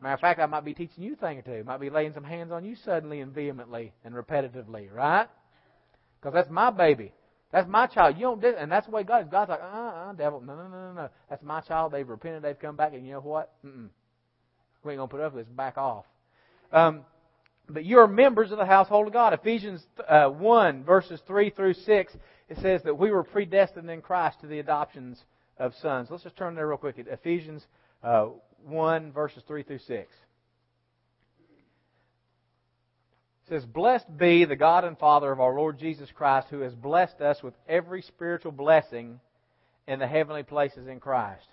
Matter 0.00 0.14
of 0.14 0.20
fact, 0.20 0.40
I 0.40 0.46
might 0.46 0.64
be 0.64 0.74
teaching 0.74 1.02
you 1.02 1.14
a 1.14 1.16
thing 1.16 1.38
or 1.38 1.42
two. 1.42 1.64
Might 1.64 1.80
be 1.80 1.90
laying 1.90 2.12
some 2.12 2.24
hands 2.24 2.52
on 2.52 2.64
you 2.64 2.76
suddenly 2.84 3.20
and 3.20 3.32
vehemently 3.32 3.92
and 4.04 4.14
repetitively, 4.14 4.92
right? 4.92 5.26
Because 6.20 6.34
that's 6.34 6.50
my 6.50 6.70
baby. 6.70 7.12
That's 7.52 7.68
my 7.68 7.86
child. 7.86 8.16
You 8.16 8.22
don't 8.22 8.40
do, 8.40 8.54
and 8.58 8.70
that's 8.70 8.86
the 8.86 8.92
way 8.92 9.02
God 9.02 9.22
is. 9.22 9.28
God's 9.30 9.50
like, 9.50 9.60
uh, 9.60 9.64
uh, 9.64 10.12
devil, 10.12 10.40
no, 10.40 10.54
no, 10.54 10.68
no, 10.68 10.88
no, 10.88 10.92
no. 10.92 11.08
That's 11.30 11.42
my 11.42 11.60
child. 11.62 11.92
They've 11.92 12.08
repented. 12.08 12.42
They've 12.42 12.58
come 12.58 12.76
back, 12.76 12.92
and 12.92 13.06
you 13.06 13.14
know 13.14 13.20
what? 13.20 13.52
Mm-mm. 13.64 13.88
We 14.84 14.92
ain't 14.92 14.98
gonna 14.98 15.08
put 15.08 15.20
up 15.20 15.34
with 15.34 15.46
this. 15.46 15.56
Back 15.56 15.78
off. 15.78 16.04
Um, 16.72 17.00
but 17.68 17.84
you 17.84 17.98
are 17.98 18.06
members 18.06 18.52
of 18.52 18.58
the 18.58 18.66
household 18.66 19.06
of 19.06 19.12
God. 19.12 19.32
Ephesians 19.32 19.86
uh, 20.08 20.28
one 20.28 20.84
verses 20.84 21.20
three 21.26 21.50
through 21.50 21.74
six. 21.74 22.12
It 22.48 22.58
says 22.62 22.82
that 22.84 22.96
we 22.96 23.10
were 23.10 23.24
predestined 23.24 23.90
in 23.90 24.00
Christ 24.00 24.40
to 24.40 24.46
the 24.46 24.58
adoptions 24.58 25.22
of 25.58 25.74
sons. 25.82 26.08
Let's 26.10 26.22
just 26.22 26.36
turn 26.36 26.54
there 26.54 26.68
real 26.68 26.78
quick. 26.78 26.96
Ephesians 26.98 27.66
uh, 28.02 28.28
one 28.64 29.12
verses 29.12 29.42
three 29.46 29.62
through 29.62 29.78
six. 29.78 30.14
says, 33.48 33.64
Blessed 33.64 34.16
be 34.16 34.44
the 34.44 34.56
God 34.56 34.84
and 34.84 34.98
Father 34.98 35.32
of 35.32 35.40
our 35.40 35.54
Lord 35.54 35.78
Jesus 35.78 36.10
Christ, 36.14 36.48
who 36.50 36.60
has 36.60 36.74
blessed 36.74 37.20
us 37.20 37.42
with 37.42 37.54
every 37.68 38.02
spiritual 38.02 38.52
blessing 38.52 39.20
in 39.86 39.98
the 39.98 40.06
heavenly 40.06 40.42
places 40.42 40.86
in 40.86 41.00
Christ. 41.00 41.46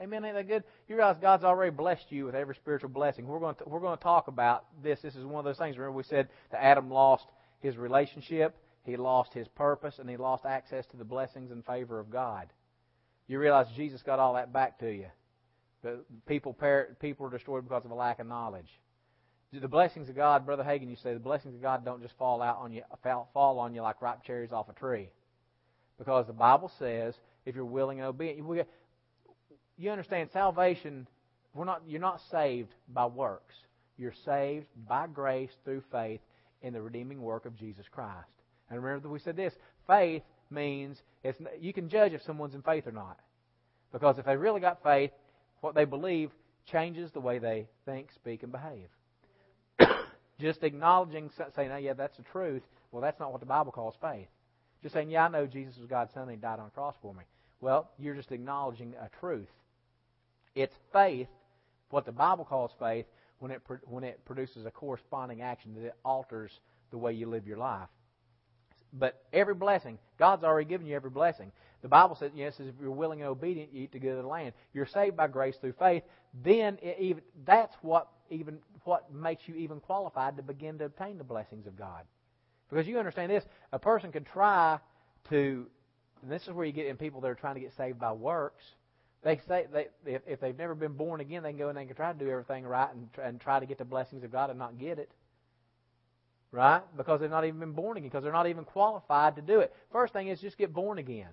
Amen. 0.00 0.24
Ain't 0.24 0.34
that 0.34 0.48
good? 0.48 0.64
You 0.88 0.96
realize 0.96 1.16
God's 1.20 1.44
already 1.44 1.72
blessed 1.72 2.06
you 2.10 2.24
with 2.24 2.34
every 2.34 2.54
spiritual 2.54 2.88
blessing. 2.88 3.26
We're 3.26 3.40
going 3.40 3.56
to, 3.56 3.64
we're 3.66 3.80
going 3.80 3.98
to 3.98 4.02
talk 4.02 4.28
about 4.28 4.64
this. 4.82 5.00
This 5.02 5.14
is 5.14 5.24
one 5.24 5.40
of 5.40 5.44
those 5.44 5.58
things. 5.58 5.76
Remember, 5.76 5.96
we 5.96 6.04
said 6.04 6.28
that 6.52 6.64
Adam 6.64 6.90
lost 6.90 7.26
his 7.60 7.76
relationship, 7.76 8.56
he 8.84 8.96
lost 8.96 9.34
his 9.34 9.46
purpose, 9.48 9.98
and 9.98 10.08
he 10.08 10.16
lost 10.16 10.46
access 10.46 10.86
to 10.86 10.96
the 10.96 11.04
blessings 11.04 11.50
and 11.50 11.64
favor 11.66 11.98
of 11.98 12.10
God. 12.10 12.48
You 13.28 13.38
realize 13.38 13.66
Jesus 13.76 14.02
got 14.02 14.18
all 14.18 14.34
that 14.34 14.52
back 14.52 14.78
to 14.78 14.90
you. 14.90 15.06
People, 16.26 16.56
people 17.00 17.26
are 17.26 17.30
destroyed 17.30 17.64
because 17.64 17.84
of 17.84 17.90
a 17.90 17.94
lack 17.94 18.18
of 18.18 18.26
knowledge. 18.26 18.68
The 19.52 19.66
blessings 19.66 20.08
of 20.08 20.14
God, 20.14 20.46
Brother 20.46 20.62
Hagin, 20.62 20.88
you 20.88 20.96
say 20.96 21.12
the 21.12 21.18
blessings 21.18 21.54
of 21.54 21.62
God 21.62 21.84
don't 21.84 22.00
just 22.02 22.16
fall 22.16 22.40
out 22.40 22.58
on 22.58 22.72
you, 22.72 22.82
fall 23.32 23.58
on 23.58 23.74
you 23.74 23.82
like 23.82 24.00
ripe 24.00 24.22
cherries 24.24 24.52
off 24.52 24.68
a 24.68 24.72
tree, 24.74 25.08
because 25.98 26.26
the 26.26 26.32
Bible 26.32 26.70
says 26.78 27.14
if 27.44 27.56
you're 27.56 27.64
willing 27.64 27.98
and 27.98 28.06
obedient, 28.06 28.68
you 29.76 29.90
understand 29.90 30.30
salvation. 30.32 31.08
We're 31.52 31.64
not. 31.64 31.82
You're 31.84 32.00
not 32.00 32.20
saved 32.30 32.72
by 32.88 33.06
works. 33.06 33.56
You're 33.98 34.14
saved 34.24 34.66
by 34.88 35.08
grace 35.08 35.50
through 35.64 35.82
faith 35.90 36.20
in 36.62 36.72
the 36.72 36.80
redeeming 36.80 37.20
work 37.20 37.44
of 37.44 37.56
Jesus 37.56 37.86
Christ. 37.90 38.28
And 38.68 38.80
remember 38.80 39.02
that 39.02 39.12
we 39.12 39.18
said 39.18 39.34
this: 39.36 39.54
faith 39.88 40.22
means 40.48 41.02
you 41.58 41.72
can 41.72 41.88
judge 41.88 42.12
if 42.12 42.22
someone's 42.22 42.54
in 42.54 42.62
faith 42.62 42.86
or 42.86 42.92
not, 42.92 43.18
because 43.90 44.16
if 44.18 44.26
they 44.26 44.36
really 44.36 44.60
got 44.60 44.82
faith, 44.84 45.10
what 45.60 45.74
they 45.74 45.84
believe 45.84 46.30
changes 46.70 47.10
the 47.12 47.20
way 47.20 47.38
they 47.38 47.66
think, 47.84 48.12
speak, 48.12 48.42
and 48.42 48.52
behave 48.52 48.88
just 50.40 50.62
acknowledging, 50.62 51.30
saying, 51.54 51.70
oh, 51.72 51.76
yeah, 51.76 51.92
that's 51.92 52.16
the 52.16 52.22
truth. 52.24 52.62
Well, 52.92 53.02
that's 53.02 53.20
not 53.20 53.32
what 53.32 53.40
the 53.40 53.46
Bible 53.46 53.72
calls 53.72 53.94
faith. 54.00 54.28
Just 54.82 54.94
saying, 54.94 55.10
yeah, 55.10 55.26
I 55.26 55.28
know 55.28 55.46
Jesus 55.46 55.76
was 55.76 55.86
God's 55.86 56.12
Son 56.14 56.24
and 56.24 56.32
He 56.32 56.36
died 56.36 56.58
on 56.58 56.66
the 56.66 56.70
cross 56.70 56.94
for 57.02 57.14
me. 57.14 57.24
Well, 57.60 57.90
you're 57.98 58.14
just 58.14 58.32
acknowledging 58.32 58.94
a 59.00 59.08
truth. 59.20 59.50
It's 60.54 60.74
faith, 60.92 61.28
what 61.90 62.06
the 62.06 62.12
Bible 62.12 62.44
calls 62.44 62.72
faith, 62.78 63.06
when 63.38 63.50
it, 63.50 63.62
when 63.84 64.04
it 64.04 64.24
produces 64.24 64.66
a 64.66 64.70
corresponding 64.70 65.42
action 65.42 65.74
that 65.74 65.86
it 65.86 65.94
alters 66.04 66.50
the 66.90 66.98
way 66.98 67.12
you 67.12 67.26
live 67.26 67.46
your 67.46 67.58
life. 67.58 67.88
But 68.92 69.22
every 69.32 69.54
blessing, 69.54 69.98
God's 70.18 70.44
already 70.44 70.68
given 70.68 70.86
you 70.86 70.96
every 70.96 71.10
blessing. 71.10 71.52
The 71.82 71.88
Bible 71.88 72.16
says, 72.16 72.32
yes, 72.34 72.54
if 72.58 72.74
you're 72.80 72.90
willing 72.90 73.20
and 73.20 73.28
obedient, 73.28 73.72
you 73.72 73.84
eat 73.84 73.92
the 73.92 73.98
good 73.98 74.16
of 74.16 74.22
the 74.22 74.28
land. 74.28 74.52
You're 74.74 74.86
saved 74.86 75.16
by 75.16 75.28
grace 75.28 75.56
through 75.60 75.74
faith. 75.78 76.02
Then 76.44 76.78
even 76.98 77.22
that's 77.46 77.74
what 77.82 78.08
even 78.30 78.58
what 78.84 79.12
makes 79.12 79.42
you 79.46 79.54
even 79.56 79.80
qualified 79.80 80.36
to 80.36 80.42
begin 80.42 80.78
to 80.78 80.84
obtain 80.84 81.18
the 81.18 81.24
blessings 81.24 81.66
of 81.66 81.76
God. 81.76 82.04
Because 82.68 82.86
you 82.86 82.98
understand 82.98 83.30
this, 83.30 83.44
a 83.72 83.78
person 83.78 84.12
can 84.12 84.24
try 84.24 84.78
to, 85.30 85.66
and 86.22 86.30
this 86.30 86.42
is 86.42 86.50
where 86.50 86.64
you 86.64 86.72
get 86.72 86.86
in 86.86 86.96
people 86.96 87.20
that 87.22 87.28
are 87.28 87.34
trying 87.34 87.56
to 87.56 87.60
get 87.60 87.72
saved 87.76 87.98
by 87.98 88.12
works. 88.12 88.62
They 89.22 89.40
say 89.48 89.66
they, 89.72 89.88
if, 90.06 90.22
if 90.26 90.40
they've 90.40 90.56
never 90.56 90.74
been 90.74 90.92
born 90.92 91.20
again, 91.20 91.42
they 91.42 91.50
can 91.50 91.58
go 91.58 91.68
and 91.68 91.76
they 91.76 91.84
can 91.84 91.96
try 91.96 92.12
to 92.12 92.18
do 92.18 92.30
everything 92.30 92.64
right 92.64 92.88
and, 92.94 93.08
and 93.22 93.40
try 93.40 93.58
to 93.58 93.66
get 93.66 93.78
the 93.78 93.84
blessings 93.84 94.22
of 94.22 94.30
God 94.30 94.50
and 94.50 94.58
not 94.58 94.78
get 94.78 94.98
it. 94.98 95.10
Right? 96.52 96.82
Because 96.96 97.20
they've 97.20 97.30
not 97.30 97.44
even 97.44 97.60
been 97.60 97.72
born 97.72 97.96
again, 97.96 98.08
because 98.08 98.24
they're 98.24 98.32
not 98.32 98.48
even 98.48 98.64
qualified 98.64 99.36
to 99.36 99.42
do 99.42 99.60
it. 99.60 99.72
First 99.92 100.12
thing 100.12 100.28
is 100.28 100.40
just 100.40 100.58
get 100.58 100.72
born 100.72 100.98
again. 100.98 101.28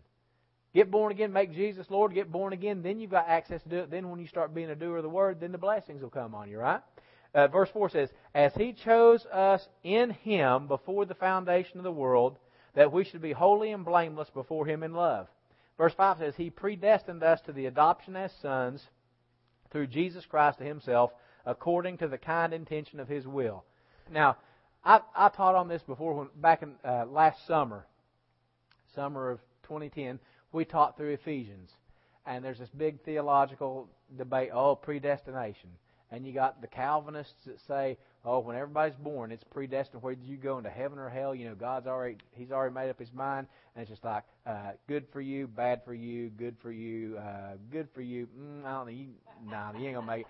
Get 0.73 0.91
born 0.91 1.11
again, 1.11 1.33
make 1.33 1.53
Jesus 1.53 1.87
Lord, 1.89 2.13
get 2.13 2.31
born 2.31 2.53
again, 2.53 2.83
then 2.83 2.99
you've 2.99 3.09
got 3.09 3.27
access 3.27 3.63
to 3.63 3.69
do 3.69 3.77
it. 3.77 3.89
Then 3.89 4.09
when 4.09 4.19
you 4.19 4.27
start 4.27 4.53
being 4.53 4.69
a 4.69 4.75
doer 4.75 4.97
of 4.97 5.03
the 5.03 5.09
word, 5.09 5.39
then 5.39 5.51
the 5.51 5.57
blessings 5.57 6.03
will 6.03 6.09
come 6.09 6.35
on 6.35 6.49
you, 6.49 6.59
right? 6.59 6.81
uh, 7.33 7.47
verse 7.47 7.69
4 7.69 7.89
says, 7.89 8.09
As 8.33 8.53
he 8.55 8.73
chose 8.73 9.25
us 9.27 9.67
in 9.83 10.09
him 10.09 10.67
before 10.67 11.05
the 11.05 11.15
foundation 11.15 11.77
of 11.77 11.83
the 11.83 11.91
world, 11.91 12.37
that 12.73 12.91
we 12.91 13.03
should 13.03 13.21
be 13.21 13.31
holy 13.31 13.71
and 13.71 13.85
blameless 13.85 14.29
before 14.31 14.65
him 14.65 14.83
in 14.83 14.93
love. 14.93 15.27
Verse 15.77 15.93
5 15.93 16.17
says, 16.17 16.35
He 16.35 16.49
predestined 16.49 17.23
us 17.23 17.39
to 17.41 17.51
the 17.51 17.67
adoption 17.67 18.15
as 18.15 18.31
sons 18.41 18.87
through 19.71 19.87
Jesus 19.87 20.25
Christ 20.25 20.59
to 20.59 20.63
himself, 20.63 21.11
according 21.45 21.97
to 21.97 22.07
the 22.07 22.17
kind 22.17 22.53
intention 22.53 22.99
of 22.99 23.07
his 23.07 23.27
will. 23.27 23.63
Now, 24.11 24.37
I, 24.87 25.01
I 25.13 25.27
taught 25.27 25.55
on 25.55 25.67
this 25.67 25.81
before 25.81 26.13
when 26.13 26.27
back 26.37 26.63
in 26.63 26.75
uh, 26.85 27.05
last 27.05 27.45
summer, 27.45 27.85
summer 28.95 29.31
of 29.31 29.39
2010, 29.63 30.17
we 30.53 30.63
taught 30.63 30.95
through 30.95 31.11
Ephesians. 31.11 31.71
And 32.25 32.43
there's 32.43 32.59
this 32.59 32.69
big 32.69 33.03
theological 33.03 33.89
debate, 34.17 34.51
oh, 34.53 34.75
predestination 34.75 35.71
and 36.11 36.25
you 36.25 36.33
got 36.33 36.61
the 36.61 36.67
Calvinists 36.67 37.45
that 37.45 37.59
say, 37.67 37.97
"Oh, 38.23 38.39
when 38.39 38.55
everybody's 38.55 38.95
born, 38.95 39.31
it's 39.31 39.43
predestined. 39.43 40.01
Whether 40.01 40.21
you 40.23 40.37
go 40.37 40.57
into 40.57 40.69
heaven 40.69 40.99
or 40.99 41.09
hell, 41.09 41.35
you 41.35 41.45
know, 41.45 41.55
God's 41.55 41.87
already 41.87 42.17
He's 42.31 42.51
already 42.51 42.73
made 42.73 42.89
up 42.89 42.99
His 42.99 43.11
mind, 43.13 43.47
and 43.75 43.81
it's 43.81 43.89
just 43.89 44.05
like 44.05 44.23
uh, 44.45 44.71
good 44.87 45.05
for 45.11 45.19
you, 45.19 45.47
bad 45.47 45.81
for 45.83 45.93
you, 45.93 46.29
good 46.29 46.55
for 46.61 46.71
you, 46.71 47.17
uh, 47.17 47.55
good 47.71 47.89
for 47.93 48.01
you. 48.01 48.27
Mm, 48.39 48.65
I 48.65 48.71
don't 48.71 48.85
know. 48.85 48.91
You, 48.91 49.07
nah, 49.45 49.77
you 49.77 49.87
ain't 49.87 49.95
gonna 49.95 50.07
make 50.07 50.21
it. 50.21 50.27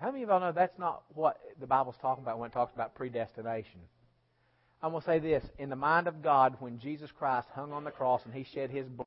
How 0.00 0.10
many 0.10 0.22
of 0.22 0.28
y'all 0.28 0.40
know 0.40 0.52
that's 0.52 0.78
not 0.78 1.02
what 1.14 1.38
the 1.60 1.66
Bible's 1.66 1.96
talking 2.02 2.24
about 2.24 2.38
when 2.38 2.50
it 2.50 2.52
talks 2.52 2.74
about 2.74 2.94
predestination? 2.94 3.80
I'm 4.82 4.90
going 4.90 5.00
to 5.02 5.06
say 5.06 5.18
this. 5.18 5.44
In 5.58 5.70
the 5.70 5.76
mind 5.76 6.08
of 6.08 6.22
God, 6.22 6.56
when 6.58 6.78
Jesus 6.78 7.10
Christ 7.16 7.48
hung 7.54 7.72
on 7.72 7.84
the 7.84 7.90
cross 7.90 8.20
and 8.24 8.34
He 8.34 8.44
shed 8.44 8.70
His 8.70 8.86
blood, 8.86 9.02